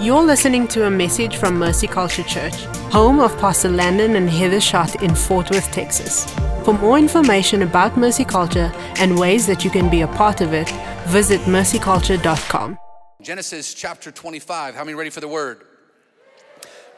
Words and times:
You're 0.00 0.22
listening 0.22 0.68
to 0.68 0.86
a 0.86 0.90
message 0.90 1.38
from 1.38 1.58
Mercy 1.58 1.88
Culture 1.88 2.22
Church, 2.22 2.54
home 2.92 3.18
of 3.18 3.36
Pastor 3.36 3.68
Landon 3.68 4.14
and 4.14 4.30
Heather 4.30 4.60
Schott 4.60 5.02
in 5.02 5.12
Fort 5.12 5.50
Worth, 5.50 5.72
Texas. 5.72 6.24
For 6.64 6.72
more 6.72 7.00
information 7.00 7.62
about 7.62 7.96
Mercy 7.96 8.24
Culture 8.24 8.70
and 9.00 9.18
ways 9.18 9.44
that 9.48 9.64
you 9.64 9.70
can 9.70 9.90
be 9.90 10.02
a 10.02 10.06
part 10.06 10.40
of 10.40 10.52
it, 10.52 10.70
visit 11.08 11.40
mercyculture.com. 11.40 12.78
Genesis 13.22 13.74
chapter 13.74 14.12
25. 14.12 14.76
How 14.76 14.84
many 14.84 14.94
ready 14.94 15.10
for 15.10 15.18
the 15.18 15.26
word? 15.26 15.64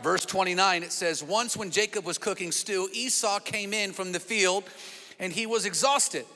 Verse 0.03 0.27
29, 0.27 0.83
it 0.83 0.93
says, 0.93 1.25
Once 1.25 1.57
when 1.57 1.71
Jacob 1.71 2.05
was 2.05 2.19
cooking 2.19 2.53
stew, 2.53 2.87
Esau 2.93 3.39
came 3.39 3.73
in 3.73 3.93
from 3.93 4.13
the 4.13 4.21
field 4.21 4.65
and 5.19 5.33
he 5.33 5.47
was 5.47 5.65
exhausted. 5.65 6.27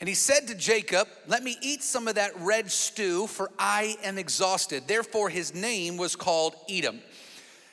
And 0.00 0.08
he 0.08 0.14
said 0.14 0.48
to 0.48 0.54
Jacob, 0.54 1.08
Let 1.26 1.42
me 1.42 1.56
eat 1.62 1.82
some 1.82 2.08
of 2.08 2.16
that 2.16 2.32
red 2.40 2.70
stew, 2.70 3.26
for 3.26 3.50
I 3.58 3.96
am 4.02 4.18
exhausted. 4.18 4.84
Therefore, 4.86 5.28
his 5.28 5.54
name 5.54 5.96
was 5.96 6.16
called 6.16 6.56
Edom. 6.68 7.00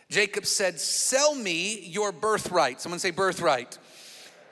Jacob 0.10 0.46
said, 0.46 0.80
Sell 0.80 1.34
me 1.34 1.80
your 1.80 2.12
birthright. 2.12 2.82
Someone 2.82 3.00
say, 3.00 3.12
birthright. 3.12 3.78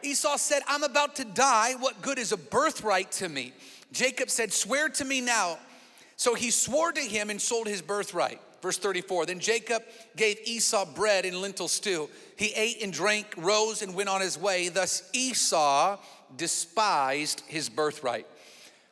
Esau 0.02 0.38
said, 0.38 0.62
I'm 0.67 0.84
about 0.84 1.17
to 1.17 1.26
die. 1.26 1.73
What 1.77 2.02
good 2.02 2.17
is 2.17 2.31
a 2.31 2.38
birthright 2.38 3.12
to 3.13 3.29
me? 3.29 3.53
Jacob 3.91 4.29
said, 4.29 4.54
Swear 4.54 4.90
to 4.90 5.05
me 5.05 5.21
now. 5.21 5.59
So 6.15 6.35
he 6.35 6.51
swore 6.51 6.91
to 6.91 7.01
him 7.01 7.29
and 7.29 7.41
sold 7.41 7.67
his 7.67 7.81
birthright. 7.81 8.41
Verse 8.62 8.77
34 8.77 9.26
Then 9.26 9.40
Jacob 9.40 9.84
gave 10.15 10.40
Esau 10.45 10.85
bread 10.85 11.26
and 11.26 11.41
lentil 11.41 11.67
stew. 11.67 12.09
He 12.35 12.54
ate 12.55 12.84
and 12.84 12.91
drank, 12.91 13.27
rose, 13.38 13.81
and 13.81 13.95
went 13.95 14.09
on 14.09 14.21
his 14.21 14.38
way. 14.38 14.70
Thus 14.70 15.09
Esau 15.13 15.98
despised 16.35 17.43
his 17.47 17.69
birthright. 17.69 18.27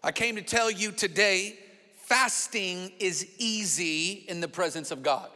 I 0.04 0.12
came 0.12 0.36
to 0.36 0.42
tell 0.42 0.70
you 0.70 0.92
today 0.92 1.58
fasting 2.04 2.92
is 3.00 3.28
easy 3.38 4.26
in 4.28 4.40
the 4.40 4.48
presence 4.48 4.92
of 4.92 5.04
God. 5.04 5.30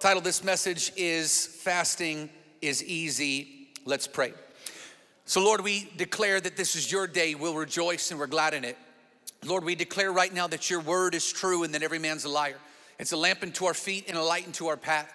Title 0.00 0.18
of 0.18 0.24
this 0.24 0.42
message 0.42 0.92
is 0.96 1.46
Fasting 1.46 2.28
is 2.60 2.82
Easy. 2.82 3.68
Let's 3.84 4.06
pray. 4.06 4.32
So, 5.26 5.42
Lord, 5.44 5.62
we 5.62 5.90
declare 5.96 6.40
that 6.40 6.56
this 6.56 6.74
is 6.74 6.90
your 6.90 7.06
day. 7.06 7.34
We'll 7.34 7.54
rejoice 7.54 8.10
and 8.10 8.18
we're 8.18 8.26
glad 8.26 8.54
in 8.54 8.64
it. 8.64 8.76
Lord, 9.44 9.64
we 9.64 9.74
declare 9.74 10.12
right 10.12 10.32
now 10.32 10.46
that 10.48 10.70
your 10.70 10.80
word 10.80 11.14
is 11.14 11.32
true 11.32 11.62
and 11.62 11.74
that 11.74 11.82
every 11.82 11.98
man's 11.98 12.24
a 12.24 12.28
liar. 12.28 12.58
It's 12.98 13.12
a 13.12 13.16
lamp 13.16 13.42
unto 13.42 13.64
our 13.66 13.74
feet 13.74 14.06
and 14.08 14.16
a 14.16 14.22
light 14.22 14.46
unto 14.46 14.66
our 14.66 14.76
path. 14.76 15.12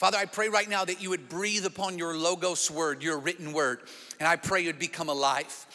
Father, 0.00 0.16
I 0.16 0.24
pray 0.24 0.48
right 0.48 0.66
now 0.66 0.82
that 0.86 1.02
you 1.02 1.10
would 1.10 1.28
breathe 1.28 1.66
upon 1.66 1.98
your 1.98 2.16
Logos 2.16 2.70
word, 2.70 3.02
your 3.02 3.18
written 3.18 3.52
word, 3.52 3.80
and 4.18 4.26
I 4.26 4.36
pray 4.36 4.62
it 4.62 4.68
would 4.68 4.78
become 4.78 5.10
alive. 5.10 5.66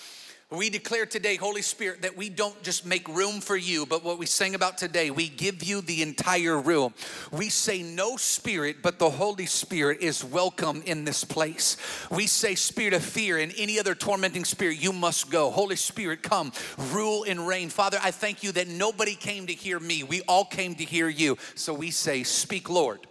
We 0.50 0.72
declare 0.72 1.06
today, 1.06 1.36
Holy 1.36 1.62
Spirit, 1.62 2.02
that 2.02 2.18
we 2.18 2.30
don't 2.30 2.60
just 2.64 2.88
make 2.88 3.08
room 3.08 3.40
for 3.40 3.56
you, 3.56 3.86
but 3.86 4.04
what 4.04 4.18
we 4.18 4.26
sang 4.26 4.56
about 4.56 4.80
today, 4.80 5.12
we 5.12 5.30
give 5.30 5.64
you 5.64 5.80
the 5.80 6.02
entire 6.02 6.60
room. 6.60 6.96
We 7.32 7.50
say 7.50 7.84
no 7.84 8.18
spirit, 8.18 8.78
but 8.82 8.98
the 8.98 9.12
Holy 9.12 9.46
Spirit 9.46 10.02
is 10.02 10.24
welcome 10.24 10.82
in 10.88 11.06
this 11.06 11.24
place. 11.24 11.78
We 12.10 12.26
say 12.26 12.56
spirit 12.56 12.96
of 12.96 13.04
fear 13.04 13.38
and 13.38 13.54
any 13.56 13.80
other 13.80 13.94
tormenting 13.94 14.46
spirit, 14.46 14.82
you 14.82 14.92
must 14.92 15.30
go. 15.30 15.52
Holy 15.52 15.76
Spirit, 15.76 16.24
come, 16.24 16.52
rule 16.92 17.26
and 17.28 17.48
reign. 17.48 17.70
Father, 17.70 18.00
I 18.02 18.10
thank 18.10 18.42
you 18.42 18.52
that 18.54 18.70
nobody 18.70 19.14
came 19.14 19.46
to 19.46 19.54
hear 19.54 19.80
me. 19.80 20.02
We 20.02 20.24
all 20.24 20.46
came 20.46 20.74
to 20.74 20.84
hear 20.84 21.10
you. 21.10 21.38
So 21.54 21.76
we 21.76 21.92
say, 21.92 22.24
Speak, 22.24 22.72
Lord. 22.72 23.06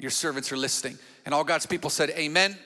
Your 0.00 0.10
servants 0.10 0.50
are 0.50 0.56
listening. 0.56 0.98
And 1.26 1.34
all 1.34 1.44
God's 1.44 1.66
people 1.66 1.90
said, 1.90 2.10
Amen 2.10 2.56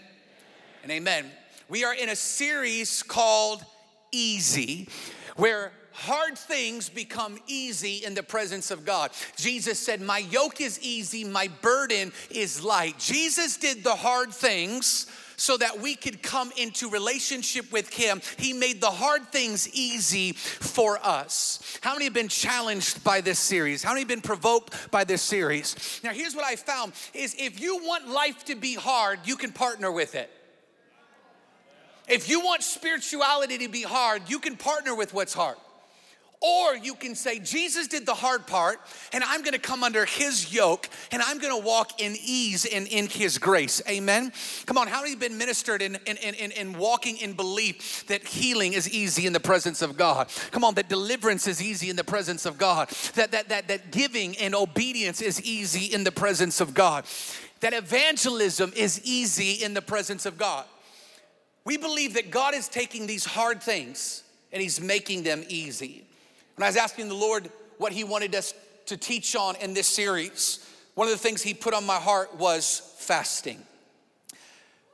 and 0.82 0.92
amen. 0.92 1.26
We 1.68 1.84
are 1.84 1.94
in 1.94 2.08
a 2.08 2.16
series 2.16 3.02
called 3.02 3.64
easy, 4.12 4.88
where 5.36 5.72
hard 5.92 6.38
things 6.38 6.88
become 6.88 7.38
easy 7.46 8.04
in 8.04 8.14
the 8.14 8.22
presence 8.22 8.70
of 8.70 8.84
God. 8.84 9.10
Jesus 9.36 9.78
said, 9.78 10.00
My 10.00 10.18
yoke 10.18 10.60
is 10.60 10.80
easy, 10.80 11.24
my 11.24 11.48
burden 11.60 12.12
is 12.30 12.62
light. 12.62 12.98
Jesus 12.98 13.56
did 13.56 13.82
the 13.82 13.94
hard 13.94 14.32
things 14.32 15.06
so 15.36 15.56
that 15.56 15.80
we 15.80 15.94
could 15.94 16.22
come 16.22 16.52
into 16.56 16.88
relationship 16.88 17.70
with 17.72 17.92
Him. 17.92 18.20
He 18.38 18.52
made 18.52 18.80
the 18.80 18.90
hard 18.90 19.30
things 19.32 19.68
easy 19.70 20.32
for 20.32 20.98
us. 21.02 21.78
How 21.80 21.92
many 21.92 22.04
have 22.04 22.14
been 22.14 22.28
challenged 22.28 23.02
by 23.04 23.20
this 23.20 23.38
series? 23.38 23.82
How 23.82 23.90
many 23.90 24.00
have 24.02 24.08
been 24.08 24.20
provoked 24.20 24.90
by 24.90 25.04
this 25.04 25.22
series? 25.22 26.00
Now, 26.02 26.12
here's 26.12 26.34
what 26.34 26.44
I 26.44 26.56
found 26.56 26.92
is 27.12 27.34
if 27.38 27.60
you 27.60 27.78
want 27.78 28.08
life 28.08 28.44
to 28.46 28.54
be 28.54 28.74
hard, 28.74 29.20
you 29.24 29.36
can 29.36 29.52
partner 29.52 29.90
with 29.90 30.14
it. 30.14 30.30
If 32.06 32.28
you 32.28 32.40
want 32.40 32.62
spirituality 32.62 33.58
to 33.58 33.68
be 33.68 33.82
hard, 33.82 34.22
you 34.28 34.38
can 34.38 34.56
partner 34.56 34.94
with 34.94 35.14
what's 35.14 35.32
hard. 35.32 35.56
Or 36.44 36.76
you 36.76 36.94
can 36.94 37.14
say, 37.14 37.38
Jesus 37.38 37.88
did 37.88 38.04
the 38.04 38.12
hard 38.12 38.46
part, 38.46 38.78
and 39.14 39.24
I'm 39.24 39.42
gonna 39.42 39.58
come 39.58 39.82
under 39.82 40.04
his 40.04 40.52
yoke, 40.52 40.90
and 41.10 41.22
I'm 41.22 41.38
gonna 41.38 41.56
walk 41.56 42.02
in 42.02 42.14
ease 42.22 42.66
and 42.66 42.86
in 42.86 43.06
his 43.06 43.38
grace. 43.38 43.80
Amen. 43.88 44.30
Come 44.66 44.76
on, 44.76 44.86
how 44.86 45.06
have 45.06 45.18
been 45.18 45.38
ministered 45.38 45.80
in, 45.80 45.96
in, 46.04 46.18
in, 46.18 46.50
in 46.50 46.72
walking 46.74 47.16
in 47.16 47.32
belief 47.32 48.04
that 48.08 48.24
healing 48.24 48.74
is 48.74 48.90
easy 48.90 49.24
in 49.24 49.32
the 49.32 49.40
presence 49.40 49.80
of 49.80 49.96
God? 49.96 50.28
Come 50.50 50.64
on, 50.64 50.74
that 50.74 50.90
deliverance 50.90 51.46
is 51.46 51.62
easy 51.62 51.88
in 51.88 51.96
the 51.96 52.04
presence 52.04 52.44
of 52.44 52.58
God, 52.58 52.90
that, 53.14 53.30
that, 53.30 53.48
that, 53.48 53.68
that 53.68 53.90
giving 53.90 54.36
and 54.36 54.54
obedience 54.54 55.22
is 55.22 55.40
easy 55.40 55.94
in 55.94 56.04
the 56.04 56.12
presence 56.12 56.60
of 56.60 56.74
God, 56.74 57.06
that 57.60 57.72
evangelism 57.72 58.70
is 58.76 59.00
easy 59.02 59.64
in 59.64 59.72
the 59.72 59.80
presence 59.80 60.26
of 60.26 60.36
God. 60.36 60.66
We 61.64 61.78
believe 61.78 62.12
that 62.14 62.30
God 62.30 62.52
is 62.52 62.68
taking 62.68 63.06
these 63.06 63.24
hard 63.24 63.62
things 63.62 64.24
and 64.52 64.60
He's 64.60 64.78
making 64.78 65.22
them 65.22 65.42
easy. 65.48 66.04
When 66.56 66.64
I 66.64 66.68
was 66.68 66.76
asking 66.76 67.08
the 67.08 67.14
Lord 67.14 67.50
what 67.78 67.92
He 67.92 68.04
wanted 68.04 68.34
us 68.34 68.54
to 68.86 68.96
teach 68.96 69.34
on 69.34 69.56
in 69.56 69.74
this 69.74 69.88
series, 69.88 70.64
one 70.94 71.08
of 71.08 71.12
the 71.12 71.18
things 71.18 71.42
He 71.42 71.54
put 71.54 71.74
on 71.74 71.84
my 71.84 71.96
heart 71.96 72.36
was 72.36 72.94
fasting. 72.98 73.60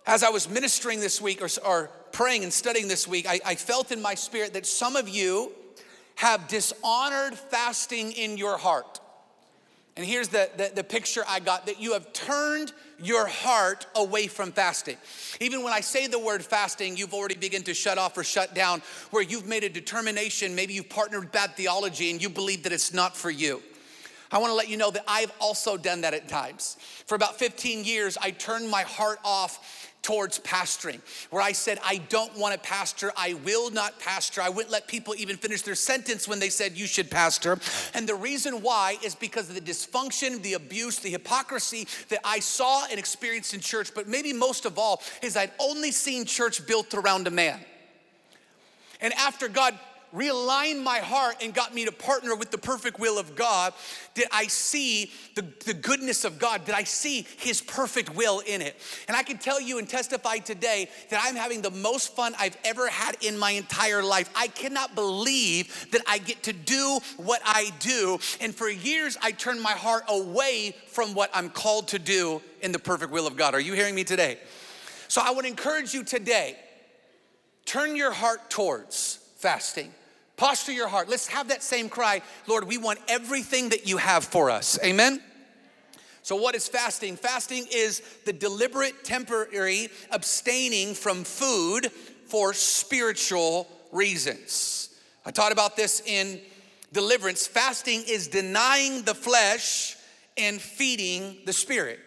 As 0.07 0.23
I 0.23 0.31
was 0.31 0.49
ministering 0.49 1.01
this 1.01 1.21
week 1.21 1.43
or, 1.43 1.49
or 1.65 1.91
praying 2.13 2.43
and 2.43 2.53
studying 2.53 2.89
this 2.89 3.07
week, 3.07 3.27
I, 3.29 3.41
I 3.45 3.55
felt 3.55 3.93
in 3.93 4.01
my 4.01 4.15
spirit 4.15 4.55
that 4.55 4.67
some 4.67 4.97
of 4.97 5.09
you 5.09 5.53
have 6.17 6.49
dishonored 6.49 7.35
fasting 7.35 8.13
in 8.13 8.37
your 8.37 8.59
heart. 8.59 9.01
And 9.97 10.07
here's 10.07 10.29
the, 10.29 10.51
the, 10.57 10.73
the, 10.77 10.85
picture 10.85 11.25
I 11.29 11.41
got 11.41 11.67
that 11.67 11.81
you 11.81 11.93
have 11.93 12.13
turned 12.13 12.73
your 13.03 13.27
heart 13.27 13.87
away 13.95 14.27
from 14.27 14.53
fasting. 14.53 14.97
Even 15.41 15.63
when 15.63 15.73
I 15.73 15.81
say 15.81 16.07
the 16.07 16.19
word 16.19 16.45
fasting, 16.45 16.97
you've 16.97 17.15
already 17.15 17.35
begun 17.35 17.63
to 17.63 17.75
shut 17.75 17.99
off 17.99 18.17
or 18.17 18.25
shut 18.25 18.55
down, 18.55 18.83
where 19.11 19.23
you've 19.23 19.47
made 19.47 19.65
a 19.65 19.69
determination, 19.69 20.55
maybe 20.55 20.75
you've 20.75 20.89
partnered 20.89 21.21
with 21.21 21.33
bad 21.33 21.57
theology 21.57 22.11
and 22.11 22.23
you 22.23 22.29
believe 22.29 22.63
that 22.65 22.73
it's 22.73 22.93
not 22.93 23.17
for 23.17 23.31
you. 23.31 23.63
I 24.33 24.39
wanna 24.39 24.55
let 24.55 24.69
you 24.69 24.77
know 24.77 24.93
that 24.93 25.05
I've 25.09 25.33
also 25.41 25.77
done 25.77 26.03
that 26.03 26.15
at 26.15 26.29
times. 26.29 26.77
For 27.07 27.17
about 27.17 27.39
15 27.39 27.85
years, 27.85 28.17
I 28.21 28.31
turned 28.31 28.71
my 28.71 28.83
heart 28.83 29.19
off 29.25 29.90
towards 30.03 30.39
pastoring, 30.41 31.01
where 31.31 31.43
I 31.43 31.53
said, 31.53 31.79
I 31.85 31.99
don't 32.09 32.37
want 32.37 32.55
to 32.55 32.61
pastor, 32.61 33.13
I 33.17 33.35
will 33.35 33.71
not 33.71 33.99
pastor. 34.01 34.41
I 34.41 34.49
wouldn't 34.49 34.73
let 34.73 34.89
people 34.89 35.15
even 35.17 35.37
finish 35.37 35.63
their 35.63 35.75
sentence 35.75 36.27
when 36.27 36.39
they 36.39 36.49
said, 36.49 36.77
You 36.77 36.87
should 36.87 37.11
pastor. 37.11 37.59
And 37.95 38.09
the 38.09 38.15
reason 38.15 38.63
why 38.63 38.97
is 39.03 39.15
because 39.15 39.49
of 39.49 39.55
the 39.55 39.61
dysfunction, 39.61 40.43
the 40.43 40.55
abuse, 40.55 40.99
the 40.99 41.11
hypocrisy 41.11 41.87
that 42.09 42.21
I 42.25 42.41
saw 42.41 42.87
and 42.91 42.99
experienced 42.99 43.55
in 43.55 43.61
church, 43.61 43.95
but 43.95 44.09
maybe 44.09 44.33
most 44.33 44.65
of 44.65 44.79
all, 44.79 45.03
is 45.23 45.37
I'd 45.37 45.53
only 45.59 45.93
seen 45.93 46.25
church 46.25 46.67
built 46.67 46.95
around 46.95 47.27
a 47.27 47.31
man. 47.31 47.61
And 49.01 49.13
after 49.15 49.49
God 49.49 49.79
realigned 50.15 50.83
my 50.83 50.99
heart 50.99 51.37
and 51.43 51.55
got 51.55 51.75
me 51.75 51.85
to 51.85 51.93
partner 51.93 52.35
with 52.35 52.51
the 52.51 52.59
perfect 52.59 52.99
will 52.99 53.19
of 53.19 53.37
God, 53.37 53.73
did 54.15 54.27
I 54.33 54.47
see 54.47 55.11
the, 55.35 55.43
the 55.65 55.75
goodness 55.75 56.25
of 56.25 56.39
God? 56.39 56.65
Did 56.65 56.75
I 56.75 56.85
see 56.85 57.27
His 57.39 57.61
perfect 57.61 58.15
will 58.15 58.41
in 58.41 58.63
it? 58.63 58.77
And 59.09 59.17
I 59.17 59.23
can 59.23 59.39
tell 59.39 59.61
you 59.61 59.79
and 59.79 59.89
testify 59.89 60.39
today 60.39 60.89
that 61.11 61.23
I'm 61.25 61.37
having 61.37 61.63
the 61.63 61.71
most 61.71 62.15
fun 62.15 62.35
I've 62.39 62.57
ever 62.65 62.89
had 62.89 63.17
in 63.21 63.39
my 63.39 63.53
entire 63.53 64.03
life. 64.03 64.31
I 64.35 64.49
cannot 64.49 64.95
believe 64.95 65.91
that 65.93 66.03
I 66.07 66.19
get 66.19 66.43
to 66.45 66.53
do 66.53 67.01
what 67.17 67.41
I 67.45 67.73
do. 67.79 68.19
And 68.41 68.55
for 68.55 68.69
years, 68.69 69.17
I 69.23 69.33
turned 69.33 69.61
my 69.61 69.73
heart 69.73 70.05
away 70.09 70.75
from 70.89 71.15
what 71.15 71.31
I'm 71.35 71.51
called 71.51 71.89
to 71.89 71.99
do 71.99 72.43
in 72.63 72.73
the 72.73 72.79
perfect 72.79 73.13
will 73.13 73.27
of 73.27 73.37
God. 73.37 73.55
Are 73.55 73.61
you 73.61 73.75
hearing 73.75 73.95
me 73.95 74.05
today? 74.05 74.39
So 75.09 75.21
I 75.25 75.31
would 75.31 75.45
encourage 75.45 75.93
you 75.93 76.05
today 76.05 76.57
turn 77.65 77.97
your 77.97 78.13
heart 78.13 78.51
towards 78.51 79.19
fasting. 79.37 79.93
Posture 80.41 80.73
your 80.73 80.89
heart. 80.89 81.11
Let's 81.11 81.27
have 81.27 81.49
that 81.49 81.63
same 81.63 81.91
cry 81.91 82.23
Lord, 82.47 82.65
we 82.65 82.79
want 82.79 82.99
everything 83.09 83.69
that 83.69 83.87
you 83.87 83.99
have 83.99 84.25
for 84.25 84.49
us. 84.49 84.79
Amen? 84.83 85.21
So, 86.23 86.35
what 86.35 86.55
is 86.55 86.67
fasting? 86.67 87.17
Fasting 87.17 87.67
is 87.71 88.01
the 88.25 88.33
deliberate, 88.33 89.05
temporary 89.05 89.91
abstaining 90.11 90.95
from 90.95 91.25
food 91.25 91.93
for 92.25 92.55
spiritual 92.55 93.69
reasons. 93.93 94.89
I 95.27 95.31
taught 95.31 95.53
about 95.53 95.77
this 95.77 96.01
in 96.07 96.41
deliverance. 96.91 97.47
Fasting 97.47 98.03
is 98.09 98.27
denying 98.27 99.03
the 99.03 99.15
flesh 99.15 99.99
and 100.39 100.59
feeding 100.59 101.37
the 101.45 101.53
spirit. 101.53 101.99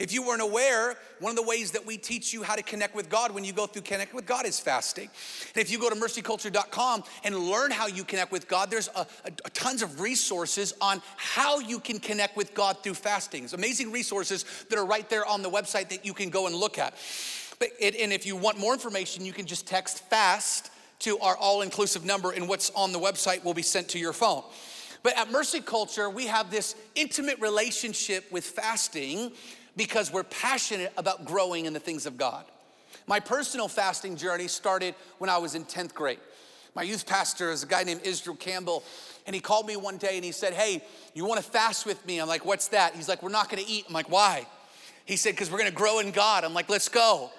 If 0.00 0.12
you 0.12 0.26
weren't 0.26 0.42
aware, 0.42 0.96
one 1.20 1.30
of 1.30 1.36
the 1.36 1.42
ways 1.42 1.72
that 1.72 1.86
we 1.86 1.96
teach 1.96 2.32
you 2.32 2.42
how 2.42 2.54
to 2.54 2.62
connect 2.62 2.94
with 2.94 3.08
God 3.08 3.32
when 3.32 3.44
you 3.44 3.52
go 3.52 3.66
through 3.66 3.82
Connect 3.82 4.14
with 4.14 4.26
God 4.26 4.46
is 4.46 4.58
fasting. 4.58 5.08
And 5.54 5.62
if 5.62 5.70
you 5.70 5.78
go 5.78 5.88
to 5.88 5.94
mercyculture.com 5.94 7.04
and 7.24 7.38
learn 7.38 7.70
how 7.70 7.86
you 7.86 8.04
connect 8.04 8.32
with 8.32 8.48
God, 8.48 8.70
there's 8.70 8.88
a, 8.96 9.06
a, 9.24 9.50
tons 9.50 9.82
of 9.82 10.00
resources 10.00 10.74
on 10.80 11.00
how 11.16 11.60
you 11.60 11.78
can 11.78 11.98
connect 11.98 12.36
with 12.36 12.54
God 12.54 12.82
through 12.82 12.94
fasting. 12.94 13.48
Amazing 13.52 13.92
resources 13.92 14.44
that 14.68 14.78
are 14.78 14.84
right 14.84 15.08
there 15.08 15.24
on 15.24 15.42
the 15.42 15.50
website 15.50 15.88
that 15.90 16.04
you 16.04 16.12
can 16.12 16.30
go 16.30 16.46
and 16.46 16.54
look 16.54 16.78
at. 16.78 16.94
But 17.58 17.68
it, 17.78 17.96
and 17.96 18.12
if 18.12 18.26
you 18.26 18.36
want 18.36 18.58
more 18.58 18.72
information, 18.72 19.24
you 19.24 19.32
can 19.32 19.46
just 19.46 19.66
text 19.66 20.08
FAST 20.10 20.70
to 21.00 21.18
our 21.18 21.36
all 21.36 21.62
inclusive 21.62 22.04
number, 22.04 22.32
and 22.32 22.48
what's 22.48 22.70
on 22.70 22.92
the 22.92 22.98
website 22.98 23.44
will 23.44 23.54
be 23.54 23.62
sent 23.62 23.88
to 23.90 23.98
your 23.98 24.12
phone. 24.12 24.42
But 25.02 25.16
at 25.16 25.30
Mercy 25.30 25.60
Culture, 25.60 26.10
we 26.10 26.26
have 26.26 26.50
this 26.50 26.74
intimate 26.94 27.38
relationship 27.40 28.30
with 28.32 28.44
fasting 28.44 29.32
because 29.76 30.12
we're 30.12 30.24
passionate 30.24 30.92
about 30.96 31.24
growing 31.24 31.66
in 31.66 31.72
the 31.72 31.80
things 31.80 32.06
of 32.06 32.16
God. 32.16 32.44
My 33.06 33.20
personal 33.20 33.68
fasting 33.68 34.16
journey 34.16 34.48
started 34.48 34.94
when 35.18 35.30
I 35.30 35.38
was 35.38 35.54
in 35.54 35.64
10th 35.64 35.94
grade. 35.94 36.18
My 36.74 36.82
youth 36.82 37.06
pastor 37.06 37.50
is 37.50 37.62
a 37.62 37.66
guy 37.66 37.84
named 37.84 38.02
Israel 38.04 38.36
Campbell, 38.36 38.82
and 39.26 39.34
he 39.34 39.40
called 39.40 39.66
me 39.66 39.76
one 39.76 39.96
day 39.96 40.16
and 40.16 40.24
he 40.24 40.32
said, 40.32 40.52
Hey, 40.52 40.82
you 41.14 41.24
wanna 41.24 41.42
fast 41.42 41.86
with 41.86 42.04
me? 42.06 42.20
I'm 42.20 42.28
like, 42.28 42.44
What's 42.44 42.68
that? 42.68 42.94
He's 42.94 43.08
like, 43.08 43.22
We're 43.22 43.30
not 43.30 43.48
gonna 43.48 43.62
eat. 43.66 43.84
I'm 43.88 43.94
like, 43.94 44.10
Why? 44.10 44.46
He 45.04 45.16
said, 45.16 45.30
Because 45.30 45.50
we're 45.50 45.58
gonna 45.58 45.70
grow 45.70 46.00
in 46.00 46.10
God. 46.10 46.44
I'm 46.44 46.54
like, 46.54 46.68
Let's 46.68 46.88
go. 46.88 47.30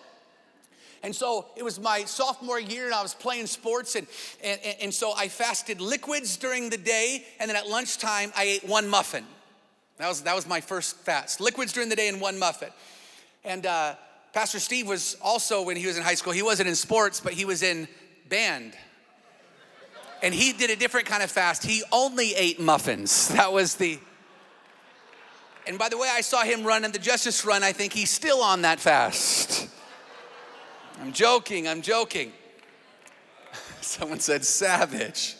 And 1.03 1.15
so 1.15 1.45
it 1.55 1.63
was 1.63 1.79
my 1.79 2.03
sophomore 2.05 2.59
year, 2.59 2.85
and 2.85 2.93
I 2.93 3.01
was 3.03 3.13
playing 3.13 3.45
sports, 3.47 3.95
and, 3.95 4.07
and, 4.43 4.59
and 4.81 4.93
so 4.93 5.13
I 5.15 5.27
fasted 5.27 5.79
liquids 5.79 6.37
during 6.37 6.69
the 6.69 6.77
day, 6.77 7.23
and 7.39 7.47
then 7.47 7.55
at 7.55 7.67
lunchtime, 7.67 8.31
I 8.35 8.43
ate 8.43 8.67
one 8.67 8.87
muffin. 8.89 9.25
That 9.97 10.09
was, 10.09 10.21
that 10.21 10.35
was 10.35 10.47
my 10.47 10.61
first 10.61 10.97
fast. 10.97 11.41
Liquids 11.41 11.73
during 11.73 11.89
the 11.89 11.95
day 11.95 12.07
and 12.07 12.21
one 12.21 12.37
muffin. 12.37 12.69
And 13.43 13.65
uh, 13.65 13.95
Pastor 14.33 14.59
Steve 14.59 14.87
was 14.87 15.17
also, 15.21 15.63
when 15.63 15.77
he 15.77 15.87
was 15.87 15.97
in 15.97 16.03
high 16.03 16.13
school, 16.13 16.33
he 16.33 16.43
wasn't 16.43 16.69
in 16.69 16.75
sports, 16.75 17.19
but 17.19 17.33
he 17.33 17.45
was 17.45 17.63
in 17.63 17.87
band. 18.29 18.73
And 20.21 20.33
he 20.33 20.53
did 20.53 20.69
a 20.69 20.75
different 20.75 21.07
kind 21.07 21.23
of 21.23 21.31
fast. 21.31 21.63
He 21.63 21.83
only 21.91 22.35
ate 22.35 22.59
muffins. 22.59 23.29
That 23.33 23.51
was 23.51 23.75
the. 23.75 23.99
And 25.67 25.77
by 25.77 25.89
the 25.89 25.97
way, 25.97 26.09
I 26.09 26.21
saw 26.21 26.43
him 26.43 26.63
run 26.63 26.85
in 26.85 26.91
the 26.91 26.99
Justice 26.99 27.43
Run. 27.43 27.61
I 27.61 27.73
think 27.73 27.93
he's 27.93 28.09
still 28.09 28.41
on 28.41 28.61
that 28.61 28.79
fast. 28.79 29.67
I'm 31.01 31.11
joking, 31.11 31.67
I'm 31.67 31.81
joking. 31.81 32.31
Someone 33.81 34.19
said 34.19 34.45
savage. 34.45 35.35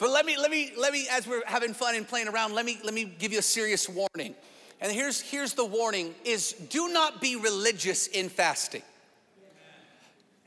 But 0.00 0.10
let 0.10 0.24
me, 0.24 0.38
let 0.38 0.50
me, 0.50 0.72
let 0.78 0.94
me, 0.94 1.06
as 1.10 1.26
we're 1.26 1.44
having 1.44 1.74
fun 1.74 1.94
and 1.94 2.08
playing 2.08 2.26
around, 2.26 2.54
let 2.54 2.64
me, 2.64 2.80
let 2.82 2.94
me 2.94 3.04
give 3.04 3.32
you 3.32 3.38
a 3.38 3.42
serious 3.42 3.86
warning. 3.86 4.34
And 4.80 4.90
here's, 4.90 5.20
here's 5.20 5.52
the 5.52 5.64
warning 5.64 6.14
is 6.24 6.52
do 6.52 6.88
not 6.88 7.20
be 7.20 7.36
religious 7.36 8.06
in 8.06 8.30
fasting. 8.30 8.82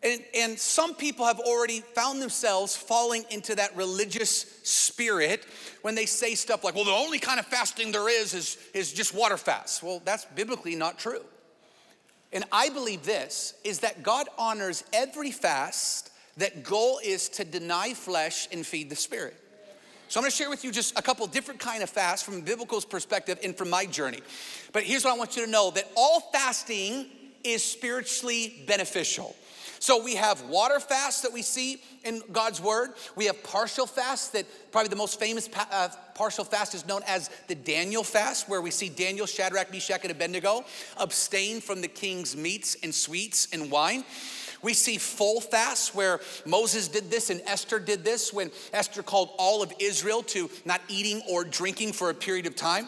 And, 0.02 0.22
and 0.36 0.60
some 0.60 0.96
people 0.96 1.26
have 1.28 1.40
already 1.40 1.82
found 1.82 2.20
themselves 2.20 2.76
falling 2.76 3.26
into 3.30 3.56
that 3.56 3.76
religious 3.78 4.60
spirit 4.64 5.46
when 5.84 5.94
they 5.94 6.08
say 6.08 6.34
stuff 6.34 6.64
like, 6.64 6.74
well, 6.74 6.84
the 6.84 6.92
only 6.92 7.20
kind 7.20 7.40
of 7.40 7.46
fasting 7.46 7.92
there 7.92 8.10
is 8.10 8.34
is, 8.34 8.58
is 8.74 8.92
just 8.92 9.14
water 9.14 9.38
fast. 9.38 9.84
Well, 9.84 10.02
that's 10.04 10.26
biblically 10.26 10.76
not 10.76 10.98
true. 10.98 11.24
And 12.34 12.44
I 12.52 12.70
believe 12.70 13.04
this 13.04 13.54
is 13.64 13.80
that 13.80 14.02
God 14.02 14.28
honors 14.38 14.84
every 14.92 15.32
fast 15.32 16.10
that 16.38 16.64
goal 16.64 17.00
is 17.04 17.30
to 17.30 17.46
deny 17.46 17.94
flesh 17.94 18.48
and 18.52 18.66
feed 18.66 18.90
the 18.90 18.96
spirit. 18.96 19.40
So 20.14 20.20
I'm 20.20 20.26
gonna 20.26 20.30
share 20.30 20.52
with 20.52 20.64
you 20.64 20.72
just 20.72 20.96
a 20.96 21.02
couple 21.02 21.26
different 21.26 21.60
kind 21.60 21.82
of 21.82 21.90
fasts 21.90 22.24
from 22.24 22.38
a 22.38 22.42
biblical 22.42 22.80
perspective 22.82 23.40
and 23.44 23.58
from 23.58 23.72
my 23.72 23.88
journey. 23.88 24.20
But 24.72 24.84
here's 24.84 25.04
what 25.04 25.16
I 25.16 25.18
want 25.18 25.36
you 25.36 25.44
to 25.44 25.50
know 25.50 25.72
that 25.72 25.90
all 25.98 26.20
fasting 26.32 27.08
is 27.44 27.64
spiritually 27.64 28.64
beneficial. 28.68 29.36
So 29.80 30.04
we 30.04 30.14
have 30.14 30.40
water 30.44 30.80
fasts 30.80 31.22
that 31.22 31.34
we 31.34 31.42
see 31.42 31.82
in 32.04 32.22
God's 32.32 32.62
word. 32.62 32.92
We 33.16 33.26
have 33.26 33.42
partial 33.42 33.88
fasts 33.88 34.30
that 34.30 34.46
probably 34.72 34.90
the 34.90 34.96
most 34.96 35.20
famous 35.20 35.48
pa- 35.48 35.68
uh, 35.72 35.90
partial 36.14 36.44
fast 36.44 36.76
is 36.76 36.86
known 36.86 37.02
as 37.08 37.32
the 37.48 37.56
Daniel 37.56 38.04
fast, 38.04 38.48
where 38.48 38.62
we 38.62 38.70
see 38.70 38.90
Daniel, 38.90 39.26
Shadrach, 39.26 39.72
Meshach, 39.72 40.04
and 40.04 40.12
Abednego 40.12 40.64
abstain 40.98 41.60
from 41.60 41.82
the 41.82 41.88
king's 41.88 42.38
meats 42.38 42.78
and 42.84 42.94
sweets 42.94 43.48
and 43.52 43.72
wine. 43.72 44.04
We 44.64 44.74
see 44.74 44.98
full 44.98 45.42
fasts 45.42 45.94
where 45.94 46.22
Moses 46.46 46.88
did 46.88 47.12
this 47.12 47.30
and 47.30 47.42
Esther 47.46 47.80
did 47.80 48.04
this 48.04 48.34
when 48.34 48.50
Esther 48.72 49.04
called 49.04 49.32
all 49.38 49.62
of 49.62 49.72
Israel 49.78 50.24
to 50.24 50.50
not 50.66 50.82
eating 50.88 51.22
or 51.30 51.44
drinking 51.44 51.94
for 51.94 52.10
a 52.10 52.14
period 52.14 52.48
of 52.48 52.56
time. 52.56 52.88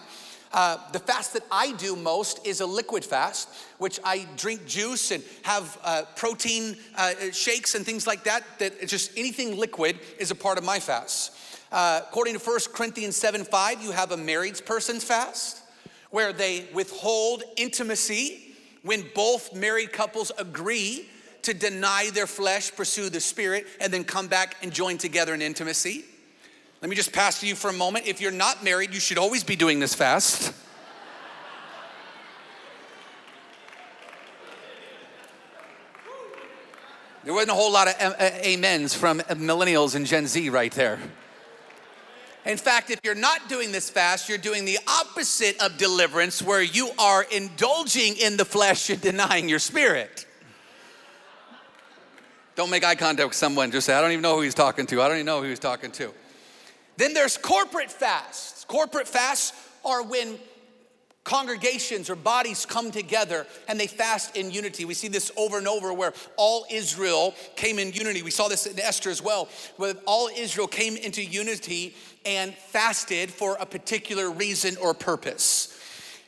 Uh, 0.54 0.78
the 0.94 1.00
fast 1.00 1.34
that 1.34 1.44
I 1.52 1.74
do 1.74 1.98
most 1.98 2.48
is 2.48 2.62
a 2.62 2.66
liquid 2.66 3.04
fast, 3.04 3.50
which 3.78 4.00
I 4.06 4.26
drink 4.38 4.66
juice 4.66 5.12
and 5.12 5.22
have 5.44 5.78
uh, 5.84 6.04
protein 6.16 6.78
uh, 6.96 7.12
shakes 7.34 7.76
and 7.76 7.86
things 7.86 8.08
like 8.08 8.24
that. 8.24 8.44
That 8.60 8.88
just 8.88 9.12
anything 9.18 9.58
liquid 9.58 10.00
is 10.18 10.32
a 10.32 10.36
part 10.36 10.58
of 10.58 10.64
my 10.64 10.80
fast. 10.80 11.36
Uh, 11.74 12.00
according 12.08 12.40
to 12.40 12.40
1 12.40 12.60
Corinthians 12.74 13.18
7 13.18 13.44
5, 13.44 13.84
you 13.84 13.92
have 13.92 14.14
a 14.14 14.18
married 14.18 14.66
person's 14.66 15.04
fast 15.04 15.62
where 16.10 16.32
they 16.32 16.68
withhold 16.74 17.44
intimacy 17.58 18.56
when 18.84 19.04
both 19.14 19.54
married 19.54 19.92
couples 19.92 20.32
agree 20.38 21.10
to 21.46 21.54
deny 21.54 22.10
their 22.14 22.28
flesh, 22.28 22.76
pursue 22.76 23.10
the 23.10 23.20
spirit, 23.20 23.66
and 23.80 23.92
then 23.92 24.04
come 24.04 24.28
back 24.28 24.58
and 24.62 24.72
join 24.72 24.98
together 24.98 25.34
in 25.34 25.42
intimacy. 25.42 26.06
Let 26.82 26.90
me 26.90 26.96
just 26.96 27.14
pass 27.14 27.40
to 27.40 27.48
you 27.48 27.56
for 27.56 27.70
a 27.70 27.74
moment. 27.74 28.06
If 28.06 28.22
you're 28.22 28.32
not 28.32 28.64
married, 28.64 28.94
you 28.94 29.00
should 29.00 29.18
always 29.18 29.44
be 29.44 29.56
doing 29.56 29.80
this 29.80 29.96
fast. 29.96 30.54
There 37.24 37.34
wasn't 37.34 37.52
a 37.52 37.56
whole 37.56 37.72
lot 37.72 37.88
of 37.88 37.96
amens 38.46 38.94
from 38.94 39.20
millennials 39.20 39.96
and 39.96 40.06
Gen 40.06 40.28
Z 40.28 40.48
right 40.50 40.72
there. 40.74 41.00
In 42.46 42.58
fact, 42.58 42.92
if 42.92 43.00
you're 43.04 43.16
not 43.16 43.50
doing 43.50 43.72
this 43.72 43.90
fast, 43.90 44.30
you're 44.30 44.38
doing 44.38 44.66
the 44.66 44.78
opposite 44.88 45.60
of 45.60 45.80
deliverance, 45.80 46.44
where 46.44 46.62
you 46.62 46.92
are 47.00 47.24
indulging 47.24 48.16
in 48.18 48.38
the 48.38 48.46
flesh 48.46 48.92
and 48.92 49.02
denying 49.02 49.50
your 49.50 49.58
spirit. 49.58 50.28
Don't 52.56 52.70
make 52.70 52.84
eye 52.86 52.96
contact 52.96 53.28
with 53.28 53.36
someone. 53.36 53.72
Just 53.72 53.86
say, 53.86 53.94
I 53.94 54.02
don't 54.02 54.12
even 54.12 54.22
know 54.22 54.36
who 54.36 54.42
he's 54.42 54.54
talking 54.54 54.86
to. 54.88 55.02
I 55.02 55.08
don't 55.08 55.18
even 55.18 55.26
know 55.26 55.42
who 55.42 55.50
he's 55.50 55.60
talking 55.60 55.92
to. 55.92 56.14
Then 56.98 57.14
there's 57.14 57.38
corporate 57.38 57.92
fasts. 57.92 58.64
Corporate 58.66 59.08
fasts 59.08 59.54
are 59.84 60.02
when 60.04 60.40
congregations 61.26 62.10
or 62.10 62.16
bodies 62.16 62.66
come 62.66 62.92
together 62.92 63.46
and 63.68 63.80
they 63.80 63.88
fast 63.88 64.38
in 64.38 64.52
unity. 64.52 64.86
We 64.86 64.94
see 64.94 65.10
this 65.10 65.32
over 65.36 65.58
and 65.58 65.68
over 65.68 65.92
where 65.94 66.14
all 66.38 66.66
Israel 66.72 67.34
came 67.56 67.80
in 67.80 67.92
unity. 67.92 68.22
We 68.22 68.32
saw 68.32 68.48
this 68.48 68.68
in 68.68 68.80
Esther 68.80 69.10
as 69.10 69.22
well, 69.22 69.50
where 69.76 69.96
all 70.06 70.30
Israel 70.36 70.68
came 70.68 70.96
into 70.96 71.24
unity 71.24 71.96
and 72.26 72.54
fasted 72.54 73.32
for 73.32 73.58
a 73.60 73.66
particular 73.66 74.32
reason 74.32 74.78
or 74.78 74.94
purpose. 74.94 75.78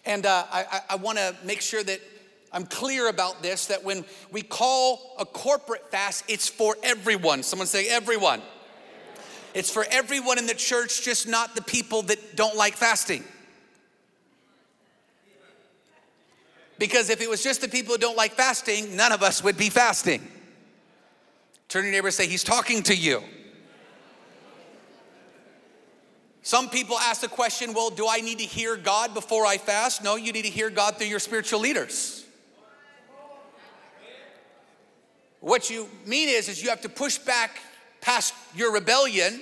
And 0.06 0.25
uh, 0.25 0.46
I, 0.52 0.82
I 0.90 0.96
want 0.96 1.18
to 1.20 1.36
make 1.44 1.62
sure 1.62 1.84
that 1.84 2.02
I'm 2.51 2.66
clear 2.66 3.10
about 3.10 3.42
this 3.42 3.68
that 3.68 3.84
when 3.84 4.06
we 4.32 4.42
call 4.42 5.16
a 5.20 5.25
corporate 5.25 5.92
fast, 5.92 6.24
it's 6.27 6.48
for 6.48 6.75
everyone. 6.84 7.44
Someone 7.44 7.68
say, 7.68 7.89
everyone. 7.89 8.42
It's 9.54 9.70
for 9.70 9.86
everyone 9.89 10.38
in 10.38 10.46
the 10.46 10.54
church, 10.54 11.04
just 11.04 11.27
not 11.27 11.56
the 11.56 11.62
people 11.62 12.04
that 12.04 12.36
don't 12.36 12.56
like 12.56 12.75
fasting. 12.75 13.24
Because 16.80 17.10
if 17.10 17.22
it 17.22 17.30
was 17.30 17.44
just 17.44 17.62
the 17.62 17.68
people 17.68 17.94
who 17.94 17.98
don't 17.98 18.18
like 18.18 18.34
fasting, 18.34 18.96
none 18.96 19.12
of 19.12 19.24
us 19.24 19.44
would 19.44 19.58
be 19.58 19.70
fasting. 19.70 20.25
Turn 21.70 21.84
your 21.84 21.92
neighbor 21.92 22.08
and 22.08 22.13
say, 22.13 22.27
He's 22.27 22.44
talking 22.44 22.84
to 22.84 22.96
you. 22.96 23.22
Some 26.48 26.70
people 26.70 26.98
ask 26.98 27.20
the 27.20 27.27
question, 27.27 27.74
well, 27.74 27.89
do 27.89 28.08
I 28.10 28.22
need 28.22 28.39
to 28.39 28.46
hear 28.46 28.77
God 28.77 29.13
before 29.13 29.46
I 29.46 29.58
fast? 29.58 30.01
No, 30.01 30.16
you 30.16 30.32
need 30.32 30.46
to 30.46 30.50
hear 30.50 30.70
God 30.70 30.96
through 30.96 31.08
your 31.08 31.20
spiritual 31.20 31.60
leaders. 31.60 32.25
What 35.39 35.70
you 35.70 35.88
mean 36.06 36.29
is, 36.29 36.50
is 36.50 36.62
you 36.62 36.70
have 36.70 36.82
to 36.82 36.89
push 36.89 37.17
back 37.17 37.60
past 38.01 38.34
your 38.56 38.74
rebellion 38.74 39.41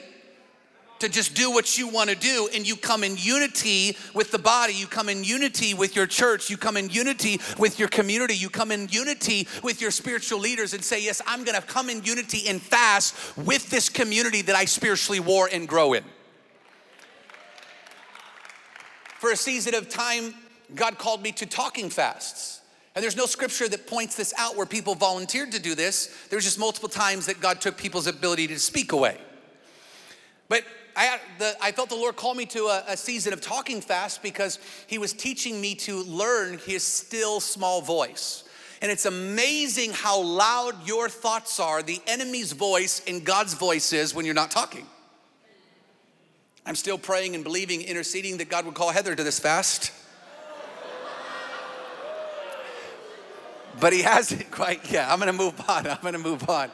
to 0.99 1.09
just 1.09 1.35
do 1.35 1.51
what 1.51 1.77
you 1.77 1.87
want 1.87 2.09
to 2.09 2.15
do 2.15 2.49
and 2.53 2.67
you 2.67 2.75
come 2.75 3.03
in 3.03 3.15
unity 3.17 3.97
with 4.13 4.31
the 4.31 4.39
body 4.39 4.73
you 4.73 4.87
come 4.87 5.09
in 5.09 5.23
unity 5.23 5.73
with 5.73 5.95
your 5.95 6.07
church 6.07 6.49
you 6.49 6.57
come 6.57 6.77
in 6.77 6.89
unity 6.89 7.39
with 7.57 7.79
your 7.79 7.89
community 7.89 8.33
you 8.35 8.49
come 8.49 8.71
in 8.71 8.87
unity 8.89 9.47
with 9.61 9.81
your 9.81 9.91
spiritual 9.91 10.39
leaders 10.39 10.73
and 10.73 10.83
say 10.83 11.03
yes 11.03 11.21
i'm 11.27 11.43
going 11.43 11.59
to 11.59 11.67
come 11.67 11.89
in 11.89 12.03
unity 12.03 12.47
and 12.47 12.61
fast 12.61 13.13
with 13.37 13.69
this 13.69 13.89
community 13.89 14.41
that 14.41 14.55
i 14.55 14.65
spiritually 14.65 15.19
war 15.19 15.49
and 15.51 15.67
grow 15.67 15.93
in. 15.93 16.03
For 19.19 19.31
a 19.31 19.37
season 19.37 19.75
of 19.75 19.89
time 19.89 20.33
god 20.73 20.97
called 20.97 21.21
me 21.21 21.33
to 21.33 21.45
talking 21.45 21.89
fasts 21.89 22.61
and 22.95 23.03
there's 23.03 23.17
no 23.17 23.25
scripture 23.25 23.67
that 23.67 23.87
points 23.87 24.15
this 24.15 24.33
out 24.37 24.55
where 24.55 24.65
people 24.65 24.95
volunteered 24.95 25.51
to 25.51 25.59
do 25.59 25.75
this. 25.75 26.27
There's 26.29 26.45
just 26.45 26.57
multiple 26.57 26.87
times 26.87 27.25
that 27.25 27.41
God 27.41 27.59
took 27.59 27.77
people's 27.77 28.07
ability 28.07 28.47
to 28.47 28.59
speak 28.59 28.93
away. 28.93 29.17
But 30.47 30.63
I, 30.95 31.19
the, 31.37 31.55
I 31.61 31.73
felt 31.73 31.89
the 31.89 31.95
Lord 31.95 32.15
call 32.15 32.33
me 32.33 32.45
to 32.47 32.67
a, 32.67 32.83
a 32.87 32.97
season 32.97 33.33
of 33.33 33.41
talking 33.41 33.81
fast 33.81 34.23
because 34.23 34.59
He 34.87 34.97
was 34.97 35.11
teaching 35.11 35.59
me 35.59 35.75
to 35.75 36.03
learn 36.03 36.57
His 36.59 36.83
still 36.83 37.41
small 37.41 37.81
voice. 37.81 38.45
And 38.81 38.89
it's 38.89 39.05
amazing 39.05 39.91
how 39.91 40.21
loud 40.21 40.87
your 40.87 41.09
thoughts 41.09 41.59
are, 41.59 41.83
the 41.83 41.99
enemy's 42.07 42.53
voice 42.53 43.01
and 43.07 43.25
God's 43.25 43.55
voice 43.55 43.91
is 43.91 44.15
when 44.15 44.25
you're 44.25 44.35
not 44.35 44.51
talking. 44.51 44.85
I'm 46.65 46.75
still 46.75 46.97
praying 46.97 47.35
and 47.35 47.43
believing, 47.43 47.81
interceding 47.81 48.37
that 48.37 48.49
God 48.49 48.65
would 48.65 48.73
call 48.73 48.91
Heather 48.91 49.15
to 49.15 49.23
this 49.23 49.39
fast. 49.39 49.91
But 53.79 53.93
he 53.93 54.01
hasn't 54.01 54.51
quite 54.51 54.91
yet. 54.91 55.09
I'm 55.09 55.19
gonna 55.19 55.33
move 55.33 55.61
on. 55.67 55.87
I'm 55.87 55.97
gonna 56.01 56.17
move 56.17 56.49
on. 56.49 56.69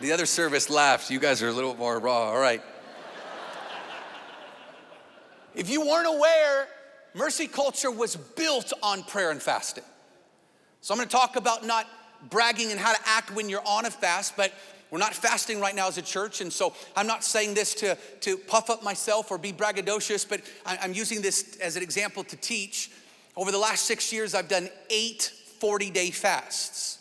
The 0.00 0.12
other 0.12 0.26
service 0.26 0.68
laughed. 0.70 1.10
You 1.10 1.20
guys 1.20 1.42
are 1.42 1.48
a 1.48 1.52
little 1.52 1.74
more 1.74 1.98
raw. 1.98 2.30
All 2.30 2.38
right. 2.38 2.62
If 5.54 5.68
you 5.68 5.82
weren't 5.82 6.08
aware, 6.08 6.66
Mercy 7.14 7.46
Culture 7.46 7.90
was 7.90 8.16
built 8.16 8.72
on 8.82 9.02
prayer 9.02 9.30
and 9.30 9.40
fasting. 9.40 9.84
So 10.80 10.94
I'm 10.94 10.98
gonna 10.98 11.10
talk 11.10 11.36
about 11.36 11.64
not 11.66 11.86
bragging 12.30 12.70
and 12.70 12.80
how 12.80 12.92
to 12.92 12.98
act 13.04 13.34
when 13.34 13.48
you're 13.48 13.66
on 13.66 13.84
a 13.84 13.90
fast, 13.90 14.36
but 14.36 14.52
we're 14.90 14.98
not 14.98 15.14
fasting 15.14 15.60
right 15.60 15.74
now 15.74 15.88
as 15.88 15.96
a 15.96 16.02
church, 16.02 16.40
and 16.40 16.52
so 16.52 16.74
I'm 16.94 17.06
not 17.06 17.24
saying 17.24 17.54
this 17.54 17.74
to, 17.76 17.96
to 18.20 18.36
puff 18.36 18.68
up 18.68 18.82
myself 18.82 19.30
or 19.30 19.38
be 19.38 19.52
braggadocious, 19.52 20.28
but 20.28 20.42
I'm 20.66 20.92
using 20.92 21.22
this 21.22 21.56
as 21.62 21.76
an 21.76 21.82
example 21.82 22.24
to 22.24 22.36
teach. 22.36 22.90
Over 23.34 23.50
the 23.50 23.58
last 23.58 23.86
six 23.86 24.12
years, 24.12 24.34
I've 24.34 24.48
done 24.48 24.68
eight 24.90 25.32
40 25.62 25.90
day 25.90 26.10
fasts. 26.10 26.98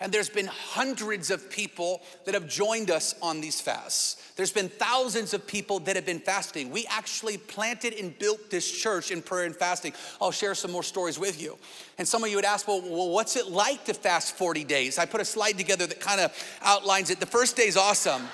And 0.00 0.12
there's 0.12 0.28
been 0.28 0.48
hundreds 0.48 1.30
of 1.30 1.48
people 1.48 2.02
that 2.26 2.34
have 2.34 2.46
joined 2.46 2.90
us 2.90 3.14
on 3.22 3.40
these 3.40 3.58
fasts. 3.58 4.34
There's 4.36 4.52
been 4.52 4.68
thousands 4.68 5.32
of 5.32 5.46
people 5.46 5.78
that 5.80 5.96
have 5.96 6.04
been 6.04 6.20
fasting. 6.20 6.70
We 6.70 6.84
actually 6.90 7.38
planted 7.38 7.94
and 7.94 8.16
built 8.18 8.50
this 8.50 8.70
church 8.70 9.10
in 9.10 9.22
prayer 9.22 9.46
and 9.46 9.56
fasting. 9.56 9.94
I'll 10.20 10.30
share 10.30 10.54
some 10.54 10.72
more 10.72 10.82
stories 10.82 11.18
with 11.18 11.40
you. 11.40 11.56
And 11.96 12.06
some 12.06 12.22
of 12.22 12.28
you 12.28 12.36
would 12.36 12.44
ask, 12.44 12.68
well, 12.68 12.82
well 12.82 13.08
what's 13.08 13.34
it 13.34 13.46
like 13.46 13.86
to 13.86 13.94
fast 13.94 14.36
40 14.36 14.64
days? 14.64 14.98
I 14.98 15.06
put 15.06 15.22
a 15.22 15.24
slide 15.24 15.56
together 15.56 15.86
that 15.86 15.98
kind 15.98 16.20
of 16.20 16.34
outlines 16.60 17.08
it. 17.08 17.18
The 17.18 17.24
first 17.24 17.56
day 17.56 17.66
is 17.66 17.78
awesome. 17.78 18.28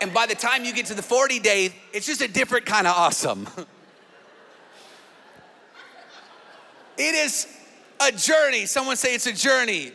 and 0.00 0.14
by 0.14 0.26
the 0.26 0.36
time 0.36 0.64
you 0.64 0.72
get 0.72 0.86
to 0.86 0.94
the 0.94 1.02
40 1.02 1.40
day, 1.40 1.74
it's 1.92 2.06
just 2.06 2.22
a 2.22 2.28
different 2.28 2.64
kind 2.64 2.86
of 2.86 2.94
awesome. 2.96 3.48
It 6.98 7.14
is 7.14 7.46
a 8.00 8.10
journey. 8.10 8.66
Someone 8.66 8.96
say 8.96 9.14
it's 9.14 9.26
a 9.26 9.32
journey. 9.32 9.92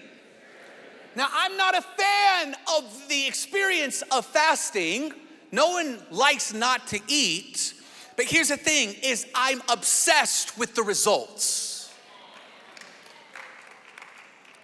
Now, 1.16 1.28
I'm 1.32 1.58
not 1.58 1.78
a 1.78 1.82
fan 1.82 2.56
of 2.78 3.08
the 3.10 3.28
experience 3.28 4.02
of 4.12 4.26
fasting. 4.26 5.14
No 5.52 5.72
one 5.72 6.00
likes 6.10 6.54
not 6.54 6.88
to 6.88 7.00
eat. 7.08 7.74
But 8.16 8.26
here's 8.26 8.48
the 8.50 8.58
thing 8.58 8.96
is 9.04 9.28
I'm 9.36 9.62
obsessed 9.70 10.58
with 10.58 10.76
the 10.76 10.84
results. 10.84 11.94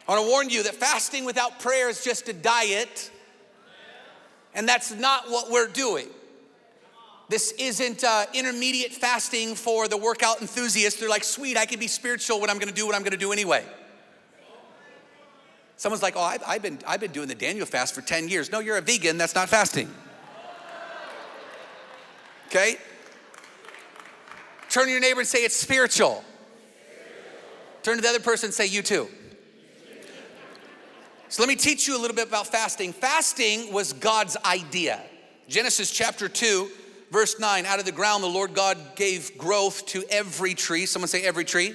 I 0.08 0.14
want 0.14 0.26
to 0.26 0.30
warn 0.30 0.50
you 0.50 0.64
that 0.64 0.76
fasting 0.76 1.26
without 1.26 1.60
prayer 1.60 1.90
is 1.90 2.04
just 2.04 2.30
a 2.30 2.34
diet. 2.34 3.12
And 4.56 4.68
that's 4.68 4.92
not 4.92 5.30
what 5.30 5.52
we're 5.52 5.68
doing. 5.68 6.08
This 7.30 7.52
isn't 7.60 8.04
uh, 8.04 8.26
intermediate 8.34 8.92
fasting 8.92 9.54
for 9.54 9.88
the 9.88 9.98
workout 9.98 10.42
enthusiast. 10.42 11.00
They're 11.00 11.08
like, 11.08 11.24
sweet, 11.24 11.58
I 11.58 11.68
can 11.68 11.80
be 11.80 11.88
spiritual 11.88 12.42
when 12.42 12.50
I'm 12.50 12.58
gonna 12.58 12.72
do 12.72 12.88
what 12.88 12.96
I'm 12.96 13.04
gonna 13.04 13.18
do 13.18 13.32
anyway. 13.32 13.64
Someone's 15.78 16.02
like, 16.02 16.16
oh, 16.18 16.22
I've, 16.22 16.44
I've, 16.46 16.62
been, 16.62 16.80
I've 16.86 17.00
been 17.00 17.12
doing 17.12 17.30
the 17.30 17.36
Daniel 17.36 17.66
fast 17.66 17.96
for 17.96 18.02
10 18.02 18.28
years. 18.28 18.52
No, 18.52 18.60
you're 18.60 18.78
a 18.78 18.82
vegan, 18.82 19.18
that's 19.18 19.36
not 19.36 19.48
fasting. 19.48 19.90
Okay? 22.48 22.76
Turn 24.70 24.86
to 24.86 24.92
your 24.92 25.00
neighbor 25.00 25.20
and 25.20 25.30
say, 25.30 25.46
it's 25.46 25.56
spiritual. 25.56 26.24
Turn 27.84 27.96
to 27.96 28.02
the 28.02 28.10
other 28.10 28.20
person 28.20 28.48
and 28.48 28.54
say, 28.54 28.66
you 28.66 28.82
too. 28.82 29.08
So 31.30 31.44
let 31.44 31.48
me 31.48 31.56
teach 31.56 31.88
you 31.88 31.96
a 31.96 32.00
little 32.02 32.16
bit 32.16 32.28
about 32.28 32.48
fasting. 32.48 32.92
Fasting 32.92 33.72
was 33.72 33.94
God's 33.94 34.36
idea. 34.44 35.02
Genesis 35.48 35.92
chapter 35.92 36.28
2, 36.28 36.70
verse 37.12 37.40
9 37.40 37.66
out 37.66 37.80
of 37.80 37.86
the 37.86 37.92
ground 37.92 38.24
the 38.24 38.28
Lord 38.28 38.54
God 38.54 38.78
gave 38.96 39.38
growth 39.38 39.86
to 39.88 40.04
every 40.10 40.54
tree. 40.54 40.86
Someone 40.86 41.08
say, 41.08 41.24
every 41.24 41.46
tree. 41.46 41.74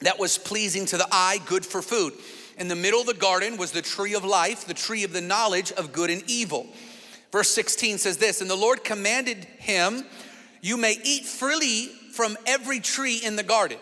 That 0.00 0.18
was 0.18 0.38
pleasing 0.38 0.86
to 0.86 0.96
the 0.96 1.08
eye, 1.10 1.40
good 1.46 1.64
for 1.64 1.80
food. 1.80 2.12
In 2.58 2.68
the 2.68 2.76
middle 2.76 3.00
of 3.00 3.06
the 3.06 3.14
garden 3.14 3.56
was 3.56 3.70
the 3.70 3.82
tree 3.82 4.14
of 4.14 4.24
life, 4.24 4.66
the 4.66 4.74
tree 4.74 5.04
of 5.04 5.12
the 5.12 5.20
knowledge 5.20 5.72
of 5.72 5.92
good 5.92 6.10
and 6.10 6.22
evil. 6.26 6.66
Verse 7.32 7.48
16 7.50 7.98
says 7.98 8.16
this 8.16 8.40
And 8.40 8.48
the 8.48 8.56
Lord 8.56 8.84
commanded 8.84 9.44
him, 9.58 10.04
You 10.62 10.76
may 10.76 10.98
eat 11.04 11.24
freely 11.26 11.90
from 12.12 12.36
every 12.46 12.80
tree 12.80 13.20
in 13.22 13.36
the 13.36 13.42
garden, 13.42 13.78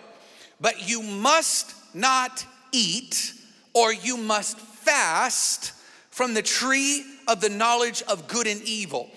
but 0.61 0.89
you 0.89 1.03
must 1.03 1.75
not 1.95 2.45
eat, 2.73 3.33
or 3.73 3.93
you 3.93 4.17
must 4.17 4.59
fast 4.59 5.73
from 6.11 6.35
the 6.35 6.43
tree 6.43 7.05
of 7.29 7.41
the 7.41 7.49
knowledge 7.49 8.03
of 8.03 8.29
good 8.29 8.47
and 8.47 8.63
evil. 8.63 9.11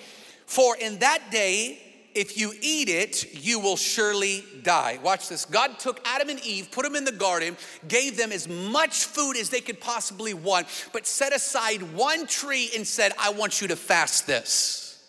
For 0.48 0.78
in 0.78 1.00
that 1.00 1.30
day, 1.30 1.78
if 2.16 2.36
you 2.38 2.54
eat 2.62 2.90
it, 2.90 3.46
you 3.46 3.60
will 3.60 3.76
surely 3.76 4.44
die. 4.64 4.98
Watch 5.04 5.30
this. 5.30 5.46
God 5.46 5.78
took 5.78 6.00
Adam 6.04 6.30
and 6.30 6.44
Eve, 6.44 6.72
put 6.72 6.84
them 6.84 6.96
in 6.96 7.04
the 7.04 7.12
garden, 7.12 7.56
gave 7.88 8.18
them 8.18 8.32
as 8.32 8.48
much 8.48 9.06
food 9.06 9.38
as 9.38 9.52
they 9.52 9.62
could 9.62 9.80
possibly 9.80 10.34
want, 10.34 10.66
but 10.94 11.06
set 11.06 11.36
aside 11.36 11.84
one 11.94 12.26
tree 12.26 12.72
and 12.76 12.88
said, 12.88 13.12
I 13.20 13.30
want 13.30 13.62
you 13.62 13.68
to 13.68 13.76
fast 13.76 14.26
this. 14.26 15.06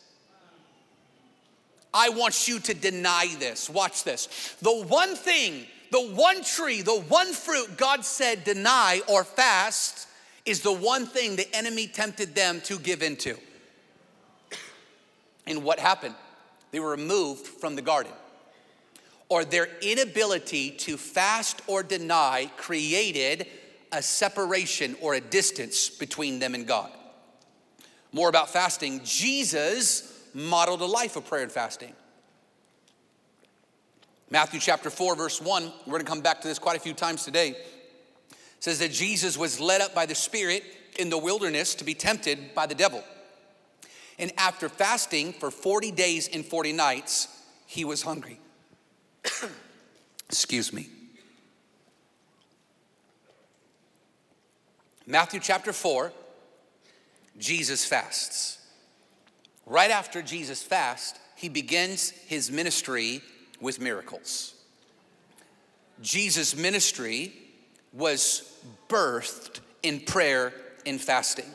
I 1.94 2.10
want 2.10 2.46
you 2.46 2.58
to 2.58 2.74
deny 2.74 3.34
this. 3.38 3.70
Watch 3.70 4.04
this. 4.04 4.56
The 4.60 4.84
one 4.84 5.14
thing, 5.14 5.64
the 5.90 6.02
one 6.14 6.44
tree, 6.44 6.82
the 6.82 7.00
one 7.00 7.32
fruit 7.32 7.78
God 7.78 8.04
said 8.04 8.44
deny 8.44 9.00
or 9.08 9.24
fast 9.24 10.08
is 10.44 10.60
the 10.60 10.74
one 10.74 11.06
thing 11.06 11.36
the 11.36 11.48
enemy 11.56 11.86
tempted 11.86 12.34
them 12.34 12.60
to 12.62 12.78
give 12.78 13.02
into. 13.02 13.38
And 15.48 15.64
what 15.64 15.80
happened? 15.80 16.14
They 16.70 16.78
were 16.78 16.90
removed 16.90 17.46
from 17.46 17.74
the 17.74 17.82
garden. 17.82 18.12
Or 19.28 19.44
their 19.44 19.68
inability 19.80 20.70
to 20.72 20.96
fast 20.96 21.62
or 21.66 21.82
deny 21.82 22.50
created 22.56 23.46
a 23.90 24.02
separation 24.02 24.94
or 25.00 25.14
a 25.14 25.20
distance 25.20 25.88
between 25.88 26.38
them 26.38 26.54
and 26.54 26.66
God. 26.66 26.90
More 28.12 28.28
about 28.28 28.50
fasting. 28.50 29.00
Jesus 29.04 30.14
modeled 30.34 30.82
a 30.82 30.86
life 30.86 31.16
of 31.16 31.26
prayer 31.26 31.42
and 31.42 31.52
fasting. 31.52 31.94
Matthew 34.30 34.60
chapter 34.60 34.90
4, 34.90 35.16
verse 35.16 35.40
1, 35.40 35.72
we're 35.86 35.92
gonna 35.92 36.04
come 36.04 36.20
back 36.20 36.42
to 36.42 36.48
this 36.48 36.58
quite 36.58 36.76
a 36.76 36.80
few 36.80 36.92
times 36.92 37.24
today. 37.24 37.56
Says 38.60 38.78
that 38.80 38.92
Jesus 38.92 39.38
was 39.38 39.58
led 39.58 39.80
up 39.80 39.94
by 39.94 40.04
the 40.04 40.14
Spirit 40.14 40.62
in 40.98 41.08
the 41.08 41.16
wilderness 41.16 41.74
to 41.76 41.84
be 41.84 41.94
tempted 41.94 42.54
by 42.54 42.66
the 42.66 42.74
devil. 42.74 43.02
And 44.18 44.32
after 44.36 44.68
fasting 44.68 45.32
for 45.32 45.50
40 45.50 45.92
days 45.92 46.28
and 46.32 46.44
40 46.44 46.72
nights, 46.72 47.28
he 47.66 47.84
was 47.84 48.02
hungry. 48.02 48.40
Excuse 50.28 50.72
me. 50.72 50.88
Matthew 55.06 55.40
chapter 55.40 55.72
4, 55.72 56.12
Jesus 57.38 57.84
fasts. 57.84 58.58
Right 59.64 59.90
after 59.90 60.20
Jesus 60.22 60.62
fasts, 60.62 61.18
he 61.36 61.48
begins 61.48 62.10
his 62.10 62.50
ministry 62.50 63.22
with 63.60 63.80
miracles. 63.80 64.54
Jesus' 66.02 66.56
ministry 66.56 67.32
was 67.92 68.58
birthed 68.88 69.60
in 69.82 70.00
prayer 70.00 70.52
and 70.84 71.00
fasting. 71.00 71.46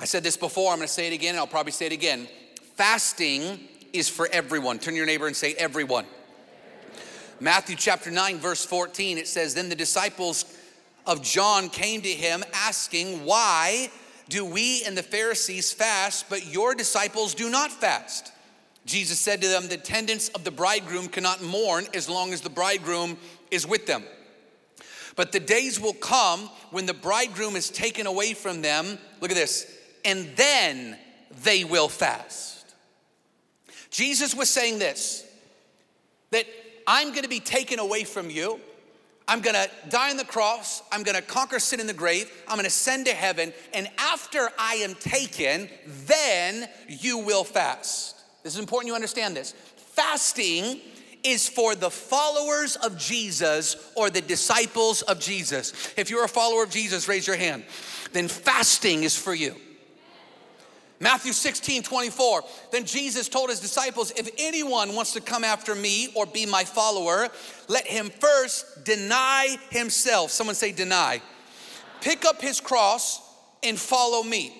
I 0.00 0.06
said 0.06 0.22
this 0.22 0.38
before, 0.38 0.72
I'm 0.72 0.78
gonna 0.78 0.88
say 0.88 1.08
it 1.08 1.12
again, 1.12 1.34
and 1.34 1.38
I'll 1.38 1.46
probably 1.46 1.72
say 1.72 1.84
it 1.84 1.92
again. 1.92 2.26
Fasting 2.74 3.60
is 3.92 4.08
for 4.08 4.26
everyone. 4.32 4.78
Turn 4.78 4.96
your 4.96 5.04
neighbor 5.04 5.26
and 5.26 5.36
say, 5.36 5.52
everyone. 5.52 6.06
Matthew 7.38 7.76
chapter 7.76 8.10
9, 8.10 8.38
verse 8.38 8.64
14, 8.64 9.18
it 9.18 9.28
says, 9.28 9.54
Then 9.54 9.68
the 9.68 9.74
disciples 9.74 10.56
of 11.06 11.22
John 11.22 11.68
came 11.68 12.00
to 12.00 12.08
him 12.08 12.42
asking, 12.54 13.26
Why 13.26 13.90
do 14.30 14.42
we 14.42 14.82
and 14.84 14.96
the 14.96 15.02
Pharisees 15.02 15.70
fast, 15.70 16.30
but 16.30 16.46
your 16.46 16.74
disciples 16.74 17.34
do 17.34 17.50
not 17.50 17.70
fast? 17.70 18.32
Jesus 18.86 19.18
said 19.18 19.42
to 19.42 19.48
them, 19.48 19.68
The 19.68 19.74
attendants 19.74 20.30
of 20.30 20.44
the 20.44 20.50
bridegroom 20.50 21.08
cannot 21.08 21.42
mourn 21.42 21.86
as 21.92 22.08
long 22.08 22.32
as 22.32 22.40
the 22.40 22.48
bridegroom 22.48 23.18
is 23.50 23.66
with 23.66 23.86
them. 23.86 24.04
But 25.14 25.32
the 25.32 25.40
days 25.40 25.78
will 25.78 25.92
come 25.92 26.48
when 26.70 26.86
the 26.86 26.94
bridegroom 26.94 27.54
is 27.54 27.68
taken 27.68 28.06
away 28.06 28.32
from 28.32 28.62
them. 28.62 28.98
Look 29.20 29.30
at 29.30 29.36
this 29.36 29.76
and 30.04 30.28
then 30.36 30.96
they 31.42 31.64
will 31.64 31.88
fast. 31.88 32.74
Jesus 33.90 34.34
was 34.34 34.48
saying 34.48 34.78
this 34.78 35.26
that 36.30 36.46
I'm 36.86 37.12
gonna 37.12 37.28
be 37.28 37.40
taken 37.40 37.78
away 37.78 38.04
from 38.04 38.30
you. 38.30 38.60
I'm 39.26 39.40
gonna 39.40 39.66
die 39.88 40.10
on 40.10 40.16
the 40.16 40.24
cross. 40.24 40.82
I'm 40.90 41.02
gonna 41.02 41.22
conquer 41.22 41.58
sin 41.58 41.80
in 41.80 41.86
the 41.86 41.92
grave. 41.92 42.30
I'm 42.48 42.56
gonna 42.56 42.68
ascend 42.68 43.06
to 43.06 43.14
heaven. 43.14 43.52
And 43.74 43.88
after 43.98 44.50
I 44.58 44.76
am 44.76 44.94
taken, 44.94 45.68
then 46.06 46.68
you 46.88 47.18
will 47.18 47.44
fast. 47.44 48.16
This 48.42 48.54
is 48.54 48.60
important 48.60 48.88
you 48.88 48.94
understand 48.94 49.36
this. 49.36 49.52
Fasting 49.76 50.80
is 51.22 51.48
for 51.48 51.74
the 51.74 51.90
followers 51.90 52.76
of 52.76 52.96
Jesus 52.96 53.92
or 53.94 54.10
the 54.10 54.20
disciples 54.20 55.02
of 55.02 55.20
Jesus. 55.20 55.92
If 55.96 56.10
you're 56.10 56.24
a 56.24 56.28
follower 56.28 56.62
of 56.62 56.70
Jesus, 56.70 57.08
raise 57.08 57.26
your 57.26 57.36
hand. 57.36 57.64
Then 58.12 58.28
fasting 58.28 59.02
is 59.04 59.16
for 59.16 59.34
you. 59.34 59.54
Matthew 61.02 61.32
16, 61.32 61.82
24. 61.82 62.42
Then 62.70 62.84
Jesus 62.84 63.28
told 63.28 63.48
his 63.48 63.58
disciples, 63.58 64.12
If 64.12 64.28
anyone 64.38 64.94
wants 64.94 65.14
to 65.14 65.20
come 65.22 65.44
after 65.44 65.74
me 65.74 66.12
or 66.14 66.26
be 66.26 66.44
my 66.44 66.64
follower, 66.64 67.28
let 67.68 67.86
him 67.86 68.10
first 68.10 68.84
deny 68.84 69.56
himself. 69.70 70.30
Someone 70.30 70.54
say, 70.54 70.72
deny. 70.72 71.22
Pick 72.02 72.26
up 72.26 72.42
his 72.42 72.60
cross 72.60 73.22
and 73.62 73.78
follow 73.78 74.22
me. 74.22 74.54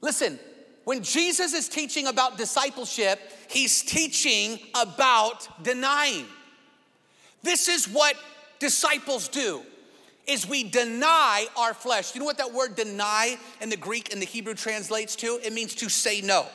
Listen, 0.00 0.38
when 0.82 1.02
Jesus 1.02 1.54
is 1.54 1.68
teaching 1.68 2.08
about 2.08 2.36
discipleship, 2.36 3.20
he's 3.48 3.82
teaching 3.82 4.58
about 4.74 5.48
denying. 5.62 6.26
This 7.42 7.68
is 7.68 7.86
what 7.88 8.16
disciples 8.58 9.28
do 9.28 9.62
is 10.26 10.48
we 10.48 10.64
deny 10.64 11.46
our 11.56 11.74
flesh. 11.74 12.14
You 12.14 12.20
know 12.20 12.26
what 12.26 12.38
that 12.38 12.52
word 12.52 12.76
deny 12.76 13.36
in 13.60 13.68
the 13.68 13.76
Greek 13.76 14.12
and 14.12 14.20
the 14.20 14.26
Hebrew 14.26 14.54
translates 14.54 15.16
to? 15.16 15.38
It 15.42 15.52
means 15.52 15.74
to 15.76 15.88
say 15.88 16.20
no. 16.20 16.46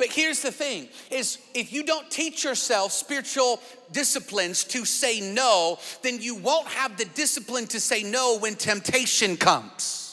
But 0.00 0.08
here's 0.08 0.40
the 0.40 0.50
thing 0.50 0.88
is 1.10 1.36
if 1.54 1.74
you 1.74 1.82
don't 1.82 2.10
teach 2.10 2.42
yourself 2.42 2.90
spiritual 2.90 3.60
disciplines 3.92 4.64
to 4.64 4.86
say 4.86 5.20
no, 5.20 5.78
then 6.02 6.22
you 6.22 6.36
won't 6.36 6.68
have 6.68 6.96
the 6.96 7.04
discipline 7.04 7.66
to 7.66 7.80
say 7.80 8.02
no 8.02 8.38
when 8.38 8.54
temptation 8.54 9.36
comes. 9.36 10.09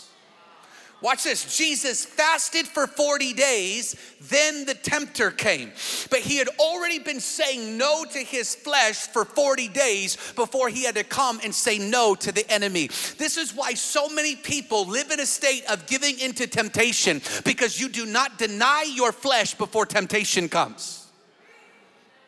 Watch 1.00 1.26
this. 1.26 1.56
Jesus 1.56 2.06
fasted 2.06 2.68
for 2.68 2.88
40 2.88 3.34
days, 3.34 3.96
then 4.20 4.66
the 4.66 4.74
tempter 4.74 5.30
came. 5.30 5.72
But 6.10 6.20
he 6.20 6.38
had 6.38 6.48
already 6.60 6.98
been 6.98 7.20
saying 7.20 7.78
no 7.78 8.04
to 8.06 8.18
his 8.18 8.56
flesh 8.56 9.08
for 9.08 9.24
40 9.24 9.68
days 9.68 10.18
before 10.36 10.70
he 10.70 10.84
had 10.86 10.96
to 10.96 11.04
come 11.04 11.40
and 11.44 11.54
say 11.54 11.78
no 11.78 12.16
to 12.16 12.32
the 12.32 12.50
enemy. 12.52 12.88
This 13.18 13.38
is 13.38 13.54
why 13.54 13.76
so 13.76 14.10
many 14.10 14.36
people 14.36 14.86
live 14.86 15.12
in 15.12 15.20
a 15.20 15.26
state 15.26 15.66
of 15.70 15.86
giving 15.86 16.20
into 16.20 16.48
temptation 16.48 17.22
because 17.46 17.80
you 17.80 17.90
do 17.90 18.08
not 18.08 18.40
deny 18.40 18.92
your 18.92 19.12
flesh 19.12 19.54
before 19.54 19.86
temptation 19.86 20.50
comes. 20.50 21.07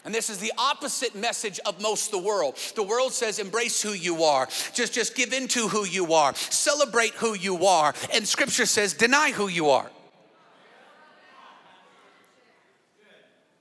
And 0.09 0.15
this 0.15 0.31
is 0.31 0.39
the 0.39 0.51
opposite 0.57 1.13
message 1.13 1.59
of 1.67 1.79
most 1.79 2.09
the 2.09 2.17
world. 2.17 2.57
The 2.73 2.81
world 2.81 3.13
says 3.13 3.37
embrace 3.37 3.79
who 3.79 3.91
you 3.91 4.23
are. 4.23 4.47
Just 4.73 4.91
just 4.91 5.13
give 5.13 5.33
into 5.33 5.67
who 5.67 5.85
you 5.85 6.15
are. 6.15 6.33
Celebrate 6.33 7.11
who 7.11 7.35
you 7.35 7.67
are. 7.67 7.93
And 8.11 8.27
scripture 8.27 8.65
says 8.65 8.93
deny 8.93 9.29
who 9.29 9.49
you 9.49 9.69
are. 9.69 9.87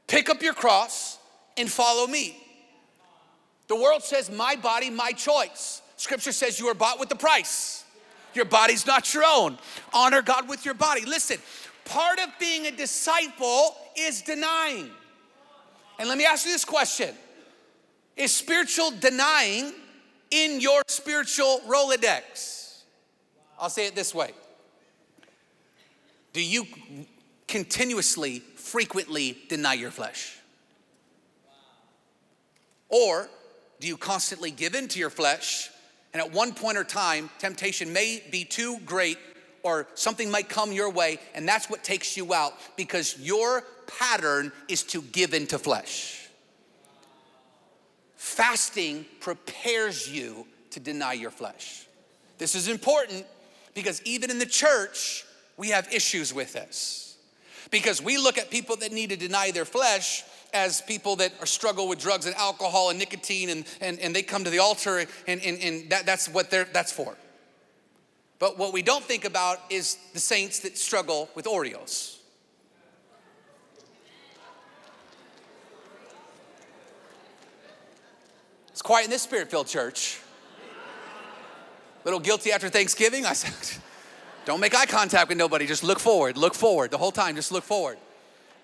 Pick 0.06 0.30
up 0.30 0.40
your 0.40 0.54
cross 0.54 1.18
and 1.58 1.70
follow 1.70 2.06
me. 2.06 2.42
The 3.66 3.76
world 3.76 4.02
says 4.02 4.30
my 4.30 4.56
body, 4.56 4.88
my 4.88 5.12
choice. 5.12 5.82
Scripture 5.98 6.32
says 6.32 6.58
you 6.58 6.68
are 6.68 6.74
bought 6.74 6.98
with 6.98 7.10
the 7.10 7.16
price. 7.16 7.84
Your 8.32 8.46
body's 8.46 8.86
not 8.86 9.12
your 9.12 9.24
own. 9.26 9.58
Honor 9.92 10.22
God 10.22 10.48
with 10.48 10.64
your 10.64 10.72
body. 10.72 11.04
Listen, 11.04 11.36
part 11.84 12.18
of 12.18 12.30
being 12.40 12.64
a 12.64 12.70
disciple 12.70 13.76
is 13.98 14.22
denying. 14.22 14.88
And 15.98 16.08
let 16.08 16.16
me 16.16 16.24
ask 16.24 16.46
you 16.46 16.52
this 16.52 16.64
question 16.64 17.14
Is 18.16 18.34
spiritual 18.34 18.92
denying 18.92 19.72
in 20.30 20.60
your 20.60 20.82
spiritual 20.88 21.60
Rolodex? 21.66 22.82
I'll 23.60 23.70
say 23.70 23.86
it 23.86 23.94
this 23.94 24.14
way 24.14 24.32
Do 26.32 26.42
you 26.42 26.66
continuously, 27.46 28.40
frequently 28.56 29.36
deny 29.48 29.74
your 29.74 29.90
flesh? 29.90 30.36
Or 32.88 33.28
do 33.80 33.86
you 33.86 33.96
constantly 33.96 34.50
give 34.50 34.74
in 34.74 34.88
to 34.88 34.98
your 34.98 35.10
flesh? 35.10 35.70
And 36.12 36.22
at 36.22 36.32
one 36.32 36.54
point 36.54 36.78
or 36.78 36.84
time, 36.84 37.28
temptation 37.38 37.92
may 37.92 38.22
be 38.30 38.44
too 38.44 38.78
great 38.86 39.18
or 39.62 39.86
something 39.94 40.30
might 40.30 40.48
come 40.48 40.72
your 40.72 40.88
way, 40.88 41.18
and 41.34 41.46
that's 41.46 41.68
what 41.68 41.84
takes 41.84 42.16
you 42.16 42.32
out 42.32 42.54
because 42.76 43.18
your 43.18 43.62
pattern 43.99 44.52
is 44.68 44.83
to 44.85 45.03
give 45.03 45.35
into 45.35 45.59
flesh. 45.59 46.29
Fasting 48.16 49.07
prepares 49.20 50.09
you 50.12 50.46
to 50.70 50.81
deny 50.81 51.12
your 51.12 51.31
flesh. 51.31 51.87
This 52.37 52.55
is 52.55 52.68
important 52.68 53.27
because 53.74 54.03
even 54.03 54.31
in 54.31 54.38
the 54.38 54.46
church, 54.46 55.24
we 55.57 55.70
have 55.70 55.92
issues 55.92 56.33
with 56.33 56.53
this. 56.53 57.16
Because 57.70 58.03
we 58.03 58.16
look 58.16 58.38
at 58.38 58.51
people 58.51 58.77
that 58.77 58.92
need 58.92 59.11
to 59.11 59.16
deny 59.16 59.51
their 59.51 59.64
flesh 59.64 60.24
as 60.55 60.81
people 60.83 61.16
that 61.16 61.33
are 61.40 61.46
struggle 61.46 61.88
with 61.88 61.98
drugs 61.98 62.27
and 62.27 62.35
alcohol 62.37 62.90
and 62.90 62.98
nicotine 62.98 63.51
and, 63.51 63.64
and, 63.81 63.98
and 63.98 64.14
they 64.14 64.22
come 64.22 64.44
to 64.44 64.51
the 64.51 64.59
altar 64.59 64.98
and, 64.98 65.09
and, 65.42 65.59
and 65.62 65.90
that, 65.90 66.07
that's 66.07 66.29
what 66.29 66.51
they're, 66.51 66.66
that's 66.72 66.92
for. 66.92 67.16
But 68.38 68.57
what 68.57 68.72
we 68.72 68.83
don't 68.83 69.05
think 69.05 69.24
about 69.24 69.59
is 69.68 69.98
the 70.12 70.20
saints 70.20 70.61
that 70.61 70.79
struggle 70.79 71.29
with 71.35 71.44
Oreos. 71.46 72.17
It's 78.78 78.82
quiet 78.84 79.06
in 79.06 79.10
this 79.10 79.22
spirit 79.22 79.50
filled 79.50 79.66
church. 79.66 80.20
Little 82.04 82.20
guilty 82.20 82.52
after 82.52 82.68
Thanksgiving. 82.68 83.26
I 83.26 83.32
said, 83.32 83.80
don't 84.44 84.60
make 84.60 84.72
eye 84.72 84.86
contact 84.86 85.28
with 85.28 85.36
nobody. 85.36 85.66
Just 85.66 85.82
look 85.82 85.98
forward, 85.98 86.36
look 86.36 86.54
forward 86.54 86.92
the 86.92 86.96
whole 86.96 87.10
time. 87.10 87.34
Just 87.34 87.50
look 87.50 87.64
forward. 87.64 87.98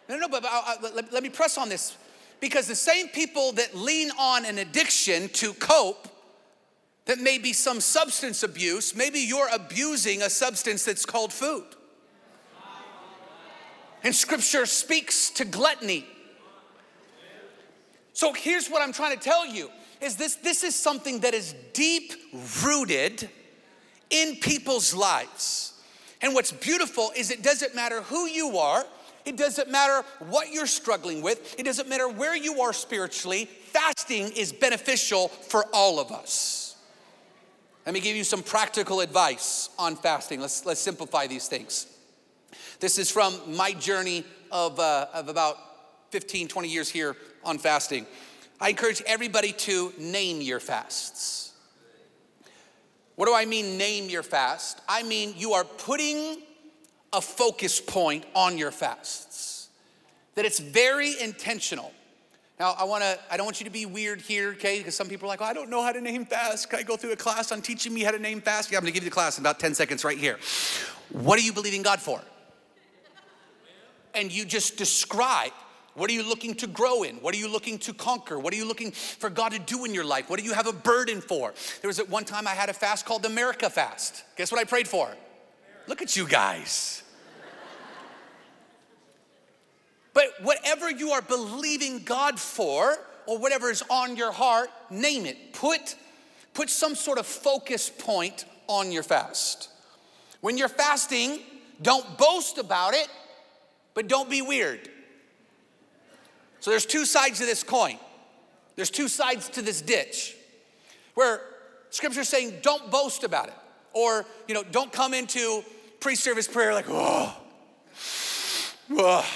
No, 0.08 0.16
no, 0.16 0.28
but, 0.28 0.44
I, 0.44 0.48
I, 0.48 0.52
uh, 0.52 0.86
uh, 0.86 0.90
let, 0.94 1.12
let 1.12 1.22
me 1.24 1.30
press 1.30 1.58
on 1.58 1.68
this 1.68 1.96
because 2.38 2.68
the 2.68 2.76
same 2.76 3.08
people 3.08 3.50
that 3.54 3.74
lean 3.74 4.12
on 4.16 4.44
an 4.44 4.58
addiction 4.58 5.30
to 5.30 5.52
cope, 5.54 6.06
that 7.06 7.18
may 7.18 7.38
be 7.38 7.52
some 7.52 7.80
substance 7.80 8.44
abuse, 8.44 8.94
maybe 8.94 9.18
you're 9.18 9.50
abusing 9.52 10.22
a 10.22 10.30
substance 10.30 10.84
that's 10.84 11.04
called 11.04 11.32
food. 11.32 11.64
And 14.04 14.14
scripture 14.14 14.64
speaks 14.66 15.30
to 15.30 15.44
gluttony. 15.44 16.06
So 18.12 18.32
here's 18.32 18.68
what 18.68 18.80
I'm 18.80 18.92
trying 18.92 19.18
to 19.18 19.20
tell 19.20 19.44
you 19.44 19.70
is 20.04 20.16
this 20.16 20.36
this 20.36 20.62
is 20.62 20.74
something 20.74 21.20
that 21.20 21.34
is 21.34 21.54
deep 21.72 22.12
rooted 22.64 23.28
in 24.10 24.36
people's 24.36 24.94
lives. 24.94 25.72
And 26.22 26.34
what's 26.34 26.52
beautiful 26.52 27.10
is 27.16 27.30
it 27.30 27.42
doesn't 27.42 27.74
matter 27.74 28.02
who 28.02 28.26
you 28.26 28.58
are, 28.58 28.84
it 29.24 29.36
doesn't 29.36 29.70
matter 29.70 30.06
what 30.20 30.52
you're 30.52 30.66
struggling 30.66 31.22
with, 31.22 31.58
it 31.58 31.64
doesn't 31.64 31.88
matter 31.88 32.08
where 32.08 32.36
you 32.36 32.60
are 32.60 32.72
spiritually, 32.72 33.46
fasting 33.46 34.30
is 34.36 34.52
beneficial 34.52 35.28
for 35.28 35.64
all 35.72 35.98
of 35.98 36.12
us. 36.12 36.76
Let 37.84 37.92
me 37.92 38.00
give 38.00 38.16
you 38.16 38.24
some 38.24 38.42
practical 38.42 39.00
advice 39.00 39.68
on 39.78 39.96
fasting. 39.96 40.40
Let's, 40.40 40.64
let's 40.64 40.80
simplify 40.80 41.26
these 41.26 41.48
things. 41.48 41.86
This 42.80 42.98
is 42.98 43.10
from 43.10 43.38
my 43.54 43.72
journey 43.72 44.24
of, 44.50 44.80
uh, 44.80 45.08
of 45.12 45.28
about 45.28 45.58
15, 46.10 46.48
20 46.48 46.68
years 46.68 46.88
here 46.88 47.16
on 47.44 47.58
fasting. 47.58 48.06
I 48.60 48.70
encourage 48.70 49.02
everybody 49.06 49.52
to 49.52 49.92
name 49.98 50.40
your 50.40 50.60
fasts. 50.60 51.52
What 53.16 53.26
do 53.26 53.34
I 53.34 53.44
mean, 53.44 53.78
name 53.78 54.08
your 54.08 54.22
fast? 54.22 54.80
I 54.88 55.02
mean, 55.02 55.34
you 55.36 55.52
are 55.52 55.64
putting 55.64 56.42
a 57.12 57.20
focus 57.20 57.80
point 57.80 58.24
on 58.34 58.58
your 58.58 58.72
fasts, 58.72 59.68
that 60.34 60.44
it's 60.44 60.58
very 60.58 61.14
intentional. 61.20 61.92
Now, 62.58 62.74
I 62.78 62.84
wanna, 62.84 63.16
I 63.30 63.36
don't 63.36 63.46
want 63.46 63.60
you 63.60 63.64
to 63.64 63.70
be 63.70 63.86
weird 63.86 64.20
here, 64.20 64.50
okay? 64.52 64.78
Because 64.78 64.96
some 64.96 65.08
people 65.08 65.26
are 65.26 65.28
like, 65.28 65.40
oh, 65.40 65.44
I 65.44 65.52
don't 65.52 65.70
know 65.70 65.82
how 65.82 65.92
to 65.92 66.00
name 66.00 66.24
fast. 66.24 66.70
Can 66.70 66.80
I 66.80 66.82
go 66.82 66.96
through 66.96 67.12
a 67.12 67.16
class 67.16 67.52
on 67.52 67.62
teaching 67.62 67.94
me 67.94 68.02
how 68.02 68.10
to 68.10 68.18
name 68.18 68.40
fast? 68.40 68.70
Yeah, 68.70 68.78
I'm 68.78 68.84
gonna 68.84 68.92
give 68.92 69.04
you 69.04 69.10
the 69.10 69.14
class 69.14 69.38
in 69.38 69.42
about 69.42 69.60
10 69.60 69.74
seconds 69.74 70.04
right 70.04 70.18
here. 70.18 70.38
What 71.10 71.38
are 71.38 71.42
you 71.42 71.52
believing 71.52 71.82
God 71.82 72.00
for? 72.00 72.20
And 74.14 74.32
you 74.32 74.44
just 74.44 74.76
describe 74.76 75.52
what 75.94 76.10
are 76.10 76.12
you 76.12 76.28
looking 76.28 76.54
to 76.56 76.66
grow 76.66 77.04
in? 77.04 77.16
What 77.16 77.34
are 77.34 77.38
you 77.38 77.48
looking 77.48 77.78
to 77.78 77.94
conquer? 77.94 78.38
What 78.38 78.52
are 78.52 78.56
you 78.56 78.66
looking 78.66 78.90
for 78.90 79.30
God 79.30 79.52
to 79.52 79.60
do 79.60 79.84
in 79.84 79.94
your 79.94 80.04
life? 80.04 80.28
What 80.28 80.40
do 80.40 80.44
you 80.44 80.52
have 80.52 80.66
a 80.66 80.72
burden 80.72 81.20
for? 81.20 81.54
There 81.80 81.88
was 81.88 82.00
at 82.00 82.08
one 82.08 82.24
time 82.24 82.48
I 82.48 82.50
had 82.50 82.68
a 82.68 82.72
fast 82.72 83.06
called 83.06 83.22
the 83.22 83.28
America 83.28 83.70
Fast. 83.70 84.24
Guess 84.36 84.50
what 84.50 84.60
I 84.60 84.64
prayed 84.64 84.88
for? 84.88 85.08
Look 85.86 86.02
at 86.02 86.16
you 86.16 86.26
guys. 86.26 87.02
but 90.12 90.26
whatever 90.42 90.90
you 90.90 91.10
are 91.10 91.22
believing 91.22 92.02
God 92.02 92.40
for, 92.40 92.96
or 93.26 93.38
whatever 93.38 93.70
is 93.70 93.82
on 93.88 94.16
your 94.16 94.32
heart, 94.32 94.70
name 94.90 95.26
it. 95.26 95.52
Put, 95.52 95.96
put 96.54 96.70
some 96.70 96.94
sort 96.94 97.18
of 97.18 97.26
focus 97.26 97.88
point 97.90 98.44
on 98.66 98.92
your 98.92 99.02
fast. 99.02 99.68
When 100.40 100.58
you're 100.58 100.68
fasting, 100.68 101.40
don't 101.80 102.18
boast 102.18 102.58
about 102.58 102.94
it, 102.94 103.08
but 103.94 104.08
don't 104.08 104.28
be 104.28 104.42
weird. 104.42 104.90
So 106.64 106.70
there's 106.70 106.86
two 106.86 107.04
sides 107.04 107.40
to 107.40 107.44
this 107.44 107.62
coin. 107.62 107.98
There's 108.74 108.88
two 108.88 109.06
sides 109.06 109.50
to 109.50 109.60
this 109.60 109.82
ditch. 109.82 110.34
where 111.12 111.42
scripture's 111.90 112.30
saying 112.30 112.60
don't 112.62 112.90
boast 112.90 113.22
about 113.22 113.48
it. 113.48 113.54
Or, 113.92 114.24
you 114.48 114.54
know, 114.54 114.62
don't 114.62 114.90
come 114.90 115.12
into 115.12 115.62
pre-service 116.00 116.48
prayer 116.48 116.72
like, 116.72 116.86
oh, 116.88 117.36
oh, 118.92 119.30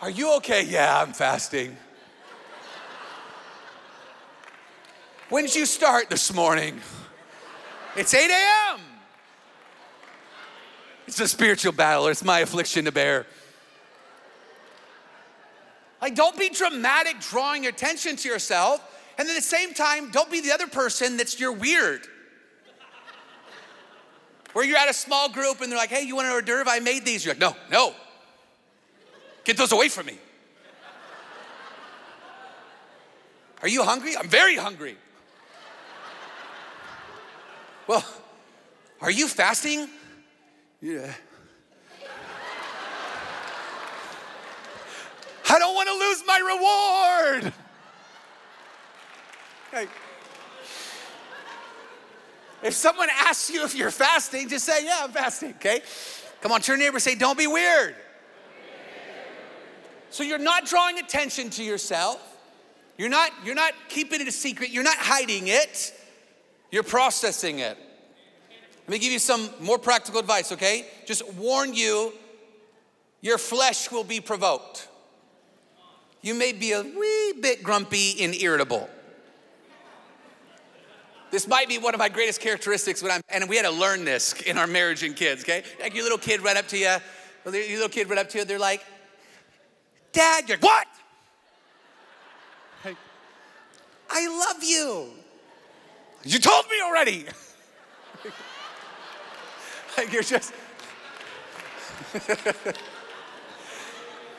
are 0.00 0.08
you 0.08 0.36
okay? 0.36 0.62
Yeah, 0.62 1.02
I'm 1.02 1.12
fasting. 1.12 1.76
when 5.30 5.46
did 5.46 5.56
you 5.56 5.66
start 5.66 6.10
this 6.10 6.32
morning? 6.32 6.80
It's 7.96 8.14
8 8.14 8.30
a.m. 8.30 8.80
It's 11.08 11.18
a 11.18 11.26
spiritual 11.26 11.72
battle, 11.72 12.06
it's 12.06 12.22
my 12.22 12.38
affliction 12.38 12.84
to 12.84 12.92
bear. 12.92 13.26
Like, 16.04 16.16
don't 16.16 16.38
be 16.38 16.50
dramatic 16.50 17.18
drawing 17.18 17.66
attention 17.66 18.16
to 18.16 18.28
yourself. 18.28 18.78
And 19.16 19.26
at 19.26 19.34
the 19.34 19.40
same 19.40 19.72
time, 19.72 20.10
don't 20.10 20.30
be 20.30 20.42
the 20.42 20.52
other 20.52 20.66
person 20.66 21.16
that's 21.16 21.40
you're 21.40 21.50
weird. 21.50 22.06
Where 24.52 24.66
you're 24.66 24.76
at 24.76 24.90
a 24.90 24.92
small 24.92 25.30
group 25.30 25.62
and 25.62 25.72
they're 25.72 25.78
like, 25.78 25.88
hey, 25.88 26.02
you 26.02 26.16
want 26.16 26.26
an 26.26 26.34
hors 26.34 26.42
d'oeuvre? 26.42 26.70
I 26.70 26.80
made 26.80 27.06
these. 27.06 27.24
You're 27.24 27.32
like, 27.32 27.40
no, 27.40 27.56
no. 27.70 27.94
Get 29.44 29.56
those 29.56 29.72
away 29.72 29.88
from 29.88 30.04
me. 30.04 30.18
Are 33.62 33.68
you 33.68 33.82
hungry? 33.82 34.14
I'm 34.14 34.28
very 34.28 34.56
hungry. 34.56 34.98
Well, 37.86 38.04
are 39.00 39.10
you 39.10 39.26
fasting? 39.26 39.88
Yeah. 40.82 41.14
I 45.54 45.58
don't 45.60 45.74
want 45.76 45.88
to 45.88 45.94
lose 45.94 46.22
my 46.26 46.38
reward. 47.38 47.52
If 52.64 52.74
someone 52.74 53.08
asks 53.12 53.50
you 53.50 53.64
if 53.64 53.76
you're 53.76 53.92
fasting, 53.92 54.48
just 54.48 54.64
say, 54.64 54.84
Yeah, 54.84 55.02
I'm 55.02 55.12
fasting, 55.12 55.50
okay? 55.50 55.82
Come 56.40 56.50
on, 56.50 56.60
to 56.62 56.72
your 56.72 56.78
neighbor 56.78 56.98
say, 56.98 57.14
Don't 57.14 57.38
be 57.38 57.46
weird. 57.46 57.94
So 60.10 60.24
you're 60.24 60.38
not 60.38 60.66
drawing 60.66 60.98
attention 60.98 61.50
to 61.50 61.62
yourself. 61.62 62.20
You're 62.98 63.08
not, 63.08 63.30
you're 63.44 63.54
not 63.54 63.74
keeping 63.88 64.20
it 64.20 64.26
a 64.26 64.32
secret. 64.32 64.70
You're 64.70 64.82
not 64.82 64.96
hiding 64.98 65.46
it. 65.46 65.94
You're 66.72 66.82
processing 66.82 67.60
it. 67.60 67.78
Let 68.80 68.88
me 68.88 68.98
give 68.98 69.12
you 69.12 69.20
some 69.20 69.48
more 69.60 69.78
practical 69.78 70.18
advice, 70.18 70.50
okay? 70.50 70.86
Just 71.06 71.32
warn 71.34 71.74
you, 71.74 72.12
your 73.20 73.38
flesh 73.38 73.92
will 73.92 74.04
be 74.04 74.20
provoked. 74.20 74.88
You 76.24 76.32
may 76.32 76.52
be 76.52 76.72
a 76.72 76.82
wee 76.82 77.34
bit 77.38 77.62
grumpy 77.62 78.24
and 78.24 78.34
irritable. 78.34 78.88
This 81.30 81.46
might 81.46 81.68
be 81.68 81.76
one 81.76 81.92
of 81.92 81.98
my 81.98 82.08
greatest 82.08 82.40
characteristics 82.40 83.02
when 83.02 83.12
I'm, 83.12 83.20
and 83.28 83.46
we 83.46 83.56
had 83.56 83.66
to 83.66 83.70
learn 83.70 84.06
this 84.06 84.32
in 84.40 84.56
our 84.56 84.66
marriage 84.66 85.02
and 85.02 85.14
kids, 85.14 85.42
okay? 85.42 85.64
Like 85.82 85.92
your 85.92 86.02
little 86.02 86.16
kid 86.16 86.40
run 86.40 86.56
up 86.56 86.66
to 86.68 86.78
you, 86.78 86.96
your 87.44 87.52
little 87.52 87.90
kid 87.90 88.08
run 88.08 88.18
up 88.18 88.30
to 88.30 88.38
you, 88.38 88.46
they're 88.46 88.58
like, 88.58 88.82
Dad, 90.12 90.48
you're 90.48 90.56
what? 90.58 90.86
Hey, 92.82 92.96
I 94.08 94.26
love 94.28 94.64
you. 94.64 95.08
You 96.24 96.38
told 96.38 96.64
me 96.70 96.80
already. 96.82 97.26
like 99.98 100.10
you're 100.10 100.22
just, 100.22 100.54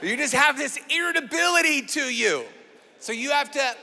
you 0.01 0.17
just 0.17 0.33
have 0.33 0.57
this 0.57 0.79
irritability 0.89 1.83
to 1.83 2.01
you. 2.01 2.45
So 2.99 3.11
you 3.11 3.31
have 3.31 3.51
to, 3.51 3.75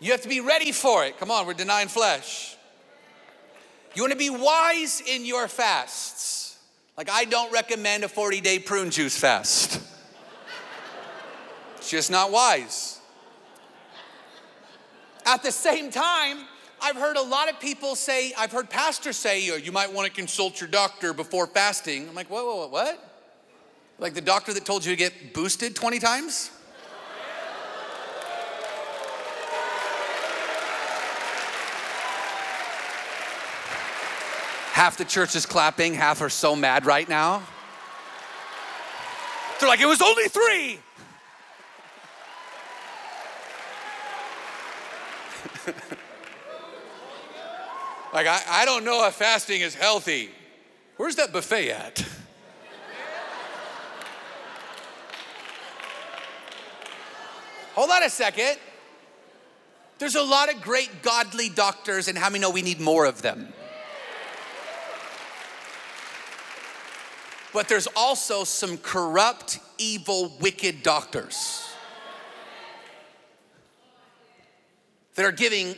you 0.00 0.12
have 0.12 0.22
to 0.22 0.28
be 0.28 0.40
ready 0.40 0.72
for 0.72 1.04
it. 1.04 1.18
Come 1.18 1.30
on, 1.30 1.46
we're 1.46 1.54
denying 1.54 1.88
flesh. 1.88 2.56
You 3.94 4.02
want 4.02 4.12
to 4.12 4.18
be 4.18 4.30
wise 4.30 5.02
in 5.06 5.24
your 5.24 5.48
fasts. 5.48 6.58
Like 6.96 7.10
I 7.10 7.24
don't 7.24 7.52
recommend 7.52 8.04
a 8.04 8.08
40 8.08 8.40
day 8.40 8.58
prune 8.58 8.90
juice 8.90 9.16
fast. 9.18 9.80
It's 11.76 11.90
just 11.90 12.10
not 12.10 12.30
wise. 12.30 13.00
At 15.26 15.42
the 15.42 15.52
same 15.52 15.90
time, 15.90 16.38
I've 16.82 16.96
heard 16.96 17.16
a 17.16 17.22
lot 17.22 17.50
of 17.50 17.60
people 17.60 17.94
say, 17.94 18.32
I've 18.36 18.52
heard 18.52 18.68
pastors 18.68 19.16
say, 19.16 19.44
you 19.44 19.72
might 19.72 19.92
want 19.92 20.06
to 20.06 20.12
consult 20.12 20.60
your 20.60 20.68
doctor 20.68 21.14
before 21.14 21.46
fasting. 21.46 22.08
I'm 22.08 22.14
like, 22.14 22.28
whoa, 22.28 22.44
whoa, 22.44 22.68
what? 22.68 23.13
Like 23.98 24.14
the 24.14 24.20
doctor 24.20 24.52
that 24.52 24.64
told 24.64 24.84
you 24.84 24.92
to 24.92 24.96
get 24.96 25.32
boosted 25.32 25.76
20 25.76 25.98
times? 25.98 26.50
Half 34.72 34.96
the 34.96 35.04
church 35.04 35.36
is 35.36 35.46
clapping, 35.46 35.94
half 35.94 36.20
are 36.20 36.28
so 36.28 36.56
mad 36.56 36.84
right 36.84 37.08
now. 37.08 37.44
They're 39.60 39.68
like, 39.68 39.80
it 39.80 39.86
was 39.86 40.02
only 40.02 40.24
three. 40.24 40.80
like, 48.12 48.26
I, 48.26 48.42
I 48.48 48.64
don't 48.64 48.84
know 48.84 49.06
if 49.06 49.14
fasting 49.14 49.60
is 49.60 49.76
healthy. 49.76 50.30
Where's 50.96 51.14
that 51.16 51.32
buffet 51.32 51.70
at? 51.70 52.04
Hold 57.74 57.90
on 57.90 58.02
a 58.02 58.10
second. 58.10 58.56
There's 59.98 60.14
a 60.14 60.22
lot 60.22 60.52
of 60.52 60.60
great 60.60 61.02
godly 61.02 61.48
doctors, 61.48 62.08
and 62.08 62.18
how 62.18 62.30
many 62.30 62.40
know 62.40 62.50
we 62.50 62.62
need 62.62 62.80
more 62.80 63.04
of 63.04 63.22
them? 63.22 63.52
But 67.52 67.68
there's 67.68 67.86
also 67.94 68.42
some 68.44 68.78
corrupt, 68.78 69.60
evil, 69.78 70.36
wicked 70.40 70.82
doctors. 70.82 71.64
that 75.14 75.24
are 75.24 75.32
giving 75.32 75.76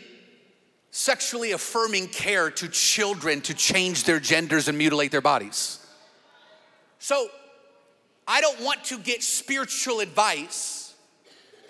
sexually 0.91 1.53
affirming 1.53 2.09
care 2.09 2.51
to 2.51 2.69
children 2.69 3.41
to 3.43 3.55
change 3.55 4.05
their 4.05 4.19
genders 4.19 4.69
and 4.69 4.79
mutilate 4.79 5.11
their 5.11 5.21
bodies. 5.21 5.87
So, 6.99 7.29
I 8.27 8.41
don't 8.41 8.61
want 8.63 8.85
to 8.85 8.99
get 8.99 9.23
spiritual 9.23 10.01
advice 10.01 10.86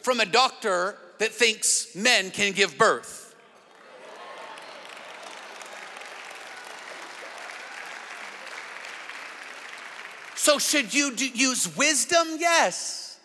from 0.07 0.21
a 0.21 0.25
doctor 0.25 0.97
that 1.19 1.33
thinks 1.33 1.92
men 1.97 2.31
can 2.31 2.53
give 2.53 2.79
birth. 2.79 3.35
So, 10.37 10.61
should 10.61 10.95
you 10.95 11.12
use 11.16 11.77
wisdom? 11.77 12.37
Yes. 12.38 13.19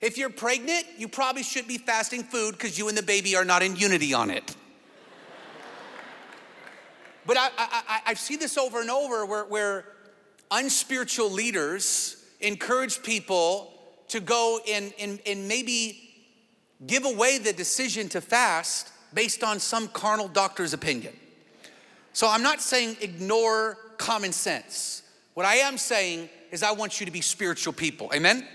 If 0.00 0.16
you're 0.16 0.30
pregnant, 0.30 0.84
you 0.96 1.08
probably 1.08 1.42
should 1.42 1.66
be 1.66 1.76
fasting 1.76 2.22
food 2.22 2.52
because 2.52 2.78
you 2.78 2.86
and 2.88 2.96
the 2.96 3.02
baby 3.02 3.34
are 3.34 3.44
not 3.44 3.64
in 3.64 3.74
unity 3.74 4.14
on 4.14 4.30
it. 4.30 4.54
but 7.26 7.36
I, 7.36 7.50
I, 7.58 8.00
I, 8.06 8.14
see 8.14 8.36
this 8.36 8.56
over 8.56 8.80
and 8.80 8.90
over 8.90 9.26
where, 9.26 9.44
where 9.44 9.86
unspiritual 10.52 11.32
leaders 11.32 12.24
encourage 12.38 13.02
people 13.02 13.72
to 14.10 14.20
go 14.20 14.60
in, 14.64 14.92
and, 15.00 15.18
and 15.26 15.48
maybe 15.48 16.07
give 16.86 17.04
away 17.04 17.38
the 17.38 17.52
decision 17.52 18.08
to 18.10 18.20
fast 18.20 18.90
based 19.12 19.42
on 19.42 19.58
some 19.58 19.88
carnal 19.88 20.28
doctor's 20.28 20.72
opinion. 20.72 21.14
So 22.12 22.28
I'm 22.28 22.42
not 22.42 22.60
saying 22.60 22.96
ignore 23.00 23.78
common 23.96 24.32
sense. 24.32 25.02
What 25.34 25.46
I 25.46 25.56
am 25.56 25.78
saying 25.78 26.28
is 26.50 26.62
I 26.62 26.72
want 26.72 27.00
you 27.00 27.06
to 27.06 27.12
be 27.12 27.20
spiritual 27.20 27.72
people. 27.72 28.10
Amen? 28.14 28.46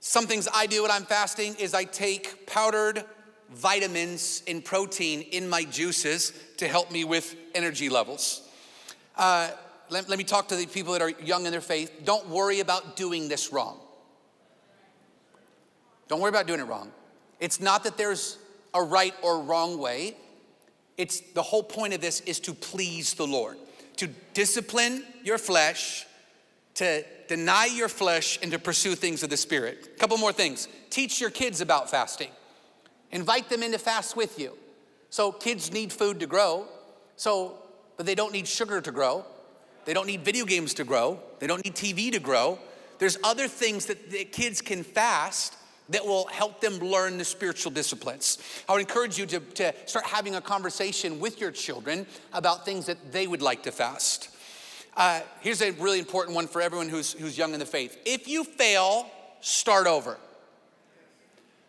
Some 0.00 0.26
things 0.26 0.48
I 0.52 0.66
do 0.66 0.82
when 0.82 0.90
I'm 0.90 1.04
fasting 1.04 1.54
is 1.58 1.72
I 1.72 1.84
take 1.84 2.46
powdered 2.46 3.04
vitamins 3.50 4.42
and 4.46 4.64
protein 4.64 5.22
in 5.22 5.48
my 5.48 5.64
juices 5.64 6.32
to 6.58 6.68
help 6.68 6.90
me 6.90 7.04
with 7.04 7.34
energy 7.54 7.88
levels. 7.88 8.42
Uh, 9.16 9.50
let, 9.88 10.08
let 10.08 10.18
me 10.18 10.24
talk 10.24 10.48
to 10.48 10.56
the 10.56 10.66
people 10.66 10.92
that 10.92 11.02
are 11.02 11.10
young 11.10 11.46
in 11.46 11.52
their 11.52 11.60
faith. 11.60 12.02
Don't 12.04 12.28
worry 12.28 12.60
about 12.60 12.96
doing 12.96 13.28
this 13.28 13.52
wrong. 13.52 13.78
Don't 16.08 16.20
worry 16.20 16.28
about 16.28 16.46
doing 16.46 16.60
it 16.60 16.64
wrong. 16.64 16.90
It's 17.40 17.60
not 17.60 17.84
that 17.84 17.96
there's 17.96 18.38
a 18.72 18.82
right 18.82 19.14
or 19.22 19.40
wrong 19.40 19.78
way. 19.78 20.16
It's 20.96 21.20
the 21.20 21.42
whole 21.42 21.62
point 21.62 21.94
of 21.94 22.00
this 22.00 22.20
is 22.20 22.40
to 22.40 22.54
please 22.54 23.14
the 23.14 23.26
Lord, 23.26 23.56
to 23.96 24.08
discipline 24.32 25.04
your 25.22 25.38
flesh, 25.38 26.06
to 26.74 27.04
deny 27.28 27.66
your 27.66 27.88
flesh 27.88 28.38
and 28.42 28.52
to 28.52 28.58
pursue 28.58 28.94
things 28.94 29.22
of 29.22 29.30
the 29.30 29.36
Spirit. 29.36 29.88
A 29.96 29.98
couple 29.98 30.16
more 30.18 30.32
things. 30.32 30.68
Teach 30.90 31.20
your 31.20 31.30
kids 31.30 31.60
about 31.60 31.90
fasting. 31.90 32.30
Invite 33.10 33.48
them 33.48 33.62
in 33.62 33.72
to 33.72 33.78
fast 33.78 34.16
with 34.16 34.38
you. 34.38 34.56
So 35.10 35.32
kids 35.32 35.72
need 35.72 35.92
food 35.92 36.20
to 36.20 36.26
grow. 36.26 36.66
So, 37.16 37.58
but 37.96 38.06
they 38.06 38.14
don't 38.14 38.32
need 38.32 38.48
sugar 38.48 38.80
to 38.80 38.90
grow. 38.90 39.24
They 39.84 39.94
don't 39.94 40.06
need 40.06 40.24
video 40.24 40.44
games 40.44 40.74
to 40.74 40.84
grow. 40.84 41.20
They 41.38 41.46
don't 41.46 41.64
need 41.64 41.74
TV 41.74 42.10
to 42.12 42.18
grow. 42.18 42.58
There's 42.98 43.18
other 43.22 43.48
things 43.48 43.86
that 43.86 44.32
kids 44.32 44.60
can 44.60 44.82
fast 44.82 45.54
that 45.90 46.04
will 46.06 46.26
help 46.26 46.60
them 46.60 46.78
learn 46.78 47.18
the 47.18 47.24
spiritual 47.24 47.70
disciplines. 47.70 48.38
I 48.68 48.72
would 48.72 48.80
encourage 48.80 49.18
you 49.18 49.26
to, 49.26 49.40
to 49.40 49.74
start 49.86 50.06
having 50.06 50.34
a 50.34 50.40
conversation 50.40 51.20
with 51.20 51.40
your 51.40 51.50
children 51.50 52.06
about 52.32 52.64
things 52.64 52.86
that 52.86 53.12
they 53.12 53.26
would 53.26 53.42
like 53.42 53.62
to 53.64 53.72
fast. 53.72 54.30
Uh, 54.96 55.20
here's 55.40 55.60
a 55.60 55.72
really 55.72 55.98
important 55.98 56.36
one 56.36 56.46
for 56.46 56.62
everyone 56.62 56.88
who's, 56.88 57.12
who's 57.12 57.36
young 57.36 57.52
in 57.52 57.60
the 57.60 57.66
faith. 57.66 57.98
If 58.06 58.28
you 58.28 58.44
fail, 58.44 59.10
start 59.40 59.86
over. 59.86 60.16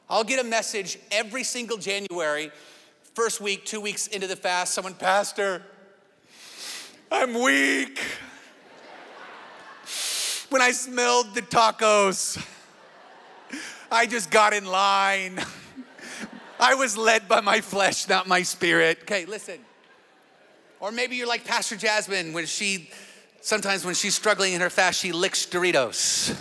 I'll 0.10 0.23
get 0.23 0.39
a 0.39 0.47
message 0.47 0.99
every 1.12 1.43
single 1.43 1.78
January, 1.78 2.51
first 3.15 3.41
week, 3.41 3.65
two 3.65 3.82
weeks 3.82 4.08
into 4.08 4.28
the 4.28 4.36
fast, 4.36 4.73
someone, 4.73 4.93
Pastor, 4.93 5.63
I'm 7.12 7.34
weak. 7.34 7.99
When 10.49 10.62
I 10.62 10.71
smelled 10.71 11.34
the 11.34 11.41
tacos, 11.41 12.38
I 13.96 14.06
just 14.08 14.30
got 14.30 14.52
in 14.52 14.66
line. 14.66 15.40
I 16.60 16.76
was 16.76 16.98
led 16.98 17.30
by 17.30 17.40
my 17.40 17.62
flesh, 17.62 18.10
not 18.10 18.28
my 18.28 18.44
spirit. 18.44 19.00
Okay, 19.04 19.26
listen. 19.26 19.60
Or 20.82 20.92
maybe 20.92 21.16
you're 21.16 21.30
like 21.30 21.46
Pastor 21.46 21.78
Jasmine 21.78 22.34
when 22.34 22.46
she, 22.46 22.90
sometimes 23.40 23.86
when 23.86 23.96
she's 23.96 24.14
struggling 24.14 24.52
in 24.52 24.60
her 24.60 24.70
fast, 24.70 25.00
she 25.00 25.14
licks 25.14 25.46
Doritos. 25.46 26.38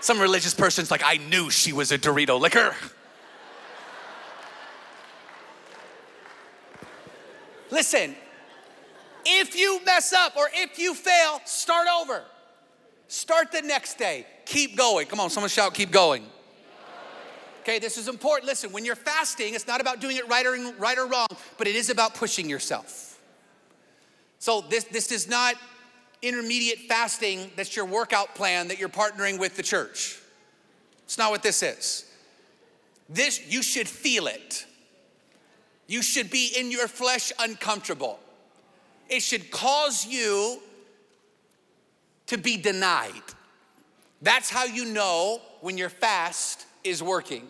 Some 0.00 0.18
religious 0.18 0.54
person's 0.54 0.90
like, 0.90 1.02
I 1.04 1.18
knew 1.18 1.50
she 1.50 1.74
was 1.74 1.92
a 1.92 1.98
Dorito 1.98 2.40
licker. 2.40 2.74
Listen, 7.70 8.16
if 9.26 9.54
you 9.54 9.84
mess 9.84 10.14
up 10.14 10.34
or 10.34 10.48
if 10.54 10.78
you 10.78 10.94
fail, 10.94 11.42
start 11.44 11.88
over. 12.00 12.24
Start 13.10 13.50
the 13.50 13.60
next 13.60 13.98
day. 13.98 14.24
Keep 14.46 14.76
going. 14.76 15.04
Come 15.08 15.18
on, 15.18 15.30
someone 15.30 15.50
shout, 15.50 15.74
keep 15.74 15.90
going. 15.90 16.24
Okay, 17.62 17.80
this 17.80 17.98
is 17.98 18.06
important. 18.06 18.46
Listen, 18.46 18.70
when 18.70 18.84
you're 18.84 18.94
fasting, 18.94 19.54
it's 19.54 19.66
not 19.66 19.80
about 19.80 20.00
doing 20.00 20.16
it 20.16 20.28
right 20.28 20.46
or, 20.46 20.54
right 20.78 20.96
or 20.96 21.06
wrong, 21.08 21.26
but 21.58 21.66
it 21.66 21.74
is 21.74 21.90
about 21.90 22.14
pushing 22.14 22.48
yourself. 22.48 23.20
So 24.38 24.60
this, 24.60 24.84
this 24.84 25.10
is 25.10 25.28
not 25.28 25.56
intermediate 26.22 26.78
fasting 26.88 27.50
that's 27.56 27.74
your 27.74 27.84
workout 27.84 28.36
plan 28.36 28.68
that 28.68 28.78
you're 28.78 28.88
partnering 28.88 29.40
with 29.40 29.56
the 29.56 29.64
church. 29.64 30.20
It's 31.02 31.18
not 31.18 31.32
what 31.32 31.42
this 31.42 31.64
is. 31.64 32.04
This, 33.08 33.44
you 33.52 33.64
should 33.64 33.88
feel 33.88 34.28
it. 34.28 34.66
You 35.88 36.00
should 36.00 36.30
be 36.30 36.52
in 36.56 36.70
your 36.70 36.86
flesh 36.86 37.32
uncomfortable. 37.40 38.20
It 39.08 39.20
should 39.20 39.50
cause 39.50 40.06
you 40.06 40.62
to 42.30 42.38
be 42.38 42.56
denied. 42.56 43.10
That's 44.22 44.50
how 44.50 44.64
you 44.64 44.84
know 44.84 45.40
when 45.62 45.76
your 45.76 45.88
fast 45.88 46.64
is 46.84 47.02
working. 47.02 47.42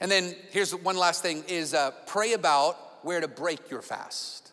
And 0.00 0.10
then 0.10 0.34
here's 0.52 0.74
one 0.74 0.96
last 0.96 1.20
thing 1.20 1.44
is 1.48 1.74
uh, 1.74 1.90
pray 2.06 2.32
about 2.32 3.04
where 3.04 3.20
to 3.20 3.28
break 3.28 3.70
your 3.70 3.82
fast. 3.82 4.52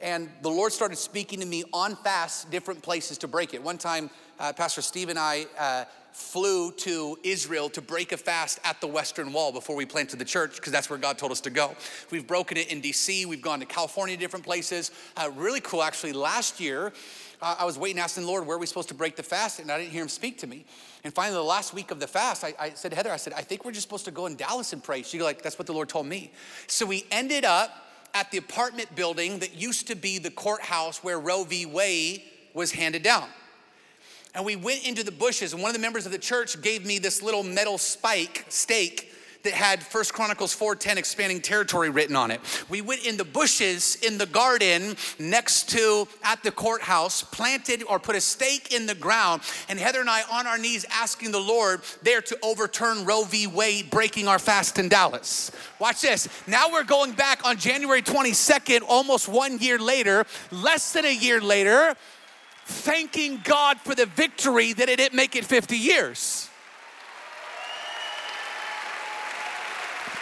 And 0.00 0.30
the 0.40 0.48
Lord 0.48 0.72
started 0.72 0.96
speaking 0.96 1.40
to 1.40 1.46
me 1.46 1.64
on 1.74 1.94
fast, 1.96 2.50
different 2.50 2.82
places 2.82 3.18
to 3.18 3.28
break 3.28 3.52
it. 3.52 3.62
One 3.62 3.76
time, 3.76 4.08
uh, 4.40 4.54
Pastor 4.54 4.80
Steve 4.80 5.10
and 5.10 5.18
I 5.18 5.44
uh, 5.58 5.84
flew 6.12 6.72
to 6.72 7.18
Israel 7.24 7.68
to 7.70 7.82
break 7.82 8.12
a 8.12 8.16
fast 8.16 8.60
at 8.64 8.80
the 8.80 8.86
Western 8.86 9.30
Wall 9.30 9.52
before 9.52 9.76
we 9.76 9.84
planted 9.84 10.18
the 10.18 10.24
church, 10.24 10.56
because 10.56 10.72
that's 10.72 10.88
where 10.88 10.98
God 10.98 11.18
told 11.18 11.32
us 11.32 11.40
to 11.42 11.50
go. 11.50 11.76
We've 12.10 12.26
broken 12.26 12.56
it 12.56 12.72
in 12.72 12.80
DC, 12.80 13.26
we've 13.26 13.42
gone 13.42 13.60
to 13.60 13.66
California, 13.66 14.16
different 14.16 14.44
places. 14.44 14.90
Uh, 15.16 15.30
really 15.36 15.60
cool, 15.60 15.82
actually. 15.82 16.14
Last 16.14 16.60
year, 16.60 16.92
I 17.40 17.64
was 17.64 17.78
waiting, 17.78 18.00
asking 18.00 18.24
the 18.24 18.28
Lord, 18.28 18.46
where 18.46 18.56
are 18.56 18.60
we 18.60 18.66
supposed 18.66 18.88
to 18.88 18.94
break 18.94 19.14
the 19.14 19.22
fast? 19.22 19.60
And 19.60 19.70
I 19.70 19.78
didn't 19.78 19.92
hear 19.92 20.02
him 20.02 20.08
speak 20.08 20.38
to 20.38 20.46
me. 20.46 20.64
And 21.04 21.14
finally, 21.14 21.36
the 21.36 21.44
last 21.44 21.72
week 21.72 21.90
of 21.90 22.00
the 22.00 22.06
fast, 22.06 22.42
I, 22.42 22.54
I 22.58 22.70
said, 22.70 22.92
Heather, 22.92 23.12
I 23.12 23.16
said, 23.16 23.32
I 23.32 23.42
think 23.42 23.64
we're 23.64 23.72
just 23.72 23.82
supposed 23.82 24.04
to 24.06 24.10
go 24.10 24.26
in 24.26 24.34
Dallas 24.34 24.72
and 24.72 24.82
pray. 24.82 25.02
She's 25.02 25.22
like, 25.22 25.42
that's 25.42 25.58
what 25.58 25.66
the 25.66 25.72
Lord 25.72 25.88
told 25.88 26.06
me. 26.06 26.32
So 26.66 26.84
we 26.84 27.06
ended 27.12 27.44
up 27.44 27.70
at 28.14 28.30
the 28.30 28.38
apartment 28.38 28.94
building 28.96 29.38
that 29.38 29.54
used 29.54 29.86
to 29.88 29.94
be 29.94 30.18
the 30.18 30.30
courthouse 30.30 31.04
where 31.04 31.20
Roe 31.20 31.44
v. 31.44 31.66
Wade 31.66 32.22
was 32.54 32.72
handed 32.72 33.02
down. 33.02 33.28
And 34.34 34.44
we 34.44 34.56
went 34.56 34.86
into 34.86 35.04
the 35.04 35.12
bushes, 35.12 35.52
and 35.52 35.62
one 35.62 35.70
of 35.70 35.74
the 35.74 35.80
members 35.80 36.06
of 36.06 36.12
the 36.12 36.18
church 36.18 36.60
gave 36.60 36.84
me 36.84 36.98
this 36.98 37.22
little 37.22 37.42
metal 37.42 37.78
spike, 37.78 38.44
stake, 38.48 39.12
that 39.48 39.56
had 39.56 39.82
First 39.82 40.12
Chronicles 40.12 40.54
4:10 40.54 40.98
expanding 40.98 41.40
territory 41.40 41.88
written 41.88 42.14
on 42.16 42.30
it. 42.30 42.40
We 42.68 42.82
went 42.82 43.06
in 43.06 43.16
the 43.16 43.24
bushes 43.24 43.96
in 43.96 44.18
the 44.18 44.26
garden 44.26 44.94
next 45.18 45.70
to 45.70 46.06
at 46.22 46.42
the 46.42 46.50
courthouse, 46.50 47.22
planted 47.22 47.82
or 47.88 47.98
put 47.98 48.14
a 48.14 48.20
stake 48.20 48.74
in 48.74 48.84
the 48.84 48.94
ground, 48.94 49.40
and 49.70 49.78
Heather 49.78 50.00
and 50.00 50.10
I 50.10 50.22
on 50.30 50.46
our 50.46 50.58
knees 50.58 50.84
asking 50.90 51.32
the 51.32 51.40
Lord 51.40 51.80
there 52.02 52.20
to 52.20 52.38
overturn 52.42 53.06
Roe 53.06 53.24
v. 53.24 53.46
Wade, 53.46 53.88
breaking 53.88 54.28
our 54.28 54.38
fast 54.38 54.78
in 54.78 54.90
Dallas. 54.90 55.50
Watch 55.78 56.02
this. 56.02 56.28
Now 56.46 56.70
we're 56.70 56.84
going 56.84 57.12
back 57.12 57.46
on 57.46 57.56
January 57.56 58.02
22nd, 58.02 58.82
almost 58.86 59.28
one 59.28 59.58
year 59.60 59.78
later, 59.78 60.26
less 60.50 60.92
than 60.92 61.06
a 61.06 61.14
year 61.14 61.40
later 61.40 61.96
thanking 62.66 63.40
God 63.44 63.80
for 63.80 63.94
the 63.94 64.04
victory 64.04 64.74
that 64.74 64.90
it 64.90 64.96
didn't 64.96 65.16
make 65.16 65.34
it 65.36 65.46
50 65.46 65.74
years. 65.78 66.47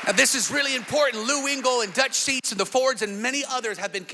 Now, 0.07 0.13
this 0.13 0.37
is 0.37 0.53
really 0.53 0.77
important. 0.77 1.25
Lou 1.25 1.49
Engle 1.49 1.81
and 1.81 1.93
Dutch 1.93 2.15
Sheets 2.15 2.53
and 2.53 2.61
the 2.61 2.67
Fords 2.67 3.03
and 3.03 3.21
many 3.21 3.43
others 3.51 3.77
have 3.77 3.93
been 3.93 4.07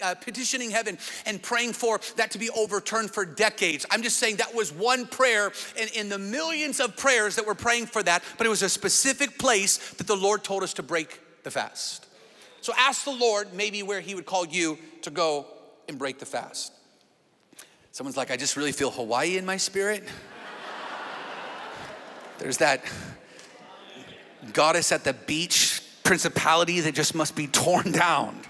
uh, 0.00 0.14
petitioning 0.14 0.70
heaven 0.70 0.96
and 1.26 1.42
praying 1.42 1.72
for 1.72 2.00
that 2.14 2.30
to 2.30 2.38
be 2.38 2.50
overturned 2.50 3.10
for 3.10 3.24
decades. 3.24 3.84
I'm 3.90 4.02
just 4.02 4.18
saying 4.18 4.36
that 4.36 4.54
was 4.54 4.72
one 4.72 5.06
prayer 5.06 5.50
in, 5.76 5.88
in 5.96 6.08
the 6.08 6.18
millions 6.18 6.78
of 6.78 6.96
prayers 6.96 7.34
that 7.34 7.44
we're 7.44 7.54
praying 7.54 7.86
for 7.86 8.00
that, 8.04 8.22
but 8.38 8.46
it 8.46 8.50
was 8.50 8.62
a 8.62 8.68
specific 8.68 9.38
place 9.38 9.78
that 9.94 10.06
the 10.06 10.16
Lord 10.16 10.44
told 10.44 10.62
us 10.62 10.72
to 10.74 10.84
break 10.84 11.18
the 11.42 11.50
fast. 11.50 12.06
So 12.60 12.72
ask 12.78 13.04
the 13.04 13.10
Lord 13.10 13.52
maybe 13.52 13.82
where 13.82 14.00
He 14.00 14.14
would 14.14 14.26
call 14.26 14.46
you 14.46 14.78
to 15.02 15.10
go 15.10 15.46
and 15.88 15.98
break 15.98 16.20
the 16.20 16.26
fast. 16.26 16.72
Someone's 17.90 18.16
like, 18.16 18.30
I 18.30 18.36
just 18.36 18.56
really 18.56 18.70
feel 18.70 18.92
Hawaii 18.92 19.36
in 19.36 19.44
my 19.44 19.56
spirit. 19.56 20.04
There's 22.38 22.58
that 22.58 22.84
goddess 24.52 24.92
at 24.92 25.04
the 25.04 25.12
beach 25.12 25.82
principality 26.02 26.80
that 26.80 26.94
just 26.94 27.14
must 27.14 27.36
be 27.36 27.46
torn 27.64 27.92
down. 27.92 28.40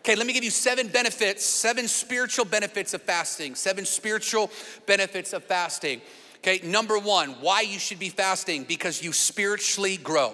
Okay, 0.00 0.14
let 0.14 0.26
me 0.26 0.32
give 0.32 0.44
you 0.44 0.52
seven 0.52 0.86
benefits, 0.86 1.44
seven 1.44 1.88
spiritual 1.88 2.44
benefits 2.44 2.94
of 2.94 3.02
fasting. 3.02 3.56
Seven 3.56 3.84
spiritual 3.84 4.52
benefits 4.86 5.32
of 5.32 5.42
fasting. 5.42 6.00
Okay, 6.36 6.60
number 6.62 6.96
one, 6.96 7.30
why 7.40 7.62
you 7.62 7.80
should 7.80 7.98
be 7.98 8.08
fasting 8.08 8.62
because 8.62 9.02
you 9.02 9.12
spiritually 9.12 9.96
grow. 9.96 10.32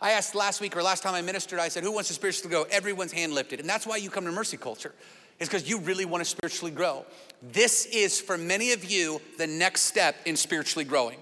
I 0.00 0.12
asked 0.12 0.34
last 0.34 0.62
week 0.62 0.74
or 0.74 0.82
last 0.82 1.02
time 1.02 1.14
I 1.14 1.20
ministered, 1.20 1.58
I 1.58 1.68
said, 1.68 1.82
Who 1.82 1.92
wants 1.92 2.08
to 2.08 2.14
spiritually 2.14 2.48
grow? 2.48 2.62
Everyone's 2.70 3.12
hand 3.12 3.34
lifted. 3.34 3.60
And 3.60 3.68
that's 3.68 3.86
why 3.86 3.96
you 3.96 4.08
come 4.08 4.24
to 4.24 4.32
Mercy 4.32 4.56
Culture, 4.56 4.94
is 5.38 5.48
because 5.48 5.68
you 5.68 5.78
really 5.80 6.06
want 6.06 6.22
to 6.22 6.30
spiritually 6.30 6.70
grow. 6.70 7.04
This 7.42 7.84
is 7.86 8.20
for 8.20 8.38
many 8.38 8.72
of 8.72 8.84
you 8.84 9.20
the 9.36 9.46
next 9.46 9.82
step 9.82 10.16
in 10.24 10.34
spiritually 10.34 10.86
growing. 10.86 11.18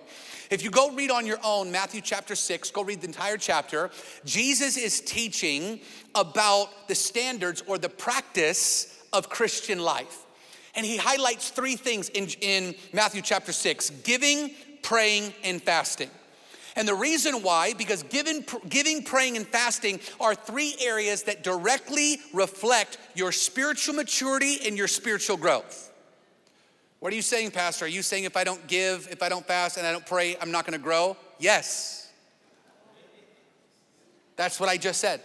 If 0.50 0.62
you 0.62 0.70
go 0.70 0.90
read 0.92 1.11
on 1.11 1.26
your 1.26 1.38
own 1.44 1.72
Matthew 1.72 2.00
chapter 2.00 2.35
6, 2.35 2.70
go 2.70 2.85
read 2.85 3.00
the 3.00 3.09
entire 3.09 3.37
chapter. 3.37 3.90
Jesus 4.24 4.76
is 4.76 5.00
teaching 5.00 5.80
about 6.14 6.88
the 6.88 6.94
standards 6.94 7.62
or 7.66 7.78
the 7.78 7.88
practice 7.88 9.02
of 9.12 9.28
Christian 9.28 9.78
life. 9.80 10.24
And 10.74 10.85
he 10.85 10.96
highlights 10.96 11.50
three 11.50 11.76
things 11.76 12.11
in, 12.11 12.28
in 12.40 12.74
Matthew 12.92 13.22
chapter 13.22 13.52
6 13.52 13.90
giving, 14.04 14.52
praying, 14.82 15.32
and 15.42 15.62
fasting. 15.62 16.11
And 16.76 16.87
the 16.87 16.94
reason 16.94 17.42
why, 17.42 17.72
because 17.72 18.02
giving, 18.02 18.44
giving, 18.68 19.02
praying, 19.02 19.38
and 19.38 19.46
fasting 19.46 19.98
are 20.20 20.35
three 20.35 20.76
areas 20.80 21.22
that 21.22 21.42
directly 21.42 22.18
reflect 22.35 22.98
your 23.14 23.32
spiritual 23.32 23.94
maturity 23.94 24.59
and 24.66 24.76
your 24.76 24.87
spiritual 24.87 25.38
growth. 25.38 25.90
What 27.00 27.12
are 27.12 27.16
you 27.16 27.22
saying, 27.22 27.50
Pastor? 27.50 27.85
Are 27.85 27.88
you 27.88 28.02
saying 28.02 28.24
if 28.24 28.37
I 28.37 28.44
don't 28.44 28.66
give, 28.66 29.09
if 29.11 29.22
I 29.22 29.28
don't 29.28 29.46
fast, 29.46 29.76
and 29.76 29.87
I 29.87 29.92
don't 29.92 30.06
pray, 30.06 30.37
I'm 30.40 30.50
not 30.50 30.64
gonna 30.64 30.78
grow? 30.78 31.16
Yes. 31.38 32.11
That's 34.37 34.59
what 34.59 34.68
I 34.68 34.76
just 34.76 35.00
said. 35.00 35.20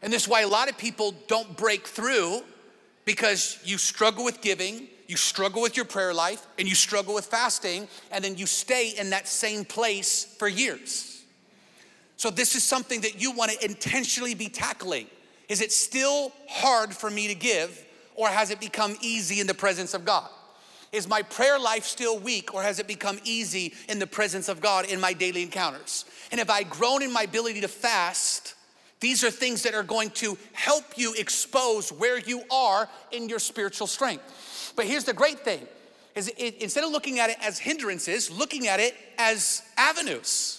And 0.00 0.12
this 0.12 0.22
is 0.22 0.28
why 0.28 0.42
a 0.42 0.48
lot 0.48 0.70
of 0.70 0.78
people 0.78 1.14
don't 1.26 1.56
break 1.56 1.86
through 1.86 2.42
because 3.04 3.58
you 3.64 3.78
struggle 3.78 4.24
with 4.24 4.40
giving, 4.40 4.86
you 5.06 5.16
struggle 5.16 5.62
with 5.62 5.76
your 5.76 5.86
prayer 5.86 6.14
life, 6.14 6.46
and 6.58 6.68
you 6.68 6.74
struggle 6.74 7.14
with 7.14 7.26
fasting, 7.26 7.88
and 8.12 8.22
then 8.22 8.36
you 8.36 8.46
stay 8.46 8.90
in 8.90 9.10
that 9.10 9.26
same 9.26 9.64
place 9.64 10.36
for 10.38 10.46
years. 10.46 11.24
So, 12.16 12.30
this 12.30 12.54
is 12.54 12.62
something 12.62 13.00
that 13.00 13.20
you 13.20 13.32
want 13.32 13.52
to 13.52 13.64
intentionally 13.64 14.34
be 14.34 14.48
tackling. 14.48 15.06
Is 15.48 15.62
it 15.62 15.72
still 15.72 16.32
hard 16.48 16.94
for 16.94 17.08
me 17.08 17.28
to 17.28 17.34
give, 17.34 17.82
or 18.18 18.28
has 18.28 18.50
it 18.50 18.58
become 18.58 18.96
easy 19.00 19.38
in 19.38 19.46
the 19.46 19.54
presence 19.54 19.94
of 19.94 20.04
God? 20.04 20.28
Is 20.90 21.06
my 21.06 21.22
prayer 21.22 21.58
life 21.58 21.84
still 21.84 22.18
weak, 22.18 22.52
or 22.52 22.62
has 22.62 22.80
it 22.80 22.88
become 22.88 23.20
easy 23.22 23.74
in 23.88 23.98
the 23.98 24.06
presence 24.06 24.48
of 24.48 24.60
God 24.60 24.90
in 24.90 25.00
my 25.00 25.12
daily 25.12 25.42
encounters? 25.42 26.04
And 26.32 26.40
have 26.40 26.50
I 26.50 26.64
grown 26.64 27.02
in 27.02 27.12
my 27.12 27.22
ability 27.22 27.60
to 27.60 27.68
fast 27.68 28.54
These 29.00 29.22
are 29.22 29.30
things 29.30 29.62
that 29.62 29.74
are 29.74 29.82
going 29.82 30.10
to 30.10 30.36
help 30.52 30.84
you 30.96 31.14
expose 31.14 31.92
where 31.92 32.18
you 32.18 32.42
are 32.50 32.88
in 33.12 33.28
your 33.28 33.38
spiritual 33.38 33.86
strength. 33.86 34.72
But 34.74 34.86
here's 34.86 35.04
the 35.04 35.14
great 35.14 35.40
thing 35.40 35.66
is 36.14 36.28
it, 36.36 36.56
instead 36.60 36.82
of 36.82 36.90
looking 36.90 37.20
at 37.20 37.30
it 37.30 37.36
as 37.40 37.58
hindrances, 37.58 38.30
looking 38.30 38.66
at 38.66 38.80
it 38.80 38.94
as 39.18 39.62
avenues. 39.76 40.57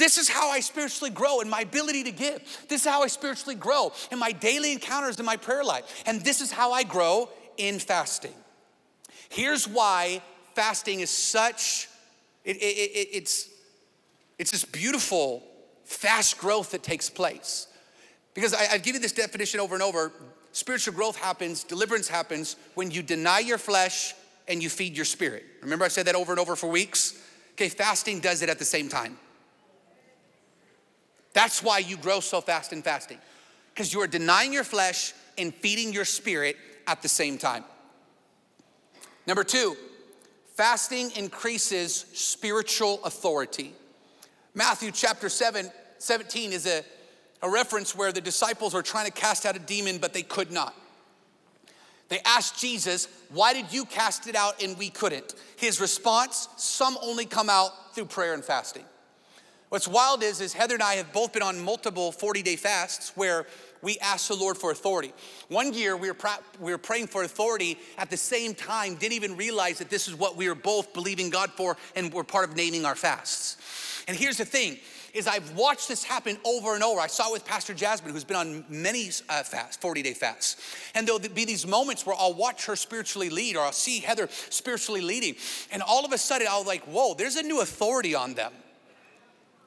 This 0.00 0.16
is 0.16 0.30
how 0.30 0.48
I 0.48 0.60
spiritually 0.60 1.10
grow 1.10 1.40
in 1.40 1.50
my 1.50 1.60
ability 1.60 2.04
to 2.04 2.10
give. 2.10 2.40
This 2.68 2.86
is 2.86 2.90
how 2.90 3.02
I 3.02 3.06
spiritually 3.08 3.54
grow 3.54 3.92
in 4.10 4.18
my 4.18 4.32
daily 4.32 4.72
encounters 4.72 5.20
in 5.20 5.26
my 5.26 5.36
prayer 5.36 5.62
life. 5.62 6.02
And 6.06 6.22
this 6.22 6.40
is 6.40 6.50
how 6.50 6.72
I 6.72 6.84
grow 6.84 7.28
in 7.58 7.78
fasting. 7.78 8.32
Here's 9.28 9.68
why 9.68 10.22
fasting 10.54 11.00
is 11.00 11.10
such, 11.10 11.86
it, 12.46 12.56
it, 12.56 12.60
it, 12.60 13.08
it's, 13.12 13.50
it's 14.38 14.52
this 14.52 14.64
beautiful, 14.64 15.42
fast 15.84 16.38
growth 16.38 16.70
that 16.70 16.82
takes 16.82 17.10
place. 17.10 17.66
Because 18.32 18.54
I, 18.54 18.68
I've 18.72 18.82
given 18.82 19.02
this 19.02 19.12
definition 19.12 19.60
over 19.60 19.74
and 19.74 19.82
over. 19.82 20.12
Spiritual 20.52 20.94
growth 20.94 21.16
happens, 21.16 21.62
deliverance 21.62 22.08
happens 22.08 22.56
when 22.72 22.90
you 22.90 23.02
deny 23.02 23.40
your 23.40 23.58
flesh 23.58 24.14
and 24.48 24.62
you 24.62 24.70
feed 24.70 24.96
your 24.96 25.04
spirit. 25.04 25.44
Remember, 25.60 25.84
I 25.84 25.88
said 25.88 26.06
that 26.06 26.14
over 26.14 26.32
and 26.32 26.40
over 26.40 26.56
for 26.56 26.70
weeks? 26.70 27.22
Okay, 27.52 27.68
fasting 27.68 28.20
does 28.20 28.40
it 28.40 28.48
at 28.48 28.58
the 28.58 28.64
same 28.64 28.88
time. 28.88 29.18
That's 31.32 31.62
why 31.62 31.78
you 31.78 31.96
grow 31.96 32.20
so 32.20 32.40
fast 32.40 32.72
in 32.72 32.82
fasting, 32.82 33.18
because 33.72 33.92
you 33.92 34.00
are 34.00 34.06
denying 34.06 34.52
your 34.52 34.64
flesh 34.64 35.12
and 35.38 35.54
feeding 35.54 35.92
your 35.92 36.04
spirit 36.04 36.56
at 36.86 37.02
the 37.02 37.08
same 37.08 37.38
time. 37.38 37.64
Number 39.26 39.44
two, 39.44 39.76
fasting 40.54 41.10
increases 41.12 42.06
spiritual 42.12 43.02
authority. 43.04 43.72
Matthew 44.54 44.90
chapter 44.90 45.28
7, 45.28 45.70
17 45.98 46.52
is 46.52 46.66
a, 46.66 46.82
a 47.42 47.50
reference 47.50 47.94
where 47.94 48.10
the 48.10 48.20
disciples 48.20 48.74
are 48.74 48.82
trying 48.82 49.06
to 49.06 49.12
cast 49.12 49.46
out 49.46 49.54
a 49.54 49.60
demon, 49.60 49.98
but 49.98 50.12
they 50.12 50.22
could 50.22 50.50
not. 50.50 50.74
They 52.08 52.20
asked 52.24 52.58
Jesus, 52.58 53.06
Why 53.30 53.54
did 53.54 53.72
you 53.72 53.84
cast 53.84 54.26
it 54.26 54.34
out 54.34 54.62
and 54.62 54.76
we 54.76 54.90
couldn't? 54.90 55.34
His 55.56 55.80
response, 55.80 56.48
Some 56.56 56.98
only 57.02 57.24
come 57.24 57.48
out 57.48 57.94
through 57.94 58.06
prayer 58.06 58.34
and 58.34 58.44
fasting. 58.44 58.84
What's 59.70 59.86
wild 59.86 60.24
is, 60.24 60.40
is 60.40 60.52
Heather 60.52 60.74
and 60.74 60.82
I 60.82 60.94
have 60.94 61.12
both 61.12 61.32
been 61.32 61.44
on 61.44 61.60
multiple 61.60 62.10
40 62.10 62.42
day 62.42 62.56
fasts 62.56 63.12
where 63.14 63.46
we 63.82 63.98
asked 63.98 64.26
the 64.26 64.34
Lord 64.34 64.58
for 64.58 64.72
authority. 64.72 65.12
One 65.46 65.72
year 65.72 65.96
we 65.96 66.08
were, 66.08 66.14
pra- 66.14 66.40
we 66.58 66.72
were 66.72 66.78
praying 66.78 67.06
for 67.06 67.22
authority 67.22 67.78
at 67.96 68.10
the 68.10 68.16
same 68.16 68.52
time, 68.52 68.96
didn't 68.96 69.12
even 69.12 69.36
realize 69.36 69.78
that 69.78 69.88
this 69.88 70.08
is 70.08 70.16
what 70.16 70.36
we 70.36 70.48
were 70.48 70.56
both 70.56 70.92
believing 70.92 71.30
God 71.30 71.52
for 71.52 71.76
and 71.94 72.12
we're 72.12 72.24
part 72.24 72.50
of 72.50 72.56
naming 72.56 72.84
our 72.84 72.96
fasts. 72.96 74.02
And 74.08 74.16
here's 74.16 74.38
the 74.38 74.44
thing 74.44 74.76
is 75.14 75.28
I've 75.28 75.52
watched 75.52 75.86
this 75.86 76.02
happen 76.02 76.36
over 76.44 76.74
and 76.74 76.82
over. 76.82 76.98
I 76.98 77.06
saw 77.06 77.28
it 77.28 77.32
with 77.32 77.44
Pastor 77.44 77.72
Jasmine, 77.72 78.12
who's 78.12 78.24
been 78.24 78.36
on 78.36 78.64
many 78.68 79.10
uh, 79.28 79.44
fasts, 79.44 79.76
40 79.76 80.02
day 80.02 80.14
fasts. 80.14 80.56
And 80.96 81.06
there'll 81.06 81.20
be 81.20 81.44
these 81.44 81.64
moments 81.64 82.04
where 82.04 82.16
I'll 82.18 82.34
watch 82.34 82.66
her 82.66 82.74
spiritually 82.74 83.30
lead, 83.30 83.56
or 83.56 83.62
I'll 83.62 83.72
see 83.72 84.00
Heather 84.00 84.28
spiritually 84.30 85.00
leading. 85.00 85.36
And 85.70 85.80
all 85.80 86.04
of 86.04 86.10
a 86.10 86.18
sudden, 86.18 86.48
I'll 86.50 86.64
like, 86.64 86.82
whoa, 86.86 87.14
there's 87.14 87.36
a 87.36 87.42
new 87.44 87.60
authority 87.60 88.16
on 88.16 88.34
them. 88.34 88.52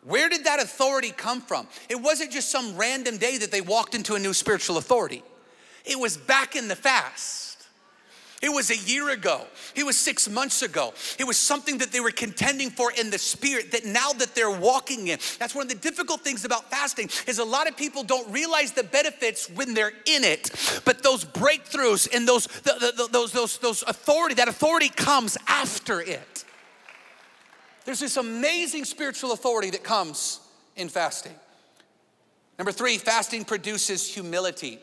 Where 0.06 0.30
did 0.30 0.46
that 0.46 0.62
authority 0.62 1.12
come 1.12 1.42
from? 1.42 1.68
It 1.90 1.96
wasn't 1.96 2.32
just 2.32 2.50
some 2.50 2.76
random 2.76 3.18
day 3.18 3.38
that 3.38 3.52
they 3.52 3.62
walked 3.62 3.96
into 3.96 4.16
a 4.16 4.20
new 4.20 4.34
spiritual 4.34 4.78
authority. 4.78 5.24
It 5.86 6.00
was 6.00 6.18
back 6.18 6.56
in 6.56 6.68
the 6.68 6.76
fast. 6.76 7.44
It 8.42 8.50
was 8.50 8.72
a 8.72 8.76
year 8.76 9.12
ago. 9.12 9.48
It 9.74 9.86
was 9.86 9.98
six 9.98 10.30
months 10.30 10.64
ago. 10.64 10.94
It 11.18 11.24
was 11.24 11.38
something 11.38 11.78
that 11.78 11.94
they 11.94 12.02
were 12.02 12.12
contending 12.12 12.70
for 12.70 12.92
in 12.92 13.10
the 13.10 13.18
spirit 13.18 13.72
that 13.72 13.86
now 13.86 14.12
that 14.12 14.36
they're 14.36 14.52
walking 14.52 15.08
in. 15.08 15.20
That's 15.40 15.56
one 15.56 15.64
of 15.64 15.70
the 15.70 15.76
difficult 15.76 16.20
things 16.22 16.44
about 16.44 16.70
fasting 16.70 17.10
is 17.26 17.40
a 17.40 17.46
lot 17.46 17.70
of 17.70 17.78
people 17.78 18.04
don't 18.04 18.30
realize 18.34 18.74
the 18.74 18.84
benefits 18.84 19.50
when 19.50 19.74
they're 19.74 19.94
in 20.06 20.26
it. 20.26 20.52
But 20.84 21.04
those 21.04 21.24
breakthroughs 21.24 22.14
and 22.14 22.28
those, 22.28 22.48
the, 22.48 22.94
the, 22.98 23.08
those, 23.10 23.32
those, 23.32 23.58
those 23.60 23.82
authority, 23.84 24.36
that 24.36 24.50
authority 24.50 24.90
comes 24.90 25.38
after 25.48 26.02
it. 26.02 26.44
There's 27.86 28.00
this 28.00 28.18
amazing 28.18 28.86
spiritual 28.86 29.34
authority 29.34 29.70
that 29.72 29.84
comes 29.84 30.40
in 30.76 30.90
fasting. 30.90 31.36
Number 32.58 32.72
three, 32.72 32.98
fasting 32.98 33.46
produces 33.46 34.08
humility. 34.08 34.80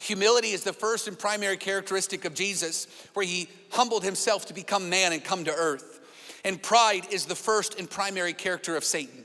Humility 0.00 0.50
is 0.50 0.62
the 0.62 0.72
first 0.72 1.08
and 1.08 1.18
primary 1.18 1.56
characteristic 1.56 2.24
of 2.24 2.34
Jesus, 2.34 2.86
where 3.14 3.26
he 3.26 3.48
humbled 3.70 4.04
himself 4.04 4.46
to 4.46 4.54
become 4.54 4.88
man 4.88 5.12
and 5.12 5.24
come 5.24 5.44
to 5.44 5.52
earth. 5.52 6.00
And 6.44 6.62
pride 6.62 7.06
is 7.10 7.26
the 7.26 7.34
first 7.34 7.78
and 7.78 7.90
primary 7.90 8.32
character 8.32 8.76
of 8.76 8.84
Satan. 8.84 9.24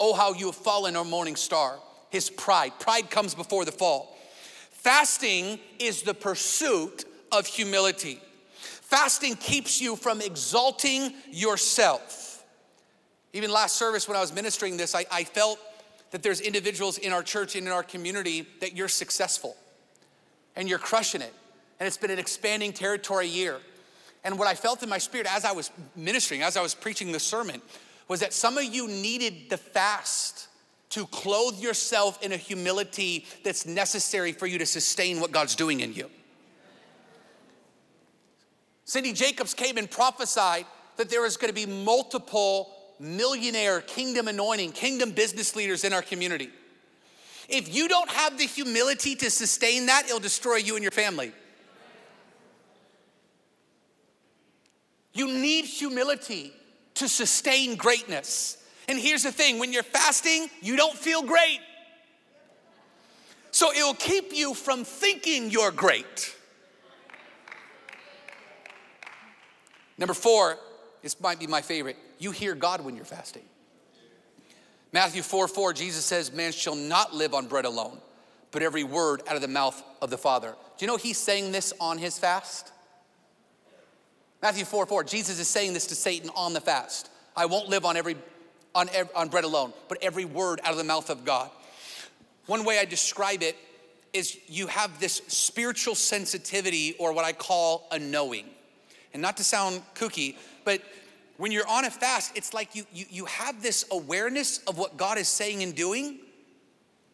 Oh, 0.00 0.14
how 0.14 0.32
you 0.32 0.46
have 0.46 0.56
fallen, 0.56 0.96
our 0.96 1.04
morning 1.04 1.36
star. 1.36 1.78
His 2.10 2.28
pride. 2.28 2.72
Pride 2.80 3.10
comes 3.10 3.34
before 3.34 3.64
the 3.64 3.72
fall. 3.72 4.16
Fasting 4.70 5.60
is 5.78 6.02
the 6.02 6.14
pursuit 6.14 7.04
of 7.30 7.46
humility. 7.46 8.20
Fasting 8.90 9.36
keeps 9.36 9.80
you 9.80 9.94
from 9.94 10.20
exalting 10.20 11.14
yourself. 11.30 12.44
Even 13.32 13.52
last 13.52 13.76
service, 13.76 14.08
when 14.08 14.16
I 14.16 14.20
was 14.20 14.34
ministering 14.34 14.76
this, 14.76 14.96
I, 14.96 15.06
I 15.12 15.22
felt 15.22 15.60
that 16.10 16.24
there's 16.24 16.40
individuals 16.40 16.98
in 16.98 17.12
our 17.12 17.22
church 17.22 17.54
and 17.54 17.68
in 17.68 17.72
our 17.72 17.84
community 17.84 18.48
that 18.58 18.76
you're 18.76 18.88
successful 18.88 19.56
and 20.56 20.68
you're 20.68 20.80
crushing 20.80 21.22
it. 21.22 21.32
And 21.78 21.86
it's 21.86 21.98
been 21.98 22.10
an 22.10 22.18
expanding 22.18 22.72
territory 22.72 23.28
year. 23.28 23.58
And 24.24 24.36
what 24.36 24.48
I 24.48 24.56
felt 24.56 24.82
in 24.82 24.88
my 24.88 24.98
spirit 24.98 25.32
as 25.32 25.44
I 25.44 25.52
was 25.52 25.70
ministering, 25.94 26.42
as 26.42 26.56
I 26.56 26.60
was 26.60 26.74
preaching 26.74 27.12
the 27.12 27.20
sermon, 27.20 27.62
was 28.08 28.18
that 28.18 28.32
some 28.32 28.58
of 28.58 28.64
you 28.64 28.88
needed 28.88 29.50
the 29.50 29.56
fast 29.56 30.48
to 30.88 31.06
clothe 31.06 31.60
yourself 31.60 32.20
in 32.24 32.32
a 32.32 32.36
humility 32.36 33.24
that's 33.44 33.66
necessary 33.66 34.32
for 34.32 34.48
you 34.48 34.58
to 34.58 34.66
sustain 34.66 35.20
what 35.20 35.30
God's 35.30 35.54
doing 35.54 35.78
in 35.78 35.94
you. 35.94 36.10
Cindy 38.90 39.12
Jacobs 39.12 39.54
came 39.54 39.76
and 39.76 39.88
prophesied 39.88 40.66
that 40.96 41.08
there 41.08 41.24
is 41.24 41.36
going 41.36 41.48
to 41.48 41.54
be 41.54 41.64
multiple 41.64 42.72
millionaire 42.98 43.82
kingdom 43.82 44.26
anointing, 44.26 44.72
kingdom 44.72 45.12
business 45.12 45.54
leaders 45.54 45.84
in 45.84 45.92
our 45.92 46.02
community. 46.02 46.50
If 47.48 47.72
you 47.72 47.86
don't 47.86 48.10
have 48.10 48.36
the 48.36 48.46
humility 48.46 49.14
to 49.14 49.30
sustain 49.30 49.86
that, 49.86 50.06
it'll 50.06 50.18
destroy 50.18 50.56
you 50.56 50.74
and 50.74 50.82
your 50.82 50.90
family. 50.90 51.30
You 55.12 55.28
need 55.28 55.66
humility 55.66 56.52
to 56.94 57.08
sustain 57.08 57.76
greatness. 57.76 58.60
And 58.88 58.98
here's 58.98 59.22
the 59.22 59.30
thing 59.30 59.60
when 59.60 59.72
you're 59.72 59.84
fasting, 59.84 60.48
you 60.62 60.74
don't 60.76 60.96
feel 60.98 61.22
great. 61.22 61.60
So 63.52 63.70
it 63.70 63.84
will 63.84 63.94
keep 63.94 64.32
you 64.32 64.52
from 64.52 64.82
thinking 64.82 65.48
you're 65.48 65.70
great. 65.70 66.34
Number 70.00 70.14
four, 70.14 70.58
this 71.02 71.20
might 71.20 71.38
be 71.38 71.46
my 71.46 71.60
favorite. 71.60 71.96
You 72.18 72.32
hear 72.32 72.54
God 72.54 72.80
when 72.80 72.96
you're 72.96 73.04
fasting. 73.04 73.44
Matthew 74.92 75.22
4 75.22 75.46
4, 75.46 75.72
Jesus 75.72 76.04
says, 76.04 76.32
Man 76.32 76.52
shall 76.52 76.74
not 76.74 77.14
live 77.14 77.34
on 77.34 77.46
bread 77.46 77.64
alone, 77.64 77.98
but 78.50 78.62
every 78.62 78.82
word 78.82 79.22
out 79.28 79.36
of 79.36 79.42
the 79.42 79.48
mouth 79.48 79.80
of 80.02 80.10
the 80.10 80.18
Father. 80.18 80.56
Do 80.78 80.84
you 80.84 80.86
know 80.88 80.96
he's 80.96 81.18
saying 81.18 81.52
this 81.52 81.72
on 81.80 81.98
his 81.98 82.18
fast? 82.18 82.72
Matthew 84.42 84.64
4 84.64 84.86
4, 84.86 85.04
Jesus 85.04 85.38
is 85.38 85.46
saying 85.46 85.74
this 85.74 85.86
to 85.88 85.94
Satan 85.94 86.30
on 86.34 86.54
the 86.54 86.60
fast. 86.60 87.10
I 87.36 87.46
won't 87.46 87.68
live 87.68 87.84
on 87.84 87.96
every 87.96 88.16
on, 88.74 88.88
on 89.14 89.28
bread 89.28 89.44
alone, 89.44 89.72
but 89.88 89.98
every 90.02 90.24
word 90.24 90.60
out 90.64 90.72
of 90.72 90.78
the 90.78 90.84
mouth 90.84 91.10
of 91.10 91.24
God. 91.24 91.50
One 92.46 92.64
way 92.64 92.78
I 92.78 92.84
describe 92.84 93.42
it 93.42 93.56
is 94.12 94.36
you 94.48 94.66
have 94.66 94.98
this 94.98 95.22
spiritual 95.28 95.94
sensitivity, 95.94 96.96
or 96.98 97.12
what 97.12 97.24
I 97.24 97.32
call 97.32 97.86
a 97.92 97.98
knowing. 97.98 98.46
And 99.12 99.20
not 99.20 99.36
to 99.38 99.44
sound 99.44 99.82
kooky, 99.94 100.36
but 100.64 100.80
when 101.36 101.52
you're 101.52 101.66
on 101.66 101.86
a 101.86 101.90
fast, 101.90 102.32
it's 102.36 102.52
like 102.52 102.74
you, 102.74 102.84
you, 102.92 103.06
you 103.08 103.24
have 103.24 103.62
this 103.62 103.86
awareness 103.90 104.58
of 104.64 104.76
what 104.76 104.96
God 104.96 105.16
is 105.16 105.26
saying 105.26 105.62
and 105.62 105.74
doing 105.74 106.18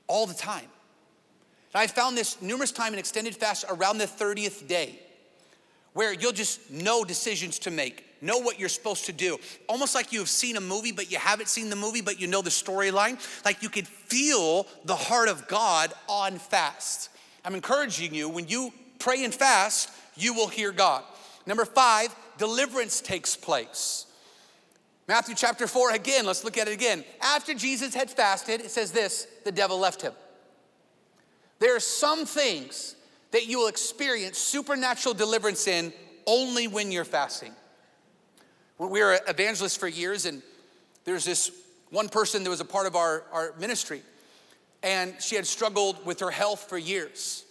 all 0.09 0.27
the 0.27 0.35
time. 0.35 0.67
And 1.73 1.81
I 1.83 1.87
found 1.87 2.19
this 2.19 2.41
numerous 2.43 2.73
times 2.73 2.95
in 2.95 2.99
extended 2.99 3.37
fast 3.37 3.65
around 3.69 3.99
the 3.99 4.07
30th 4.07 4.67
day, 4.67 4.99
where 5.93 6.13
you'll 6.13 6.33
just 6.33 6.71
know 6.71 7.05
decisions 7.05 7.59
to 7.61 7.71
make, 7.71 8.05
know 8.21 8.39
what 8.39 8.59
you're 8.59 8.69
supposed 8.69 9.07
to 9.07 9.13
do. 9.13 9.39
Almost 9.69 9.95
like 9.95 10.13
you've 10.13 10.29
seen 10.29 10.57
a 10.57 10.61
movie, 10.61 10.93
but 10.93 11.11
you 11.11 11.19
haven't 11.19 11.49
seen 11.49 11.71
the 11.71 11.77
movie, 11.77 12.01
but 12.01 12.21
you 12.21 12.27
know 12.27 12.43
the 12.43 12.51
storyline. 12.51 13.19
Like 13.45 13.63
you 13.63 13.69
could 13.69 13.87
feel 13.87 14.67
the 14.85 14.97
heart 14.97 15.29
of 15.29 15.47
God 15.49 15.93
on 16.09 16.39
fast. 16.39 17.11
I'm 17.45 17.55
encouraging 17.55 18.13
you, 18.13 18.29
when 18.29 18.49
you 18.49 18.73
pray 18.99 19.25
and 19.25 19.33
fast, 19.33 19.91
you 20.17 20.35
will 20.35 20.49
hear 20.49 20.73
God. 20.73 21.05
Number 21.47 21.65
five, 21.65 22.15
deliverance 22.39 23.01
takes 23.01 23.37
place. 23.37 24.07
Matthew 25.09 25.37
chapter 25.37 25.69
4, 25.69 25.93
again, 25.93 26.27
let's 26.27 26.43
look 26.43 26.59
at 26.59 26.67
it 26.67 26.75
again. 26.75 27.05
After 27.23 27.55
Jesus 27.55 27.95
had 27.95 28.11
fasted, 28.11 28.61
it 28.61 28.71
says 28.71 28.91
this 28.91 29.29
the 29.45 29.53
devil 29.53 29.79
left 29.79 30.03
him. 30.03 30.13
There 31.61 31.77
are 31.77 31.81
some 31.81 32.27
things 32.27 32.97
that 33.31 33.47
you 33.47 33.61
will 33.61 33.69
experience 33.69 34.39
supernatural 34.39 35.15
deliverance 35.15 35.69
in 35.69 35.93
only 36.27 36.67
when 36.67 36.91
you're 36.91 37.05
fasting. 37.05 37.53
We 38.79 39.01
were 39.01 39.19
evangelists 39.27 39.77
for 39.77 39.89
years, 39.89 40.27
and 40.27 40.43
there's 41.05 41.25
this 41.25 41.51
one 41.91 42.09
person 42.09 42.43
that 42.45 42.51
was 42.51 42.61
a 42.61 42.65
part 42.65 42.87
of 42.87 42.97
our, 42.97 43.25
our 43.33 43.55
ministry, 43.59 44.03
and 44.83 45.15
she 45.21 45.37
had 45.37 45.47
struggled 45.47 46.05
with 46.05 46.21
her 46.21 46.31
health 46.31 46.69
for 46.69 46.77
years. 46.77 47.46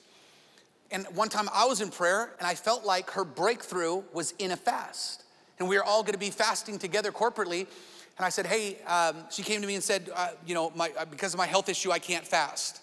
And 0.96 1.06
one 1.08 1.28
time 1.28 1.50
I 1.54 1.66
was 1.66 1.82
in 1.82 1.90
prayer, 1.90 2.32
and 2.40 2.48
I 2.48 2.56
felt 2.56 2.86
like 2.86 3.10
her 3.12 3.26
breakthrough 3.26 4.02
was 4.14 4.34
in 4.40 4.52
a 4.52 4.56
fast. 4.56 5.26
And 5.60 5.68
we 5.68 5.76
were 5.76 5.84
all 5.84 6.04
gonna 6.04 6.18
be 6.18 6.30
fasting 6.30 6.80
together 6.80 7.12
corporately. 7.12 7.68
And 8.18 8.26
I 8.26 8.30
said, 8.30 8.46
Hey, 8.46 8.78
um, 8.88 9.26
she 9.30 9.44
came 9.44 9.60
to 9.60 9.68
me 9.68 9.76
and 9.76 9.84
said, 9.84 10.10
uh, 10.16 10.30
You 10.48 10.54
know, 10.54 10.72
my, 10.74 10.94
uh, 10.98 11.04
because 11.04 11.34
of 11.34 11.38
my 11.38 11.48
health 11.48 11.68
issue, 11.68 11.92
I 11.92 12.00
can't 12.00 12.26
fast. 12.26 12.80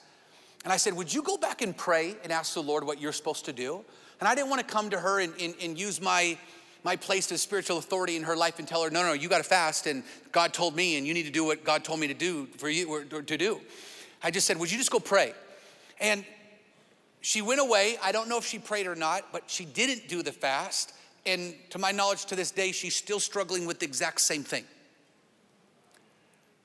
And 0.62 0.70
I 0.70 0.76
said, 0.76 0.92
Would 0.92 1.14
you 1.14 1.22
go 1.22 1.38
back 1.38 1.62
and 1.62 1.74
pray 1.74 2.14
and 2.22 2.30
ask 2.30 2.52
the 2.52 2.62
Lord 2.62 2.84
what 2.84 3.00
you're 3.00 3.14
supposed 3.14 3.46
to 3.46 3.52
do? 3.54 3.82
And 4.20 4.28
I 4.28 4.34
didn't 4.34 4.50
wanna 4.50 4.62
come 4.62 4.90
to 4.90 4.98
her 4.98 5.20
and, 5.20 5.32
and, 5.40 5.54
and 5.62 5.80
use 5.80 5.98
my, 5.98 6.36
my 6.84 6.96
place 6.96 7.32
of 7.32 7.40
spiritual 7.40 7.78
authority 7.78 8.16
in 8.16 8.24
her 8.24 8.36
life 8.36 8.58
and 8.58 8.68
tell 8.68 8.82
her, 8.82 8.90
no, 8.90 9.02
no, 9.02 9.14
you 9.14 9.30
got 9.30 9.38
to 9.38 9.44
fast, 9.44 9.86
and 9.86 10.02
God 10.32 10.52
told 10.52 10.76
me, 10.76 10.98
and 10.98 11.06
you 11.06 11.14
need 11.14 11.24
to 11.24 11.32
do 11.32 11.46
what 11.46 11.64
God 11.64 11.82
told 11.82 11.98
me 11.98 12.08
to 12.08 12.14
do 12.14 12.44
for 12.58 12.68
you 12.68 13.06
to 13.06 13.38
do. 13.38 13.58
I 14.22 14.30
just 14.30 14.46
said, 14.46 14.58
would 14.58 14.70
you 14.70 14.76
just 14.76 14.90
go 14.90 15.00
pray? 15.00 15.32
And 15.98 16.26
she 17.22 17.40
went 17.40 17.60
away. 17.60 17.96
I 18.02 18.12
don't 18.12 18.28
know 18.28 18.36
if 18.36 18.44
she 18.44 18.58
prayed 18.58 18.86
or 18.86 18.96
not, 18.96 19.32
but 19.32 19.44
she 19.46 19.64
didn't 19.64 20.08
do 20.08 20.22
the 20.22 20.32
fast. 20.32 20.92
And 21.24 21.54
to 21.70 21.78
my 21.78 21.92
knowledge, 21.92 22.26
to 22.26 22.36
this 22.36 22.50
day, 22.50 22.72
she's 22.72 22.96
still 22.96 23.20
struggling 23.20 23.64
with 23.64 23.78
the 23.78 23.86
exact 23.86 24.20
same 24.20 24.42
thing. 24.42 24.64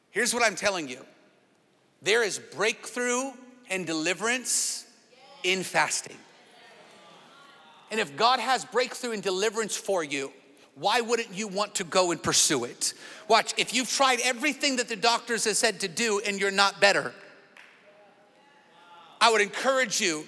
Here's 0.10 0.34
what 0.34 0.44
I'm 0.44 0.56
telling 0.56 0.90
you 0.90 1.06
there 2.02 2.24
is 2.24 2.40
breakthrough 2.40 3.32
and 3.70 3.86
deliverance 3.86 4.86
in 5.44 5.62
fasting. 5.64 6.18
And 7.92 8.00
if 8.00 8.18
God 8.18 8.40
has 8.40 8.66
breakthrough 8.66 9.12
and 9.12 9.22
deliverance 9.22 9.78
for 9.78 10.04
you, 10.04 10.32
why 10.76 11.02
wouldn't 11.02 11.34
you 11.34 11.48
want 11.48 11.76
to 11.76 11.84
go 11.84 12.12
and 12.12 12.22
pursue 12.22 12.64
it? 12.66 12.94
Watch, 13.28 13.54
if 13.58 13.74
you've 13.74 13.90
tried 13.90 14.20
everything 14.24 14.78
that 14.78 14.90
the 14.90 14.96
doctors 14.96 15.46
have 15.46 15.56
said 15.56 15.80
to 15.82 15.88
do 15.88 16.20
and 16.26 16.40
you're 16.40 16.52
not 16.52 16.82
better, 16.82 17.14
I 19.22 19.32
would 19.32 19.42
encourage 19.42 20.02
you 20.02 20.26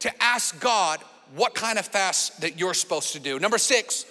to 0.00 0.22
ask 0.22 0.60
God 0.60 1.00
what 1.34 1.54
kind 1.54 1.78
of 1.78 1.86
fast 1.86 2.40
that 2.40 2.58
you're 2.58 2.74
supposed 2.74 3.12
to 3.12 3.20
do. 3.20 3.38
Number 3.38 3.58
six, 3.58 4.04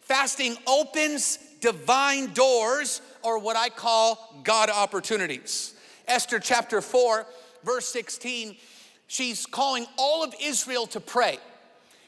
fasting 0.00 0.56
opens 0.66 1.38
divine 1.60 2.32
doors 2.32 3.00
or 3.22 3.38
what 3.38 3.56
I 3.56 3.68
call 3.68 4.40
God 4.42 4.68
opportunities. 4.70 5.74
Esther 6.06 6.38
chapter 6.38 6.80
4, 6.80 7.26
verse 7.64 7.86
16, 7.86 8.56
she's 9.06 9.46
calling 9.46 9.86
all 9.96 10.24
of 10.24 10.34
Israel 10.40 10.86
to 10.88 11.00
pray 11.00 11.38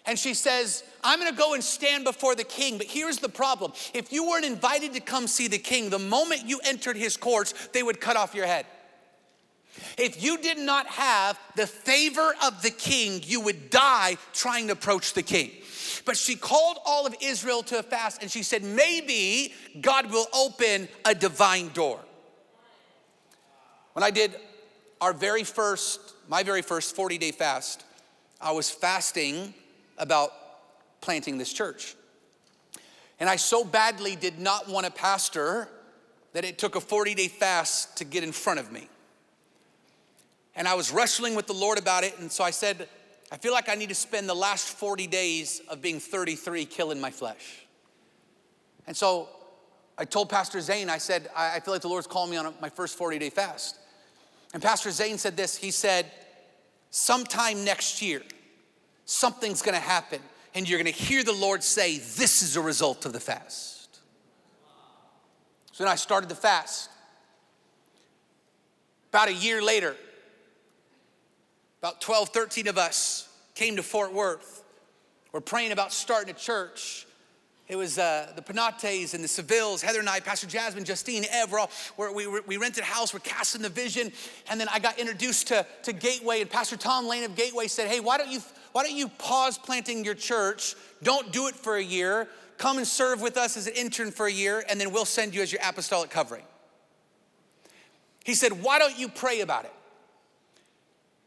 and 0.07 0.17
she 0.17 0.35
says, 0.35 0.85
I'm 1.03 1.19
gonna 1.19 1.33
go 1.33 1.55
and 1.55 1.63
stand 1.63 2.05
before 2.05 2.35
the 2.35 2.45
king. 2.45 2.79
But 2.79 2.87
here's 2.87 3.19
the 3.19 3.29
problem 3.29 3.73
if 3.93 4.13
you 4.13 4.29
weren't 4.29 4.45
invited 4.45 4.95
to 4.95 5.01
come 5.01 5.27
see 5.27 5.49
the 5.49 5.59
king, 5.59 5.91
the 5.91 5.99
moment 5.99 6.47
you 6.47 6.61
entered 6.65 6.97
his 6.97 7.17
courts, 7.17 7.69
they 7.73 7.83
would 7.83 8.01
cut 8.01 8.17
off 8.17 8.35
your 8.35 8.47
head. 8.47 8.67
If 9.99 10.23
you 10.23 10.39
did 10.39 10.59
not 10.59 10.87
have 10.87 11.39
the 11.55 11.67
favor 11.67 12.35
of 12.45 12.63
the 12.63 12.71
king, 12.71 13.23
you 13.25 13.41
would 13.41 13.71
die 13.71 14.17
trying 14.33 14.67
to 14.67 14.75
approach 14.75 15.15
the 15.15 15.23
king. 15.23 15.51
But 16.05 16.17
she 16.17 16.37
called 16.37 16.79
all 16.85 17.07
of 17.07 17.15
Israel 17.21 17.63
to 17.65 17.79
a 17.79 17.83
fast 17.83 18.23
and 18.23 18.31
she 18.31 18.43
said, 18.43 18.63
maybe 18.63 19.53
God 19.81 20.11
will 20.11 20.27
open 20.35 20.89
a 21.05 21.15
divine 21.15 21.69
door. 21.71 22.01
When 23.93 24.03
I 24.03 24.11
did 24.11 24.37
our 25.01 25.13
very 25.13 25.45
first, 25.45 26.15
my 26.29 26.43
very 26.43 26.63
first 26.63 26.95
40 26.95 27.19
day 27.19 27.33
fast, 27.33 27.85
I 28.41 28.53
was 28.53 28.71
fasting 28.71 29.55
about 29.99 30.33
planting 31.01 31.39
this 31.39 31.53
church. 31.53 31.95
And 33.19 33.29
I 33.29 33.37
so 33.37 33.65
badly 33.65 34.15
did 34.17 34.39
not 34.39 34.69
want 34.69 34.87
a 34.87 34.91
pastor 34.91 35.69
that 36.35 36.45
it 36.45 36.59
took 36.59 36.77
a 36.77 36.81
40 36.81 37.15
day 37.15 37.29
fast 37.29 37.97
to 37.97 38.05
get 38.05 38.23
in 38.23 38.33
front 38.33 38.61
of 38.61 38.71
me. 38.71 38.89
And 40.57 40.67
I 40.67 40.75
was 40.75 40.91
wrestling 40.91 41.35
with 41.35 41.47
the 41.47 41.53
Lord 41.53 41.79
about 41.79 42.03
it. 42.03 42.19
And 42.19 42.33
so 42.33 42.43
I 42.43 42.51
said, 42.51 42.89
I 43.31 43.37
feel 43.37 43.53
like 43.53 43.69
I 43.69 43.75
need 43.75 43.91
to 43.91 43.95
spend 43.95 44.29
the 44.29 44.35
last 44.35 44.69
40 44.69 45.07
days 45.07 45.61
of 45.69 45.83
being 45.83 46.01
33 46.01 46.65
killing 46.65 47.01
my 47.01 47.11
flesh. 47.11 47.67
And 48.87 48.97
so 48.97 49.29
I 49.99 50.05
told 50.05 50.29
Pastor 50.31 50.61
Zane, 50.61 50.89
I 50.89 50.99
said, 50.99 51.29
I 51.37 51.61
feel 51.61 51.75
like 51.75 51.83
the 51.83 51.89
Lord's 51.89 52.07
calling 52.07 52.31
me 52.31 52.37
on 52.37 52.55
my 52.61 52.71
first 52.71 52.97
40 52.97 53.19
day 53.19 53.31
fast. 53.31 53.77
And 54.55 54.63
Pastor 54.63 54.91
Zane 54.91 55.19
said 55.19 55.37
this 55.37 55.57
he 55.57 55.71
said, 55.71 56.07
sometime 56.91 57.65
next 57.65 58.01
year, 58.01 58.23
something's 59.05 59.63
gonna 59.63 59.79
happen, 59.79 60.21
and 60.55 60.69
you're 60.69 60.79
gonna 60.79 60.91
hear 60.91 61.23
the 61.23 61.33
Lord 61.33 61.63
say, 61.63 61.99
This 61.99 62.43
is 62.43 62.57
a 62.57 62.61
result 62.61 63.05
of 63.05 63.13
the 63.13 63.21
fast. 63.21 64.01
So 65.73 65.85
then 65.85 65.93
I 65.93 65.97
started 65.97 66.29
the 66.29 66.37
fast. 66.37 66.91
About 69.11 69.29
a 69.29 69.35
year 69.35 69.63
later, 69.63 69.97
about 71.87 72.01
12, 72.01 72.31
13 72.31 72.67
of 72.67 72.79
us 72.79 73.29
came 73.55 73.77
to 73.77 73.83
Fort 73.85 74.13
Worth. 74.13 74.65
We're 75.31 75.41
praying 75.41 75.71
about 75.71 75.93
starting 75.93 76.35
a 76.35 76.37
church. 76.37 77.07
It 77.69 77.77
was 77.77 77.97
uh, 77.97 78.33
the 78.35 78.43
Penates 78.43 79.15
and 79.15 79.23
the 79.23 79.29
Sevilles, 79.29 79.83
Heather 79.83 80.01
and 80.01 80.09
I, 80.09 80.19
Pastor 80.19 80.49
Jasmine, 80.49 80.83
Justine, 80.83 81.25
Ev, 81.31 81.55
all, 81.55 81.71
where 81.95 82.11
we, 82.11 82.27
we 82.41 82.57
rented 82.57 82.83
a 82.83 82.87
house, 82.87 83.15
we're 83.15 83.21
casting 83.21 83.63
the 83.63 83.69
vision. 83.69 84.11
And 84.51 84.61
then 84.61 84.67
I 84.73 84.81
got 84.81 84.99
introduced 84.99 85.47
to, 85.47 85.65
to 85.85 85.93
Gateway, 85.93 86.41
and 86.41 86.51
Pastor 86.51 86.77
Tom 86.77 87.07
Lane 87.07 87.23
of 87.23 87.37
Gateway 87.37 87.69
said, 87.69 87.87
Hey, 87.87 88.01
why 88.01 88.19
don't 88.19 88.33
you 88.33 88.41
why 88.73 88.83
don't 88.83 88.97
you 88.97 89.07
pause 89.07 89.57
planting 89.57 90.05
your 90.05 90.15
church? 90.15 90.75
Don't 91.05 91.31
do 91.31 91.47
it 91.47 91.55
for 91.55 91.77
a 91.77 91.83
year. 91.83 92.27
Come 92.59 92.79
and 92.79 92.87
serve 92.87 93.23
with 93.23 93.37
us 93.37 93.57
as 93.57 93.69
an 93.69 93.75
intern 93.75 94.11
for 94.11 94.27
a 94.27 94.33
year, 94.33 94.65
and 94.69 94.81
then 94.81 94.91
we'll 94.91 95.05
send 95.05 95.37
you 95.37 95.41
as 95.41 95.53
your 95.53 95.61
apostolic 95.65 96.11
covering. 96.11 96.43
He 98.25 98.35
said, 98.35 98.61
Why 98.65 98.81
don't 98.81 98.99
you 98.99 99.09
pray 99.09 99.41
about 99.41 99.67
it? 99.67 99.73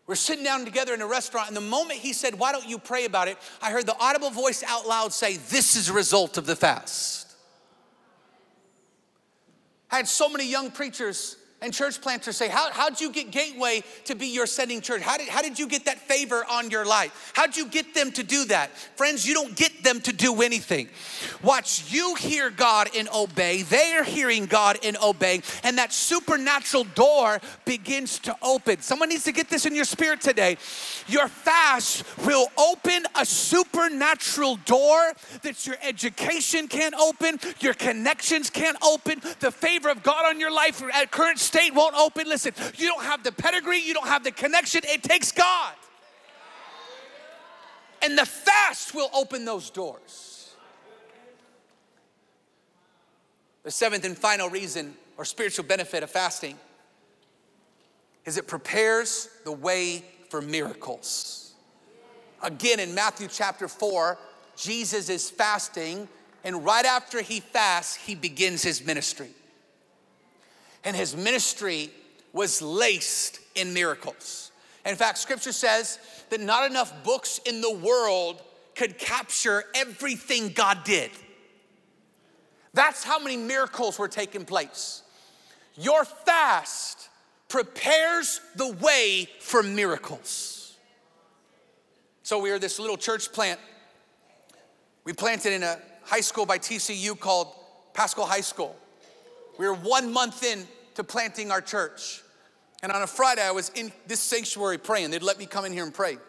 We're 0.10 0.16
sitting 0.16 0.43
down 0.43 0.66
together 0.66 0.95
in 0.95 1.03
a 1.03 1.05
restaurant, 1.05 1.49
and 1.49 1.55
the 1.55 1.62
moment 1.62 1.99
he 1.99 2.14
said, 2.14 2.39
Why 2.39 2.51
don't 2.51 2.68
you 2.68 2.80
pray 2.80 3.05
about 3.05 3.28
it? 3.28 3.38
I 3.62 3.70
heard 3.70 3.86
the 3.86 3.95
audible 3.99 4.32
voice 4.32 4.64
out 4.64 4.88
loud 4.88 5.14
say, 5.14 5.38
This 5.38 5.76
is 5.76 5.88
a 5.88 5.93
result 5.93 6.36
of 6.39 6.47
the 6.47 6.55
fast. 6.55 7.36
I 9.91 9.97
had 9.97 10.07
so 10.07 10.28
many 10.28 10.49
young 10.49 10.72
preachers 10.72 11.38
and 11.62 11.74
church 11.74 11.99
planters 12.01 12.38
say, 12.38 12.47
How, 12.47 12.72
How'd 12.72 13.01
you 13.01 13.12
get 13.12 13.32
Gateway 13.32 13.84
to 14.05 14.16
be 14.16 14.28
your 14.28 14.45
sending 14.45 14.82
church? 14.82 15.01
How 15.01 15.18
did, 15.18 15.28
how 15.28 15.41
did 15.41 15.60
you 15.60 15.68
get 15.68 15.86
that 15.86 15.99
favor 15.99 16.45
on 16.49 16.72
your 16.72 16.86
life? 16.86 17.32
How'd 17.36 17.55
you 17.55 17.68
get 17.68 17.93
them 17.93 18.12
to 18.14 18.24
do 18.24 18.45
that? 18.45 18.76
Friends, 18.95 19.26
you 19.26 19.34
don't 19.34 19.55
get 19.55 19.84
them 19.84 19.99
to 20.01 20.14
do 20.14 20.41
anything. 20.41 20.89
Watch, 21.43 21.91
you 21.91 22.16
hear 22.16 22.49
God 22.49 22.89
and 22.95 23.10
obey, 23.14 23.64
they 23.64 23.93
are 23.93 24.03
hearing 24.03 24.45
God 24.45 24.78
and 24.84 24.97
obey, 25.03 25.41
and 25.64 25.78
that 25.78 25.91
supernatural 25.91 26.86
door 26.95 27.39
begins 27.66 28.20
to 28.20 28.36
open. 28.41 28.80
Someone 28.82 29.10
needs 29.10 29.24
to 29.26 29.32
get 29.32 29.49
this 29.49 29.66
in 29.66 29.76
your 29.76 29.86
spirit 29.86 30.22
today. 30.22 30.57
Your 31.07 31.28
fast 31.28 32.03
will 32.26 32.47
open 32.57 33.03
a 33.16 33.26
supernatural 33.26 34.57
door 34.66 35.14
that 35.41 35.68
your 35.68 35.76
education 35.82 36.68
can't 36.68 36.95
open, 36.95 37.39
your 37.60 37.74
connections 37.74 38.49
can't 38.49 38.78
open, 38.84 39.22
the 39.39 39.51
favor 39.51 39.89
of 39.89 40.03
God 40.03 40.26
on 40.26 40.39
your 40.39 40.51
life 40.51 40.82
at 40.93 41.12
current 41.12 41.39
state 41.50 41.74
won't 41.74 41.95
open. 41.95 42.28
Listen, 42.28 42.54
you 42.76 42.88
don't 42.88 43.04
have 43.04 43.24
the 43.24 43.32
pedigree, 43.32 43.80
you 43.80 43.93
don't 43.93 44.08
have 44.08 44.24
the 44.24 44.32
connection. 44.32 44.82
It 44.86 45.02
takes 45.02 45.32
God. 45.32 45.74
And 48.02 48.18
the 48.18 48.26
fast 48.26 48.93
will 48.93 49.10
open 49.14 49.45
those 49.45 49.70
doors. 49.70 50.56
The 53.64 53.72
seventh 53.72 54.06
and 54.06 54.18
final 54.18 54.50
reason 54.50 54.93
or 55.18 55.26
spiritual 55.26 55.66
benefit 55.66 56.04
of 56.04 56.12
fasting 56.12 56.58
is 58.26 58.38
it 58.38 58.47
prepares 58.47 59.28
the 59.43 59.52
way 59.52 60.06
for 60.30 60.41
miracles. 60.41 61.54
Again, 62.41 62.80
in 62.80 62.93
Matthew 62.93 63.28
chapter 63.28 63.68
4, 63.68 64.18
Jesus 64.56 65.10
is 65.10 65.30
fasting, 65.30 66.08
and 66.43 66.64
right 66.64 66.86
after 66.86 67.22
he 67.22 67.39
fasts, 67.39 67.95
he 67.95 68.16
begins 68.16 68.62
his 68.62 68.86
ministry 68.86 69.32
and 70.84 70.96
his 70.96 71.16
ministry 71.16 71.90
was 72.34 72.62
laced 72.62 73.40
in 73.56 73.74
miracles. 73.74 74.52
In 74.86 74.96
fact, 74.96 75.18
scripture 75.18 75.52
says 75.52 76.00
that 76.30 76.40
not 76.40 76.70
enough 76.70 77.04
books 77.04 77.40
in 77.46 77.62
the 77.62 77.74
world 77.74 78.42
could 78.76 78.98
capture 78.98 79.64
everything 79.76 80.50
God 80.50 80.84
did. 80.84 81.12
That's 82.74 83.04
how 83.04 83.20
many 83.20 83.36
miracles 83.36 84.00
were 84.00 84.08
taking 84.08 84.46
place. 84.46 85.02
Your 85.76 86.06
fast 86.06 87.10
prepares 87.48 88.42
the 88.56 88.74
way 88.74 89.28
for 89.40 89.64
miracles. 89.64 90.78
So 92.24 92.40
we 92.40 92.52
are 92.52 92.60
this 92.60 92.80
little 92.80 92.98
church 92.98 93.32
plant. 93.34 93.60
We 95.04 95.14
planted 95.14 95.54
in 95.54 95.64
a 95.64 95.80
high 96.04 96.22
school 96.22 96.46
by 96.46 96.60
TCU 96.60 97.20
called 97.20 97.54
Paschal 97.94 98.26
High 98.26 98.42
School. 98.42 98.76
We 99.60 99.68
were 99.68 99.76
one 99.76 100.14
month 100.14 100.41
in 100.41 100.66
to 100.95 101.03
planting 101.03 101.51
our 101.51 101.60
church. 101.60 102.22
And 102.82 102.93
on 102.93 103.01
a 103.01 103.07
Friday, 103.07 103.41
I 103.41 103.51
was 103.51 103.68
in 103.76 103.91
this 104.07 104.22
sanctuary 104.22 104.78
praying. 104.78 105.12
They'd 105.12 105.22
let 105.22 105.38
me 105.38 105.45
come 105.45 105.66
in 105.66 105.74
here 105.74 105.84
and 105.84 105.93
pray. 105.93 106.14
And 106.14 106.20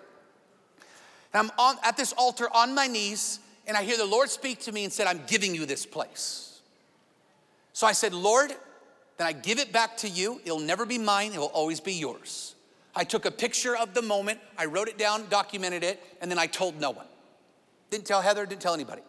I'm 1.35 1.51
on, 1.57 1.77
at 1.85 1.97
this 1.97 2.13
altar 2.15 2.49
on 2.53 2.75
my 2.75 2.89
knees, 2.89 3.39
and 3.69 3.77
I 3.77 3.85
hear 3.85 3.97
the 3.97 4.05
Lord 4.05 4.31
speak 4.31 4.59
to 4.63 4.73
me 4.73 4.83
and 4.83 4.93
said, 4.93 5.07
I'm 5.07 5.21
giving 5.29 5.55
you 5.55 5.65
this 5.65 5.87
place. 5.87 6.61
So 7.73 7.87
I 7.87 7.93
said, 7.93 8.13
Lord, 8.13 8.51
then 9.17 9.29
I 9.29 9.33
give 9.33 9.61
it 9.61 9.73
back 9.73 9.97
to 9.99 10.09
you. 10.09 10.41
It'll 10.45 10.59
never 10.59 10.85
be 10.85 10.99
mine, 10.99 11.33
it 11.33 11.39
will 11.39 11.47
always 11.47 11.79
be 11.79 11.93
yours. 11.93 12.57
I 12.97 13.05
took 13.05 13.27
a 13.27 13.31
picture 13.31 13.77
of 13.77 13.95
the 13.95 14.03
moment, 14.03 14.41
I 14.59 14.65
wrote 14.65 14.89
it 14.89 14.99
down, 14.99 15.29
documented 15.29 15.85
it, 15.85 16.03
and 16.21 16.29
then 16.29 16.41
I 16.41 16.49
told 16.49 16.81
no 16.81 16.91
one. 16.91 17.07
Didn't 17.91 18.07
tell 18.07 18.23
Heather, 18.23 18.45
didn't 18.45 18.61
tell 18.61 18.75
anybody. 18.75 19.03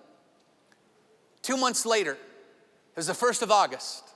Two 1.41 1.57
months 1.57 1.87
later, 1.87 2.11
it 2.11 2.97
was 2.97 3.07
the 3.07 3.13
1st 3.13 3.41
of 3.41 3.49
August, 3.49 4.10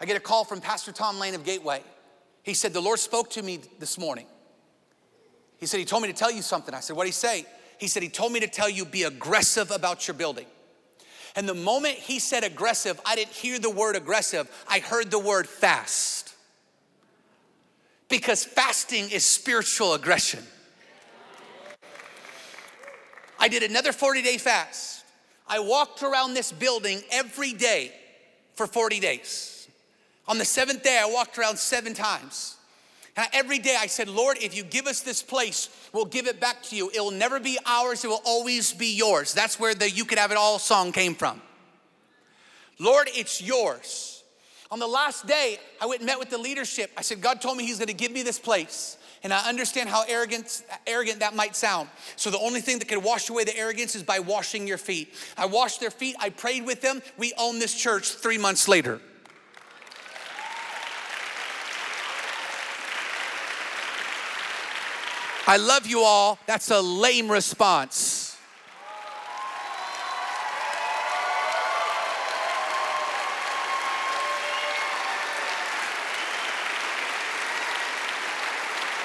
I 0.00 0.04
get 0.04 0.16
a 0.16 0.20
call 0.20 0.44
from 0.44 0.60
Pastor 0.60 0.92
Tom 0.92 1.18
Lane 1.18 1.34
of 1.34 1.44
Gateway. 1.44 1.82
He 2.42 2.54
said, 2.54 2.72
The 2.72 2.80
Lord 2.80 2.98
spoke 2.98 3.30
to 3.30 3.42
me 3.42 3.60
this 3.78 3.98
morning. 3.98 4.26
He 5.58 5.66
said, 5.66 5.78
He 5.78 5.86
told 5.86 6.02
me 6.02 6.08
to 6.08 6.14
tell 6.14 6.30
you 6.30 6.42
something. 6.42 6.74
I 6.74 6.80
said, 6.80 6.96
What 6.96 7.04
did 7.04 7.08
he 7.08 7.12
say? 7.12 7.46
He 7.78 7.88
said, 7.88 8.02
He 8.02 8.08
told 8.08 8.32
me 8.32 8.40
to 8.40 8.46
tell 8.46 8.68
you, 8.68 8.84
be 8.84 9.04
aggressive 9.04 9.70
about 9.70 10.06
your 10.06 10.14
building. 10.14 10.46
And 11.34 11.46
the 11.46 11.54
moment 11.54 11.94
he 11.96 12.18
said 12.18 12.44
aggressive, 12.44 12.98
I 13.04 13.14
didn't 13.14 13.32
hear 13.32 13.58
the 13.58 13.70
word 13.70 13.94
aggressive, 13.94 14.50
I 14.68 14.78
heard 14.78 15.10
the 15.10 15.18
word 15.18 15.46
fast. 15.46 16.34
Because 18.08 18.44
fasting 18.44 19.10
is 19.10 19.24
spiritual 19.24 19.94
aggression. 19.94 20.42
I 23.38 23.48
did 23.48 23.62
another 23.62 23.92
40 23.92 24.22
day 24.22 24.38
fast. 24.38 25.04
I 25.46 25.60
walked 25.60 26.02
around 26.02 26.34
this 26.34 26.52
building 26.52 27.02
every 27.10 27.52
day 27.52 27.92
for 28.54 28.66
40 28.66 29.00
days. 29.00 29.55
On 30.28 30.38
the 30.38 30.44
seventh 30.44 30.82
day, 30.82 31.00
I 31.00 31.08
walked 31.08 31.38
around 31.38 31.58
seven 31.58 31.94
times. 31.94 32.56
And 33.16 33.26
every 33.32 33.58
day 33.58 33.76
I 33.78 33.86
said, 33.86 34.08
Lord, 34.08 34.36
if 34.42 34.54
you 34.54 34.62
give 34.62 34.86
us 34.86 35.00
this 35.00 35.22
place, 35.22 35.70
we'll 35.92 36.04
give 36.04 36.26
it 36.26 36.38
back 36.38 36.62
to 36.64 36.76
you. 36.76 36.90
It 36.94 37.00
will 37.00 37.10
never 37.10 37.40
be 37.40 37.58
ours, 37.64 38.04
it 38.04 38.08
will 38.08 38.22
always 38.24 38.72
be 38.72 38.94
yours. 38.94 39.32
That's 39.32 39.58
where 39.58 39.74
the 39.74 39.90
You 39.90 40.04
Could 40.04 40.18
Have 40.18 40.32
It 40.32 40.36
All 40.36 40.58
song 40.58 40.92
came 40.92 41.14
from. 41.14 41.40
Lord, 42.78 43.08
it's 43.14 43.40
yours. 43.40 44.22
On 44.70 44.78
the 44.78 44.86
last 44.86 45.26
day, 45.26 45.58
I 45.80 45.86
went 45.86 46.00
and 46.00 46.06
met 46.06 46.18
with 46.18 46.28
the 46.28 46.38
leadership. 46.38 46.90
I 46.96 47.02
said, 47.02 47.22
God 47.22 47.40
told 47.40 47.56
me 47.56 47.64
He's 47.64 47.78
gonna 47.78 47.94
give 47.94 48.12
me 48.12 48.22
this 48.22 48.38
place. 48.38 48.98
And 49.22 49.32
I 49.32 49.48
understand 49.48 49.88
how 49.88 50.04
arrogant, 50.06 50.62
arrogant 50.86 51.20
that 51.20 51.34
might 51.34 51.56
sound. 51.56 51.88
So 52.16 52.30
the 52.30 52.38
only 52.38 52.60
thing 52.60 52.78
that 52.80 52.88
can 52.88 53.02
wash 53.02 53.30
away 53.30 53.44
the 53.44 53.56
arrogance 53.56 53.96
is 53.96 54.02
by 54.02 54.18
washing 54.18 54.68
your 54.68 54.78
feet. 54.78 55.14
I 55.38 55.46
washed 55.46 55.80
their 55.80 55.90
feet, 55.90 56.16
I 56.20 56.30
prayed 56.30 56.66
with 56.66 56.82
them. 56.82 57.00
We 57.16 57.32
own 57.38 57.58
this 57.58 57.74
church 57.74 58.10
three 58.10 58.38
months 58.38 58.68
later. 58.68 59.00
I 65.48 65.58
love 65.58 65.86
you 65.86 66.00
all. 66.00 66.40
That's 66.46 66.70
a 66.72 66.80
lame 66.80 67.30
response. 67.30 68.36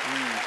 Hmm. 0.04 0.42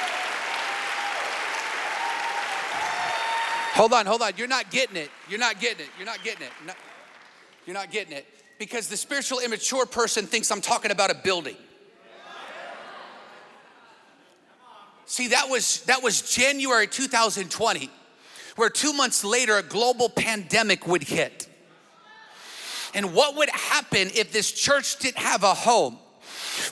Hold 3.79 3.93
on, 3.93 4.05
hold 4.05 4.21
on. 4.21 4.33
You're 4.35 4.49
not 4.49 4.69
getting 4.69 4.97
it. 4.97 5.09
You're 5.29 5.39
not 5.39 5.61
getting 5.61 5.85
it. 5.85 5.91
You're 5.97 6.05
not 6.05 6.21
getting 6.25 6.45
it. 6.45 6.51
You're 6.59 6.67
not, 6.67 6.77
you're 7.65 7.73
not 7.73 7.89
getting 7.89 8.11
it. 8.17 8.25
Because 8.59 8.89
the 8.89 8.97
spiritual 8.97 9.39
immature 9.39 9.85
person 9.85 10.25
thinks 10.27 10.51
I'm 10.51 10.61
talking 10.61 10.91
about 10.91 11.09
a 11.09 11.15
building. 11.15 11.55
See, 15.05 15.29
that 15.29 15.49
was 15.49 15.81
that 15.81 16.01
was 16.01 16.21
January 16.21 16.87
2020, 16.87 17.89
where 18.55 18.69
two 18.69 18.93
months 18.93 19.23
later 19.23 19.57
a 19.57 19.63
global 19.63 20.09
pandemic 20.09 20.87
would 20.87 21.03
hit. 21.03 21.47
And 22.93 23.13
what 23.13 23.35
would 23.35 23.49
happen 23.49 24.09
if 24.15 24.31
this 24.31 24.51
church 24.51 24.97
didn't 24.97 25.17
have 25.17 25.43
a 25.43 25.53
home? 25.53 25.99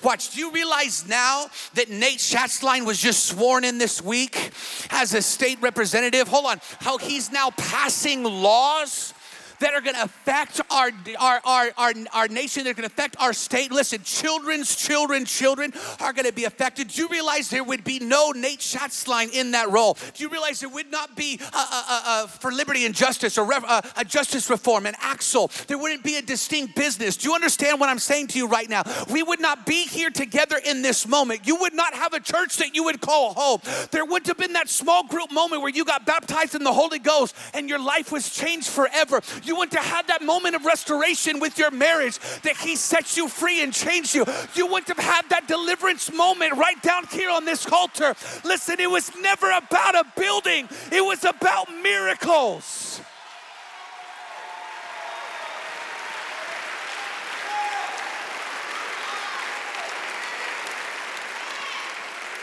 Watch, 0.01 0.33
do 0.33 0.39
you 0.39 0.51
realize 0.51 1.07
now 1.07 1.47
that 1.73 1.89
Nate 1.89 2.19
Schatzline 2.19 2.85
was 2.85 2.97
just 2.99 3.25
sworn 3.25 3.65
in 3.65 3.77
this 3.77 4.01
week 4.01 4.51
as 4.89 5.13
a 5.13 5.21
state 5.21 5.61
representative? 5.61 6.27
Hold 6.29 6.45
on, 6.45 6.61
how 6.79 6.97
he's 6.97 7.31
now 7.31 7.51
passing 7.51 8.23
laws 8.23 9.13
that 9.59 9.73
are 9.73 9.81
going 9.81 9.95
to 9.95 10.03
affect 10.03 10.61
our, 10.69 10.91
our, 11.19 11.41
our, 11.45 11.71
our, 11.77 11.93
our 12.13 12.27
nation, 12.27 12.63
they're 12.63 12.73
going 12.73 12.87
to 12.87 12.93
affect 12.93 13.15
our 13.19 13.33
state. 13.33 13.71
Listen, 13.71 14.01
children's 14.03 14.75
children, 14.75 15.25
children 15.25 15.73
are 15.99 16.13
going 16.13 16.25
to 16.25 16.33
be 16.33 16.45
affected. 16.45 16.89
Do 16.89 17.01
you 17.01 17.07
realize 17.07 17.49
there 17.49 17.63
would 17.63 17.83
be 17.83 17.99
no 17.99 18.31
Nate 18.31 18.59
Schatzline 18.59 19.31
in 19.33 19.51
that 19.51 19.69
role? 19.69 19.97
Do 20.13 20.23
you 20.23 20.29
realize 20.29 20.59
there 20.59 20.69
would 20.69 20.91
not 20.91 21.15
be 21.15 21.39
a, 21.53 21.57
a, 21.57 22.03
a, 22.23 22.27
for 22.27 22.51
liberty 22.51 22.85
and 22.85 22.95
justice 22.95 23.37
or 23.37 23.51
uh, 23.53 23.81
a, 23.97 24.05
justice 24.05 24.49
reform 24.49 24.85
and 24.85 24.95
axle? 24.99 25.51
There 25.67 25.77
wouldn't 25.77 26.03
be 26.03 26.17
a 26.17 26.21
distinct 26.21 26.75
business. 26.75 27.17
Do 27.17 27.29
you 27.29 27.35
understand 27.35 27.79
what 27.79 27.89
I'm 27.89 27.99
saying 27.99 28.27
to 28.27 28.37
you 28.37 28.47
right 28.47 28.69
now? 28.69 28.83
We 29.11 29.23
would 29.23 29.39
not 29.39 29.65
be 29.65 29.83
here 29.83 30.09
together 30.09 30.59
in 30.63 30.81
this 30.81 31.07
moment. 31.07 31.47
You 31.47 31.55
would 31.57 31.73
not 31.73 31.93
have 31.93 32.13
a 32.13 32.19
church 32.19 32.57
that 32.57 32.75
you 32.75 32.83
would 32.85 33.01
call 33.01 33.33
home. 33.33 33.59
There 33.91 34.05
wouldn't 34.05 34.27
have 34.27 34.37
been 34.37 34.53
that 34.53 34.69
small 34.69 35.05
group 35.07 35.31
moment 35.31 35.61
where 35.61 35.71
you 35.71 35.85
got 35.85 36.05
baptized 36.05 36.55
in 36.55 36.63
the 36.63 36.73
Holy 36.73 36.99
Ghost 36.99 37.35
and 37.53 37.69
your 37.69 37.79
life 37.79 38.11
was 38.11 38.29
changed 38.29 38.67
forever. 38.67 39.21
You 39.43 39.55
want 39.55 39.71
to 39.71 39.79
have 39.79 40.07
that 40.07 40.21
moment 40.21 40.55
of 40.55 40.65
restoration 40.65 41.39
with 41.39 41.57
your 41.57 41.71
marriage 41.71 42.17
that 42.43 42.57
He 42.57 42.75
sets 42.75 43.17
you 43.17 43.27
free 43.27 43.61
and 43.61 43.73
changed 43.73 44.15
you. 44.15 44.25
You 44.55 44.67
want 44.67 44.87
to 44.87 44.93
have 45.01 45.27
that 45.29 45.47
deliverance 45.47 46.11
moment 46.13 46.53
right 46.53 46.81
down 46.81 47.05
here 47.07 47.29
on 47.29 47.45
this 47.45 47.69
altar. 47.71 48.15
Listen, 48.45 48.79
it 48.79 48.89
was 48.89 49.11
never 49.21 49.51
about 49.51 49.95
a 49.95 50.05
building, 50.15 50.67
it 50.91 51.01
was 51.01 51.23
about 51.25 51.67
miracles. 51.81 53.01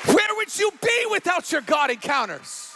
Where 0.06 0.34
would 0.36 0.58
you 0.58 0.70
be 0.82 1.06
without 1.10 1.52
your 1.52 1.60
God 1.60 1.90
encounters? 1.90 2.69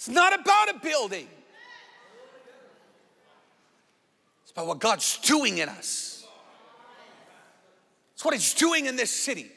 It's 0.00 0.08
not 0.08 0.32
about 0.32 0.74
a 0.74 0.78
building. 0.78 1.28
It's 4.42 4.50
about 4.50 4.66
what 4.66 4.78
God's 4.78 5.18
doing 5.18 5.58
in 5.58 5.68
us. 5.68 6.24
It's 8.14 8.24
what 8.24 8.32
He's 8.32 8.54
doing 8.54 8.86
in 8.86 8.96
this 8.96 9.10
city. 9.10 9.50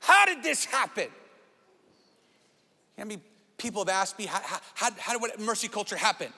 How 0.00 0.24
did 0.24 0.42
this 0.42 0.64
happen? 0.64 1.08
I 2.98 3.04
mean, 3.04 3.20
people 3.58 3.82
have 3.82 3.90
asked 3.90 4.18
me, 4.18 4.24
how, 4.24 4.40
how, 4.74 4.88
how 4.98 5.18
did 5.18 5.38
mercy 5.40 5.68
culture 5.68 5.96
happen? 5.98 6.32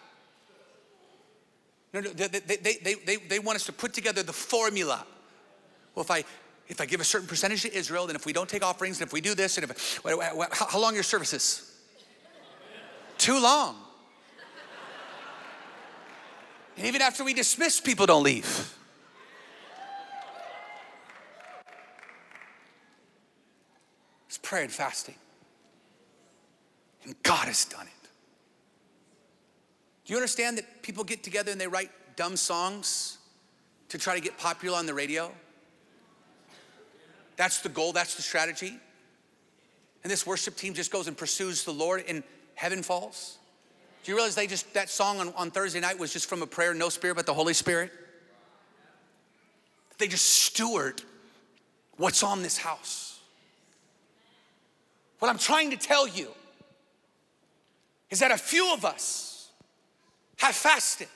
No, 1.94 2.00
no, 2.00 2.10
they, 2.10 2.26
they, 2.26 2.56
they, 2.56 2.94
they, 2.94 3.16
they 3.16 3.38
want 3.38 3.54
us 3.54 3.64
to 3.66 3.72
put 3.72 3.94
together 3.94 4.24
the 4.24 4.32
formula. 4.32 5.06
Well, 5.94 6.02
if 6.02 6.10
I 6.10 6.24
if 6.70 6.80
I 6.80 6.86
give 6.86 7.00
a 7.00 7.04
certain 7.04 7.26
percentage 7.26 7.62
to 7.62 7.74
Israel, 7.76 8.06
then 8.06 8.14
if 8.14 8.24
we 8.24 8.32
don't 8.32 8.48
take 8.48 8.64
offerings, 8.64 9.00
and 9.00 9.06
if 9.06 9.12
we 9.12 9.20
do 9.20 9.34
this, 9.34 9.58
and 9.58 9.68
if 9.68 10.00
how, 10.04 10.66
how 10.66 10.78
long 10.78 10.94
your 10.94 11.02
services? 11.02 11.76
Too 13.18 13.38
long. 13.38 13.76
And 16.76 16.86
even 16.86 17.02
after 17.02 17.24
we 17.24 17.34
dismiss, 17.34 17.80
people 17.80 18.06
don't 18.06 18.22
leave. 18.22 18.76
It's 24.28 24.38
prayer 24.38 24.62
and 24.62 24.72
fasting. 24.72 25.16
And 27.04 27.20
God 27.24 27.48
has 27.48 27.64
done 27.64 27.88
it. 27.88 28.08
Do 30.04 30.12
you 30.12 30.16
understand 30.16 30.56
that 30.58 30.82
people 30.82 31.02
get 31.02 31.24
together 31.24 31.50
and 31.50 31.60
they 31.60 31.66
write 31.66 31.90
dumb 32.14 32.36
songs 32.36 33.18
to 33.88 33.98
try 33.98 34.14
to 34.14 34.20
get 34.20 34.38
popular 34.38 34.78
on 34.78 34.86
the 34.86 34.94
radio? 34.94 35.32
That's 37.40 37.62
the 37.62 37.70
goal, 37.70 37.94
that's 37.94 38.16
the 38.16 38.20
strategy. 38.22 38.78
And 40.04 40.12
this 40.12 40.26
worship 40.26 40.56
team 40.56 40.74
just 40.74 40.92
goes 40.92 41.08
and 41.08 41.16
pursues 41.16 41.64
the 41.64 41.72
Lord 41.72 42.04
and 42.06 42.22
heaven 42.54 42.82
falls. 42.82 43.38
Do 44.04 44.12
you 44.12 44.16
realize 44.16 44.34
they 44.34 44.46
just, 44.46 44.74
that 44.74 44.90
song 44.90 45.20
on, 45.20 45.32
on 45.34 45.50
Thursday 45.50 45.80
night 45.80 45.98
was 45.98 46.12
just 46.12 46.28
from 46.28 46.42
a 46.42 46.46
prayer, 46.46 46.74
no 46.74 46.90
spirit 46.90 47.14
but 47.16 47.24
the 47.24 47.32
Holy 47.32 47.54
Spirit? 47.54 47.92
They 49.96 50.06
just 50.06 50.26
steward 50.26 51.00
what's 51.96 52.22
on 52.22 52.42
this 52.42 52.58
house. 52.58 53.20
What 55.18 55.30
I'm 55.30 55.38
trying 55.38 55.70
to 55.70 55.78
tell 55.78 56.06
you 56.06 56.28
is 58.10 58.18
that 58.18 58.32
a 58.32 58.36
few 58.36 58.70
of 58.74 58.84
us 58.84 59.48
have 60.36 60.54
fasted. 60.54 61.08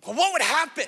But 0.00 0.16
what 0.16 0.32
would 0.32 0.40
happen 0.40 0.86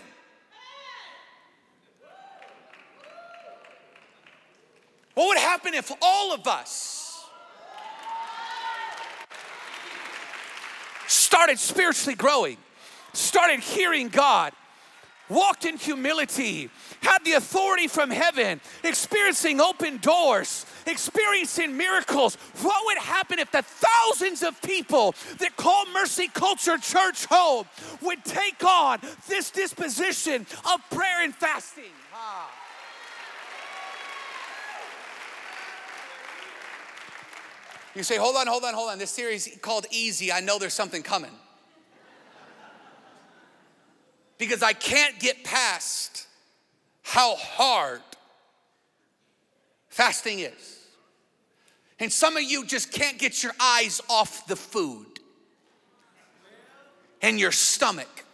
What 5.14 5.28
would 5.28 5.38
happen 5.38 5.74
if 5.74 5.92
all 6.00 6.32
of 6.32 6.46
us 6.46 7.26
started 11.06 11.58
spiritually 11.58 12.14
growing, 12.14 12.56
started 13.12 13.60
hearing 13.60 14.08
God, 14.08 14.52
walked 15.28 15.64
in 15.64 15.76
humility, 15.76 16.70
had 17.02 17.24
the 17.24 17.32
authority 17.32 17.88
from 17.88 18.10
heaven, 18.10 18.60
experiencing 18.84 19.60
open 19.60 19.98
doors, 19.98 20.64
experiencing 20.86 21.76
miracles, 21.76 22.36
what 22.62 22.84
would 22.86 22.98
happen 22.98 23.38
if 23.38 23.50
the 23.50 23.62
thousands 23.62 24.42
of 24.42 24.60
people 24.62 25.14
that 25.38 25.56
call 25.56 25.84
Mercy 25.92 26.28
Culture 26.28 26.78
Church 26.78 27.26
home 27.26 27.66
would 28.00 28.24
take 28.24 28.64
on 28.64 28.98
this 29.28 29.50
disposition 29.50 30.46
of 30.72 30.80
prayer 30.90 31.22
and 31.22 31.34
fasting? 31.34 31.92
Ah. 32.14 32.61
You 37.94 38.02
say, 38.02 38.16
hold 38.16 38.36
on, 38.36 38.46
hold 38.46 38.64
on, 38.64 38.74
hold 38.74 38.90
on. 38.90 38.98
This 38.98 39.10
series 39.10 39.58
called 39.60 39.86
Easy, 39.90 40.32
I 40.32 40.40
know 40.40 40.58
there's 40.58 40.72
something 40.72 41.02
coming. 41.02 41.30
Because 44.38 44.62
I 44.62 44.72
can't 44.72 45.18
get 45.18 45.44
past 45.44 46.26
how 47.02 47.36
hard 47.36 48.00
fasting 49.88 50.40
is. 50.40 50.78
And 52.00 52.10
some 52.10 52.36
of 52.36 52.42
you 52.42 52.64
just 52.64 52.92
can't 52.92 53.18
get 53.18 53.42
your 53.42 53.52
eyes 53.60 54.00
off 54.08 54.46
the 54.46 54.56
food 54.56 55.06
and 57.20 57.38
your 57.38 57.52
stomach 57.52 58.24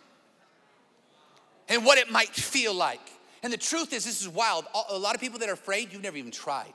and 1.68 1.84
what 1.84 1.98
it 1.98 2.11
might 2.11 2.30
feel 2.30 2.72
like. 2.72 3.00
And 3.42 3.52
the 3.52 3.59
truth 3.59 3.92
is, 3.92 4.04
this 4.04 4.22
is 4.22 4.28
wild. 4.28 4.64
A 4.88 4.96
lot 4.96 5.14
of 5.14 5.20
people 5.20 5.38
that 5.40 5.48
are 5.48 5.54
afraid, 5.54 5.92
you've 5.92 6.02
never 6.02 6.16
even 6.16 6.30
tried. 6.30 6.72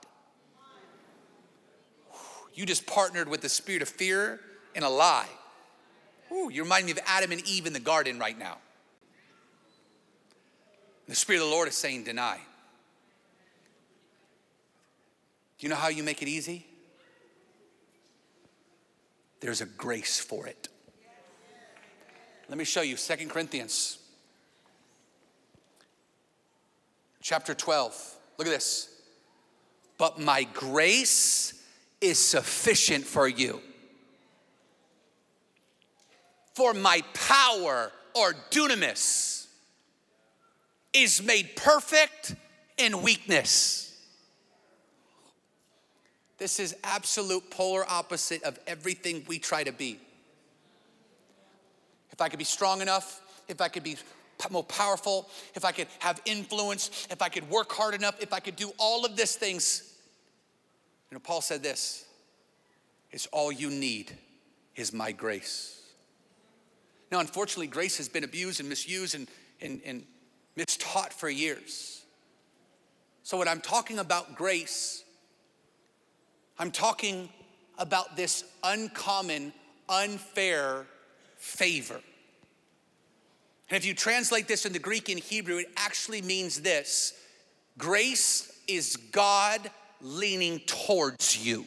You 2.54 2.66
just 2.66 2.86
partnered 2.86 3.28
with 3.28 3.42
the 3.42 3.50
spirit 3.50 3.82
of 3.82 3.90
fear 3.90 4.40
and 4.76 4.86
a 4.86 4.90
lie. 4.90 5.30
Ooh, 6.32 6.50
you 6.52 6.64
remind 6.64 6.86
me 6.86 6.92
of 6.92 7.00
Adam 7.06 7.32
and 7.32 7.48
Eve 7.48 7.66
in 7.66 7.74
the 7.74 7.80
garden 7.80 8.20
right 8.20 8.38
now. 8.38 8.58
The 11.08 11.16
Spirit 11.16 11.42
of 11.42 11.48
the 11.48 11.52
Lord 11.52 11.68
is 11.68 11.76
saying, 11.76 12.06
deny. 12.06 12.40
Do 15.58 15.66
you 15.66 15.70
know 15.70 15.76
how 15.76 15.90
you 15.90 16.02
make 16.02 16.22
it 16.22 16.28
easy? 16.28 16.66
There's 19.42 19.62
a 19.62 19.66
grace 19.66 20.20
for 20.20 20.48
it. 20.48 20.70
Let 22.50 22.58
me 22.58 22.64
show 22.64 22.82
you 22.82 22.98
Second 22.98 23.30
Corinthians 23.30 24.00
chapter 27.22 27.54
12. 27.54 28.16
Look 28.38 28.48
at 28.48 28.52
this. 28.52 28.90
But 29.98 30.20
my 30.20 30.44
grace 30.44 31.63
is 32.04 32.20
sufficient 32.20 33.06
for 33.06 33.28
you. 33.28 33.62
For 36.54 36.74
my 36.74 37.02
power 37.14 37.92
or 38.14 38.36
dunamis 38.52 39.48
is 40.92 41.24
made 41.24 41.56
perfect 41.56 42.36
in 42.78 43.02
weakness. 43.02 43.98
This 46.38 46.60
is 46.60 46.76
absolute 46.84 47.50
polar 47.50 47.90
opposite 47.90 48.44
of 48.44 48.60
everything 48.68 49.24
we 49.28 49.40
try 49.40 49.64
to 49.64 49.72
be. 49.72 49.98
If 52.12 52.20
I 52.20 52.28
could 52.28 52.38
be 52.38 52.46
strong 52.46 52.82
enough, 52.82 53.22
if 53.48 53.62
I 53.62 53.70
could 53.70 53.84
be 53.84 53.96
more 54.52 54.64
powerful, 54.66 55.30
if 55.56 55.64
I 55.64 55.72
could 55.72 55.88
have 56.00 56.22
influence, 56.26 57.08
if 57.10 57.22
I 57.22 57.30
could 57.30 57.50
work 57.50 57.72
hard 57.72 57.96
enough, 57.96 58.22
if 58.22 58.34
I 58.34 58.42
could 58.42 58.58
do 58.58 58.74
all 58.78 59.06
of 59.06 59.16
these 59.16 59.38
things, 59.38 59.93
you 61.14 61.20
know, 61.20 61.22
Paul 61.24 61.42
said 61.42 61.62
this 61.62 62.06
it's 63.12 63.28
all 63.28 63.52
you 63.52 63.70
need 63.70 64.12
is 64.76 64.92
my 64.92 65.12
grace. 65.12 65.80
Now, 67.12 67.20
unfortunately, 67.20 67.68
grace 67.68 67.98
has 67.98 68.10
been 68.10 68.24
abused 68.24 68.60
and 68.60 68.68
misused 68.68 69.14
and, 69.14 69.28
and, 69.62 69.80
and 69.86 70.06
mistaught 70.58 71.14
for 71.14 71.30
years. 71.30 72.04
So, 73.22 73.38
when 73.38 73.48
I'm 73.48 73.62
talking 73.62 74.00
about 74.00 74.34
grace, 74.36 75.04
I'm 76.58 76.72
talking 76.72 77.30
about 77.78 78.18
this 78.18 78.44
uncommon, 78.64 79.54
unfair 79.88 80.88
favor. 81.38 82.02
And 83.70 83.78
if 83.78 83.86
you 83.86 83.94
translate 83.94 84.48
this 84.48 84.66
in 84.66 84.74
the 84.74 84.80
Greek 84.80 85.10
and 85.10 85.20
Hebrew, 85.20 85.58
it 85.58 85.68
actually 85.78 86.24
means 86.24 86.60
this 86.62 87.14
grace 87.78 88.52
is 88.68 88.96
God 88.96 89.70
leaning 90.04 90.60
towards 90.60 91.44
you. 91.44 91.66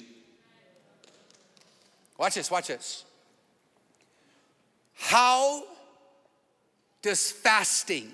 Watch 2.19 2.35
this, 2.35 2.51
watch 2.51 2.69
this. 2.69 3.05
How 4.95 5.65
does 7.03 7.31
fasting 7.31 8.13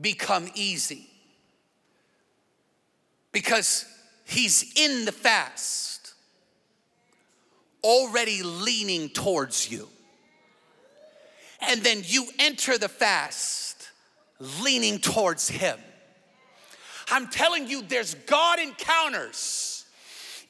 become 0.00 0.48
easy? 0.54 1.08
Because 3.30 3.86
he's 4.24 4.72
in 4.76 5.04
the 5.04 5.12
fast, 5.12 6.14
already 7.84 8.42
leaning 8.42 9.08
towards 9.08 9.70
you. 9.70 9.88
And 11.60 11.82
then 11.82 12.02
you 12.04 12.26
enter 12.38 12.76
the 12.76 12.88
fast 12.88 13.88
leaning 14.60 14.98
towards 14.98 15.48
him. 15.48 15.78
I'm 17.12 17.28
telling 17.28 17.68
you, 17.68 17.82
there's 17.82 18.14
God 18.14 18.58
encounters 18.58 19.84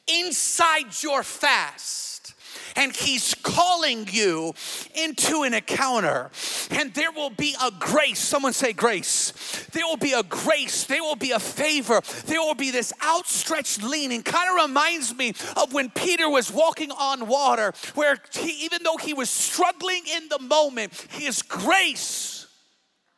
inside 0.07 1.03
your 1.03 1.25
fast 1.25 2.35
and 2.77 2.95
he's 2.95 3.35
calling 3.35 4.07
you 4.11 4.55
into 4.95 5.43
an 5.43 5.55
encounter. 5.55 6.31
And 6.71 6.95
there 6.95 7.11
will 7.11 7.31
be 7.31 7.57
a 7.61 7.73
grace. 7.73 8.21
Someone 8.21 8.53
say 8.53 8.73
grace. 8.73 9.33
There 9.73 9.85
will 9.85 9.97
be 9.97 10.13
a 10.13 10.23
grace. 10.23 10.85
There 10.85 11.03
will 11.03 11.17
be 11.17 11.33
a 11.33 11.41
favor. 11.41 12.01
There 12.27 12.41
will 12.41 12.55
be 12.55 12.71
this 12.71 12.93
outstretched 13.05 13.83
leaning. 13.83 14.23
Kind 14.23 14.49
of 14.51 14.69
reminds 14.69 15.15
me 15.17 15.35
of 15.57 15.73
when 15.73 15.91
peter 15.91 16.31
was 16.31 16.53
walking 16.53 16.93
on 16.93 17.27
water 17.27 17.73
where 17.97 18.19
he, 18.33 18.65
even 18.65 18.85
though 18.85 18.97
he 18.99 19.15
was 19.15 19.29
struggling 19.29 20.03
in 20.15 20.29
the 20.29 20.39
moment 20.39 20.95
his 21.11 21.43
grace 21.43 22.47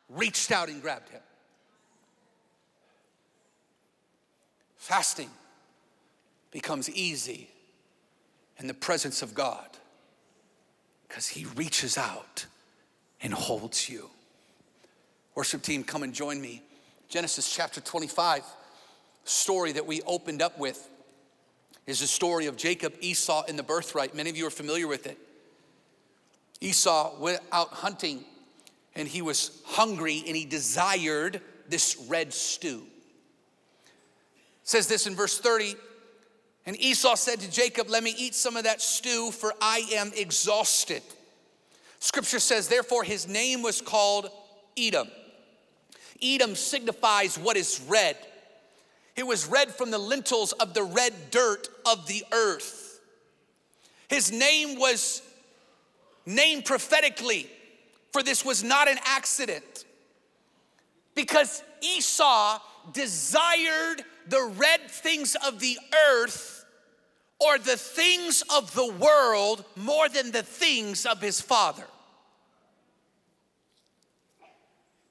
reached 0.09 0.51
out 0.51 0.67
and 0.67 0.81
grabbed 0.81 1.09
him 1.09 1.21
Fasting 4.85 5.31
becomes 6.51 6.91
easy 6.91 7.49
in 8.59 8.67
the 8.67 8.73
presence 8.75 9.23
of 9.23 9.33
God 9.33 9.67
because 11.07 11.27
He 11.27 11.45
reaches 11.55 11.97
out 11.97 12.45
and 13.19 13.33
holds 13.33 13.89
you. 13.89 14.11
Worship 15.33 15.63
team, 15.63 15.83
come 15.83 16.03
and 16.03 16.13
join 16.13 16.39
me. 16.39 16.61
Genesis 17.09 17.51
chapter 17.51 17.81
25, 17.81 18.43
story 19.23 19.71
that 19.71 19.87
we 19.87 20.03
opened 20.03 20.43
up 20.43 20.59
with 20.59 20.87
is 21.87 22.01
the 22.01 22.05
story 22.05 22.45
of 22.45 22.55
Jacob, 22.55 22.93
Esau, 23.01 23.43
and 23.47 23.57
the 23.57 23.63
birthright. 23.63 24.13
Many 24.13 24.29
of 24.29 24.37
you 24.37 24.45
are 24.45 24.51
familiar 24.51 24.87
with 24.87 25.07
it. 25.07 25.17
Esau 26.61 27.17
went 27.19 27.41
out 27.51 27.69
hunting 27.69 28.23
and 28.93 29.07
he 29.07 29.23
was 29.23 29.63
hungry 29.65 30.23
and 30.27 30.35
he 30.35 30.45
desired 30.45 31.41
this 31.67 32.05
red 32.07 32.31
stew 32.31 32.83
says 34.65 34.87
this 34.87 35.07
in 35.07 35.15
verse 35.15 35.39
30 35.39 35.75
and 36.65 36.79
Esau 36.81 37.15
said 37.15 37.39
to 37.41 37.51
Jacob, 37.51 37.89
Let 37.89 38.03
me 38.03 38.13
eat 38.17 38.33
some 38.33 38.57
of 38.57 38.63
that 38.63 38.81
stew, 38.81 39.31
for 39.31 39.53
I 39.61 39.87
am 39.93 40.11
exhausted. 40.15 41.03
Scripture 41.99 42.39
says, 42.39 42.67
Therefore, 42.67 43.03
his 43.03 43.27
name 43.27 43.61
was 43.61 43.81
called 43.81 44.29
Edom. 44.77 45.07
Edom 46.21 46.55
signifies 46.55 47.37
what 47.37 47.55
is 47.55 47.81
red. 47.87 48.17
It 49.15 49.27
was 49.27 49.45
red 49.45 49.73
from 49.73 49.91
the 49.91 49.97
lintels 49.97 50.53
of 50.53 50.73
the 50.73 50.83
red 50.83 51.13
dirt 51.29 51.69
of 51.85 52.07
the 52.07 52.23
earth. 52.33 52.99
His 54.07 54.31
name 54.31 54.79
was 54.79 55.21
named 56.25 56.65
prophetically, 56.65 57.47
for 58.11 58.23
this 58.23 58.43
was 58.43 58.63
not 58.63 58.87
an 58.87 58.97
accident. 59.05 59.85
Because 61.13 61.63
Esau 61.81 62.59
desired 62.91 64.03
the 64.27 64.53
red 64.57 64.89
things 64.89 65.35
of 65.45 65.59
the 65.59 65.77
earth 66.09 66.65
or 67.39 67.57
the 67.57 67.77
things 67.77 68.43
of 68.55 68.73
the 68.73 68.91
world 68.93 69.65
more 69.75 70.09
than 70.09 70.31
the 70.31 70.43
things 70.43 71.05
of 71.05 71.21
his 71.21 71.41
father. 71.41 71.85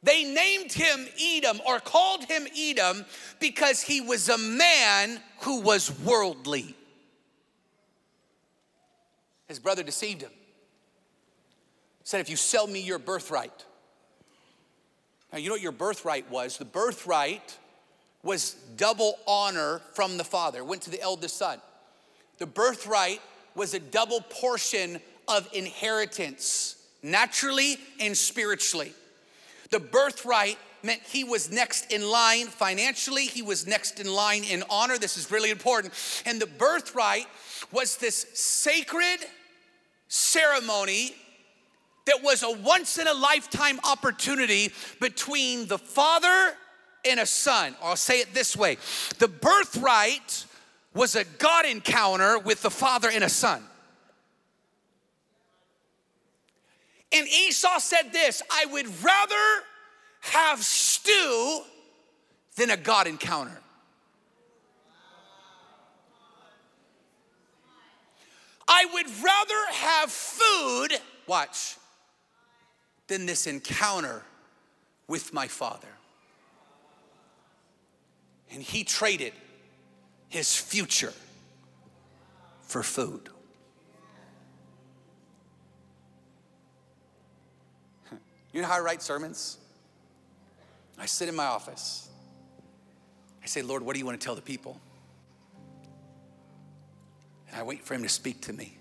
They 0.02 0.24
named 0.24 0.72
him 0.72 1.06
Edom 1.18 1.60
or 1.66 1.80
called 1.80 2.24
him 2.24 2.46
Edom 2.56 3.06
because 3.40 3.80
he 3.80 4.02
was 4.02 4.28
a 4.28 4.36
man 4.36 5.20
who 5.40 5.60
was 5.60 5.98
worldly. 6.00 6.76
His 9.48 9.58
brother 9.58 9.82
deceived 9.82 10.22
him. 10.22 10.30
Said, 12.02 12.20
If 12.20 12.28
you 12.28 12.36
sell 12.36 12.66
me 12.66 12.80
your 12.80 12.98
birthright. 12.98 13.64
Now, 15.32 15.38
you 15.38 15.48
know 15.48 15.54
what 15.54 15.62
your 15.62 15.72
birthright 15.72 16.30
was? 16.30 16.58
The 16.58 16.66
birthright 16.66 17.58
was 18.24 18.56
double 18.76 19.18
honor 19.28 19.80
from 19.92 20.16
the 20.16 20.24
father, 20.24 20.64
went 20.64 20.82
to 20.82 20.90
the 20.90 21.00
eldest 21.00 21.36
son. 21.36 21.60
The 22.38 22.46
birthright 22.46 23.20
was 23.54 23.74
a 23.74 23.78
double 23.78 24.22
portion 24.22 25.00
of 25.28 25.48
inheritance, 25.52 26.76
naturally 27.02 27.76
and 28.00 28.16
spiritually. 28.16 28.92
The 29.70 29.78
birthright 29.78 30.58
meant 30.82 31.00
he 31.02 31.24
was 31.24 31.50
next 31.50 31.92
in 31.92 32.08
line 32.08 32.46
financially, 32.46 33.26
he 33.26 33.42
was 33.42 33.66
next 33.66 34.00
in 34.00 34.12
line 34.12 34.44
in 34.44 34.64
honor. 34.68 34.98
This 34.98 35.16
is 35.16 35.30
really 35.30 35.50
important. 35.50 35.94
And 36.26 36.40
the 36.40 36.46
birthright 36.46 37.26
was 37.72 37.96
this 37.96 38.26
sacred 38.34 39.20
ceremony 40.08 41.14
that 42.06 42.22
was 42.22 42.42
a 42.42 42.50
once 42.50 42.98
in 42.98 43.08
a 43.08 43.14
lifetime 43.14 43.80
opportunity 43.84 44.70
between 45.00 45.66
the 45.66 45.78
father 45.78 46.54
and 47.08 47.20
a 47.20 47.26
son. 47.26 47.74
Or 47.82 47.90
I'll 47.90 47.96
say 47.96 48.20
it 48.20 48.34
this 48.34 48.56
way 48.56 48.78
the 49.18 49.28
birthright 49.28 50.46
was 50.94 51.16
a 51.16 51.24
God 51.24 51.66
encounter 51.66 52.38
with 52.38 52.62
the 52.62 52.70
father 52.70 53.10
and 53.12 53.24
a 53.24 53.28
son. 53.28 53.62
And 57.12 57.28
Esau 57.28 57.78
said 57.78 58.12
this 58.12 58.42
I 58.50 58.66
would 58.66 58.86
rather 59.02 59.64
have 60.20 60.62
stew 60.62 61.60
than 62.56 62.70
a 62.70 62.76
God 62.76 63.06
encounter. 63.06 63.60
I 68.66 68.86
would 68.94 69.06
rather 69.22 69.72
have 69.72 70.10
food, 70.10 70.98
watch, 71.26 71.76
than 73.06 73.26
this 73.26 73.46
encounter 73.46 74.22
with 75.06 75.32
my 75.32 75.46
father. 75.46 75.93
And 78.54 78.62
he 78.62 78.84
traded 78.84 79.32
his 80.28 80.56
future 80.56 81.12
for 82.62 82.82
food. 82.82 83.28
You 88.52 88.62
know 88.62 88.68
how 88.68 88.76
I 88.76 88.80
write 88.80 89.02
sermons? 89.02 89.58
I 90.96 91.06
sit 91.06 91.28
in 91.28 91.34
my 91.34 91.46
office. 91.46 92.08
I 93.42 93.46
say, 93.46 93.62
Lord, 93.62 93.82
what 93.82 93.94
do 93.94 93.98
you 93.98 94.06
want 94.06 94.20
to 94.20 94.24
tell 94.24 94.36
the 94.36 94.42
people? 94.42 94.80
And 97.48 97.56
I 97.56 97.64
wait 97.64 97.84
for 97.84 97.94
him 97.94 98.04
to 98.04 98.08
speak 98.08 98.40
to 98.42 98.52
me. 98.52 98.78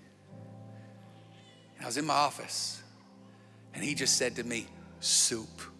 And 1.76 1.84
I 1.84 1.86
was 1.86 1.96
in 1.96 2.06
my 2.06 2.14
office, 2.14 2.80
and 3.74 3.82
he 3.82 3.96
just 3.96 4.16
said 4.16 4.36
to 4.36 4.44
me, 4.44 4.68
soup. 5.00 5.73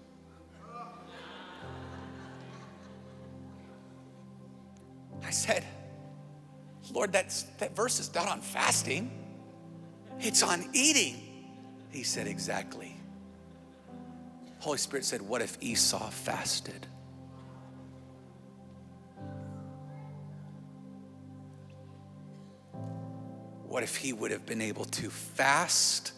Said, 5.34 5.64
Lord, 6.92 7.12
that's, 7.12 7.42
that 7.58 7.76
verse 7.76 8.00
is 8.00 8.14
not 8.14 8.28
on 8.28 8.40
fasting, 8.40 9.10
it's 10.20 10.42
on 10.42 10.64
eating. 10.72 11.20
He 11.90 12.02
said, 12.02 12.26
Exactly. 12.26 12.96
Holy 14.58 14.78
Spirit 14.78 15.04
said, 15.04 15.22
What 15.22 15.42
if 15.42 15.58
Esau 15.60 16.10
fasted? 16.10 16.86
What 23.68 23.82
if 23.82 23.96
he 23.96 24.12
would 24.12 24.30
have 24.30 24.46
been 24.46 24.62
able 24.62 24.84
to 24.86 25.10
fast 25.10 26.12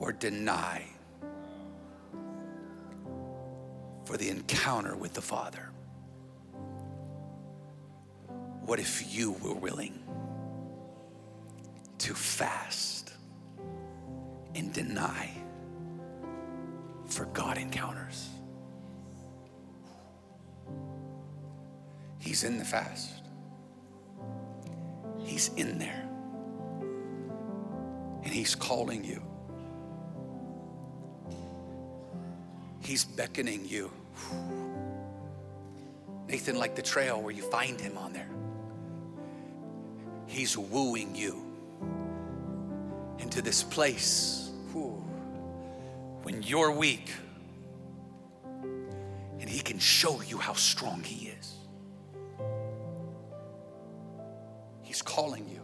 or 0.00 0.12
deny 0.12 0.82
for 4.06 4.16
the 4.16 4.30
encounter 4.30 4.96
with 4.96 5.12
the 5.12 5.20
Father? 5.20 5.70
What 8.66 8.80
if 8.80 9.14
you 9.14 9.30
were 9.44 9.54
willing 9.54 9.96
to 11.98 12.14
fast 12.14 13.12
and 14.56 14.72
deny 14.72 15.30
for 17.06 17.26
God 17.26 17.58
encounters? 17.58 18.28
He's 22.18 22.42
in 22.42 22.58
the 22.58 22.64
fast, 22.64 23.22
He's 25.20 25.48
in 25.54 25.78
there, 25.78 26.08
and 28.24 28.32
He's 28.32 28.56
calling 28.56 29.04
you. 29.04 29.22
He's 32.80 33.04
beckoning 33.04 33.64
you. 33.64 33.92
Nathan, 36.26 36.58
like 36.58 36.74
the 36.74 36.82
trail 36.82 37.22
where 37.22 37.32
you 37.32 37.42
find 37.42 37.80
him 37.80 37.96
on 37.96 38.12
there. 38.12 38.28
He's 40.36 40.58
wooing 40.58 41.14
you 41.14 41.42
into 43.18 43.40
this 43.40 43.62
place 43.62 44.50
when 46.24 46.42
you're 46.42 46.72
weak 46.72 47.10
and 49.40 49.48
He 49.48 49.60
can 49.60 49.78
show 49.78 50.20
you 50.20 50.36
how 50.36 50.52
strong 50.52 51.02
He 51.02 51.28
is. 51.28 51.54
He's 54.82 55.00
calling 55.00 55.48
you. 55.48 55.62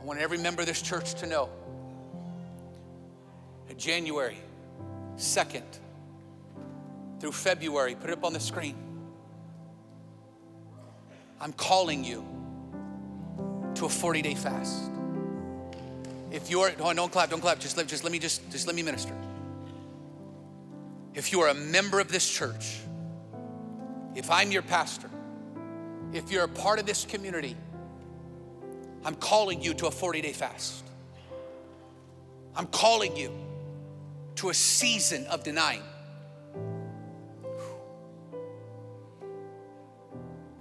I 0.00 0.02
want 0.02 0.18
every 0.18 0.38
member 0.38 0.62
of 0.62 0.68
this 0.68 0.80
church 0.80 1.12
to 1.16 1.26
know 1.26 1.50
that 3.68 3.76
January 3.76 4.38
2nd 5.18 5.64
through 7.20 7.32
February, 7.32 7.94
put 7.94 8.08
it 8.08 8.14
up 8.14 8.24
on 8.24 8.32
the 8.32 8.40
screen 8.40 8.85
I'm 11.40 11.52
calling 11.52 12.04
you 12.04 12.24
to 13.74 13.86
a 13.86 13.88
40 13.88 14.22
day 14.22 14.34
fast. 14.34 14.90
If 16.30 16.50
you're, 16.50 16.72
oh, 16.80 16.92
don't 16.92 17.12
clap, 17.12 17.30
don't 17.30 17.40
clap. 17.40 17.60
Just 17.60 17.76
let, 17.76 17.86
just 17.86 18.02
let 18.04 18.12
me 18.12 18.18
just, 18.18 18.50
just 18.50 18.66
let 18.66 18.74
me 18.74 18.82
minister. 18.82 19.14
If 21.14 21.32
you 21.32 21.40
are 21.40 21.48
a 21.48 21.54
member 21.54 22.00
of 22.00 22.10
this 22.10 22.28
church, 22.28 22.78
if 24.14 24.30
I'm 24.30 24.50
your 24.50 24.62
pastor, 24.62 25.10
if 26.12 26.30
you're 26.30 26.44
a 26.44 26.48
part 26.48 26.78
of 26.78 26.86
this 26.86 27.04
community, 27.04 27.56
I'm 29.04 29.14
calling 29.14 29.62
you 29.62 29.74
to 29.74 29.86
a 29.86 29.90
40 29.90 30.20
day 30.20 30.32
fast. 30.32 30.84
I'm 32.54 32.66
calling 32.66 33.16
you 33.16 33.30
to 34.36 34.48
a 34.48 34.54
season 34.54 35.26
of 35.26 35.44
denying. 35.44 35.82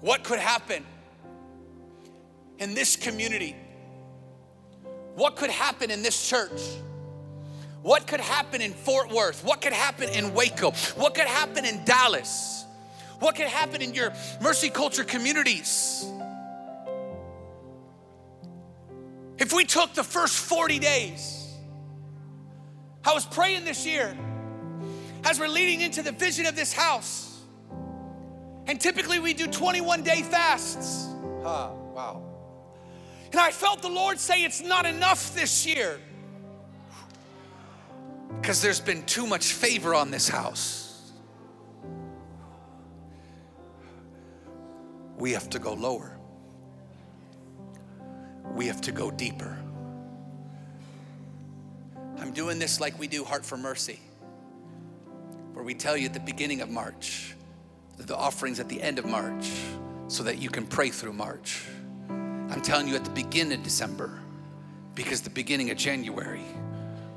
What 0.05 0.23
could 0.23 0.37
happen 0.37 0.85
in 2.59 2.75
this 2.75 2.95
community? 2.95 3.55
What 5.15 5.35
could 5.35 5.49
happen 5.49 5.89
in 5.89 6.03
this 6.03 6.29
church? 6.29 6.61
What 7.81 8.05
could 8.05 8.19
happen 8.19 8.61
in 8.61 8.73
Fort 8.73 9.11
Worth? 9.11 9.43
What 9.43 9.61
could 9.61 9.73
happen 9.73 10.09
in 10.09 10.35
Waco? 10.35 10.73
What 10.95 11.15
could 11.15 11.25
happen 11.25 11.65
in 11.65 11.83
Dallas? 11.85 12.65
What 13.17 13.35
could 13.35 13.47
happen 13.47 13.81
in 13.81 13.95
your 13.95 14.13
mercy 14.41 14.69
culture 14.69 15.03
communities? 15.03 16.05
If 19.39 19.53
we 19.53 19.65
took 19.65 19.95
the 19.95 20.03
first 20.03 20.35
40 20.35 20.77
days, 20.77 21.51
I 23.03 23.11
was 23.15 23.25
praying 23.25 23.65
this 23.65 23.87
year 23.87 24.15
as 25.23 25.39
we're 25.39 25.47
leading 25.47 25.81
into 25.81 26.03
the 26.03 26.11
vision 26.11 26.45
of 26.45 26.55
this 26.55 26.73
house 26.73 27.34
and 28.67 28.79
typically 28.79 29.19
we 29.19 29.33
do 29.33 29.47
21 29.47 30.03
day 30.03 30.21
fasts. 30.23 31.09
Huh, 31.43 31.69
wow. 31.93 32.23
And 33.31 33.39
I 33.39 33.51
felt 33.51 33.81
the 33.81 33.89
Lord 33.89 34.19
say 34.19 34.43
it's 34.43 34.61
not 34.61 34.85
enough 34.85 35.35
this 35.35 35.65
year 35.65 35.99
because 38.41 38.61
there's 38.61 38.79
been 38.79 39.03
too 39.03 39.27
much 39.27 39.53
favor 39.53 39.93
on 39.93 40.11
this 40.11 40.27
house. 40.27 41.11
We 45.17 45.31
have 45.31 45.49
to 45.51 45.59
go 45.59 45.73
lower, 45.73 46.17
we 48.53 48.67
have 48.67 48.81
to 48.81 48.91
go 48.91 49.11
deeper. 49.11 49.57
I'm 52.17 52.31
doing 52.31 52.59
this 52.59 52.79
like 52.79 52.97
we 52.97 53.07
do 53.07 53.23
Heart 53.23 53.45
for 53.45 53.57
Mercy, 53.57 53.99
where 55.53 55.63
we 55.63 55.73
tell 55.73 55.95
you 55.95 56.05
at 56.05 56.13
the 56.13 56.19
beginning 56.19 56.61
of 56.61 56.69
March 56.69 57.34
the 57.97 58.15
offerings 58.15 58.59
at 58.59 58.69
the 58.69 58.81
end 58.81 58.99
of 58.99 59.05
March 59.05 59.51
so 60.07 60.23
that 60.23 60.37
you 60.37 60.49
can 60.49 60.65
pray 60.65 60.89
through 60.89 61.13
March. 61.13 61.63
I'm 62.09 62.61
telling 62.61 62.87
you 62.87 62.95
at 62.95 63.03
the 63.03 63.11
beginning 63.11 63.57
of 63.59 63.63
December, 63.63 64.19
because 64.93 65.21
the 65.21 65.29
beginning 65.29 65.71
of 65.71 65.77
January, 65.77 66.43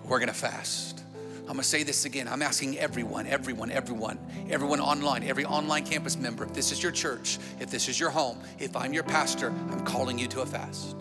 we're 0.05 0.19
gonna 0.19 0.33
fast. 0.33 1.03
I'm 1.41 1.55
gonna 1.55 1.63
say 1.63 1.83
this 1.83 2.05
again. 2.05 2.29
I'm 2.29 2.43
asking 2.43 2.79
everyone, 2.79 3.27
everyone, 3.27 3.71
everyone, 3.71 4.19
everyone 4.51 4.81
online, 4.81 5.23
every 5.23 5.45
online 5.45 5.85
campus 5.85 6.17
member, 6.17 6.45
if 6.45 6.55
this 6.55 6.73
is 6.73 6.83
your 6.83 6.93
church, 6.93 7.39
if 7.61 7.71
this 7.71 7.89
is 7.89 7.99
your 7.99 8.11
home, 8.11 8.41
if 8.59 8.77
I'm 8.77 8.93
your 8.93 9.03
pastor, 9.05 9.49
I'm 9.71 9.85
calling 9.85 10.19
you 10.19 10.27
to 10.29 10.41
a 10.41 10.47
fast. 10.47 10.97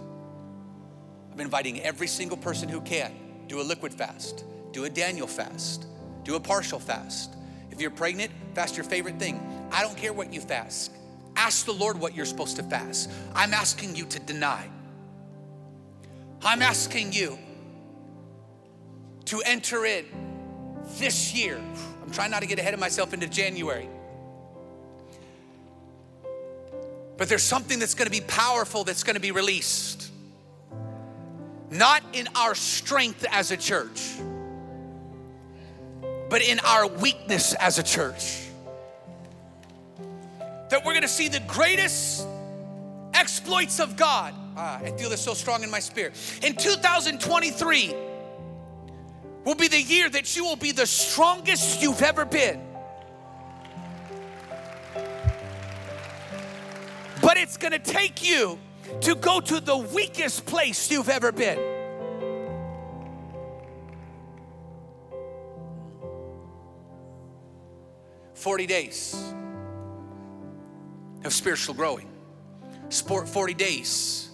I'm 1.31 1.39
inviting 1.39 1.81
every 1.81 2.07
single 2.07 2.37
person 2.37 2.69
who 2.69 2.81
can 2.81 3.13
do 3.47 3.61
a 3.61 3.63
liquid 3.63 3.93
fast, 3.93 4.43
do 4.71 4.85
a 4.85 4.89
Daniel 4.89 5.27
fast, 5.27 5.87
do 6.23 6.35
a 6.35 6.39
partial 6.39 6.79
fast. 6.79 7.35
If 7.71 7.79
you're 7.81 7.91
pregnant, 7.91 8.31
fast 8.53 8.75
your 8.75 8.83
favorite 8.83 9.19
thing. 9.19 9.39
I 9.71 9.81
don't 9.81 9.97
care 9.97 10.13
what 10.13 10.33
you 10.33 10.41
fast. 10.41 10.91
Ask 11.35 11.65
the 11.65 11.73
Lord 11.73 11.99
what 11.99 12.15
you're 12.15 12.25
supposed 12.25 12.55
to 12.55 12.63
fast. 12.63 13.11
I'm 13.35 13.53
asking 13.53 13.95
you 13.95 14.05
to 14.05 14.19
deny. 14.19 14.67
I'm 16.41 16.61
asking 16.61 17.13
you 17.13 17.37
to 19.25 19.41
enter 19.45 19.85
in 19.85 20.05
this 20.97 21.33
year. 21.33 21.61
I'm 22.01 22.11
trying 22.11 22.31
not 22.31 22.41
to 22.41 22.47
get 22.47 22.59
ahead 22.59 22.73
of 22.73 22.79
myself 22.79 23.13
into 23.13 23.27
January. 23.27 23.89
But 27.17 27.29
there's 27.29 27.43
something 27.43 27.79
that's 27.79 27.95
gonna 27.95 28.09
be 28.09 28.21
powerful 28.21 28.83
that's 28.83 29.03
gonna 29.03 29.19
be 29.19 29.31
released. 29.31 30.11
Not 31.69 32.03
in 32.13 32.29
our 32.35 32.55
strength 32.55 33.25
as 33.29 33.51
a 33.51 33.57
church, 33.57 34.15
but 36.29 36.41
in 36.41 36.59
our 36.59 36.87
weakness 36.87 37.53
as 37.55 37.79
a 37.79 37.83
church. 37.83 38.46
That 40.69 40.83
we're 40.85 40.93
gonna 40.93 41.07
see 41.07 41.29
the 41.29 41.39
greatest 41.41 42.27
exploits 43.13 43.79
of 43.79 43.95
God. 43.95 44.33
Ah, 44.55 44.79
I 44.79 44.91
feel 44.91 45.09
this 45.09 45.21
so 45.21 45.33
strong 45.33 45.63
in 45.63 45.69
my 45.69 45.79
spirit. 45.79 46.13
In 46.43 46.55
2023 46.55 47.95
will 49.45 49.55
be 49.55 49.67
the 49.67 49.81
year 49.81 50.09
that 50.09 50.35
you 50.35 50.43
will 50.43 50.55
be 50.55 50.71
the 50.71 50.85
strongest 50.85 51.81
you've 51.81 52.01
ever 52.01 52.25
been. 52.25 52.61
But 57.21 57.37
it's 57.37 57.57
gonna 57.57 57.79
take 57.79 58.27
you 58.27 58.59
to 59.01 59.15
go 59.15 59.39
to 59.39 59.59
the 59.59 59.77
weakest 59.77 60.45
place 60.45 60.91
you've 60.91 61.09
ever 61.09 61.31
been. 61.31 61.59
Forty 68.33 68.65
days 68.65 69.33
of 71.23 71.33
spiritual 71.33 71.75
growing. 71.75 72.09
Sport 72.89 73.27
40 73.27 73.53
days 73.53 74.29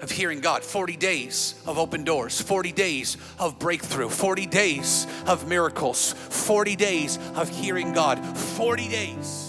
of 0.00 0.10
hearing 0.10 0.40
God, 0.40 0.64
40 0.64 0.96
days 0.96 1.54
of 1.64 1.78
open 1.78 2.02
doors, 2.02 2.40
40 2.40 2.72
days 2.72 3.16
of 3.38 3.58
breakthrough, 3.58 4.08
40 4.08 4.46
days 4.46 5.06
of 5.26 5.48
miracles, 5.48 6.12
40 6.12 6.74
days 6.74 7.18
of 7.36 7.48
hearing 7.48 7.92
God, 7.92 8.18
40 8.36 8.88
days. 8.88 9.48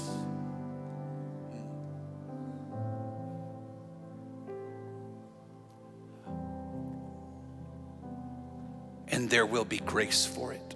And 9.07 9.29
there 9.29 9.45
will 9.45 9.65
be 9.65 9.79
grace 9.79 10.25
for 10.25 10.53
it. 10.53 10.75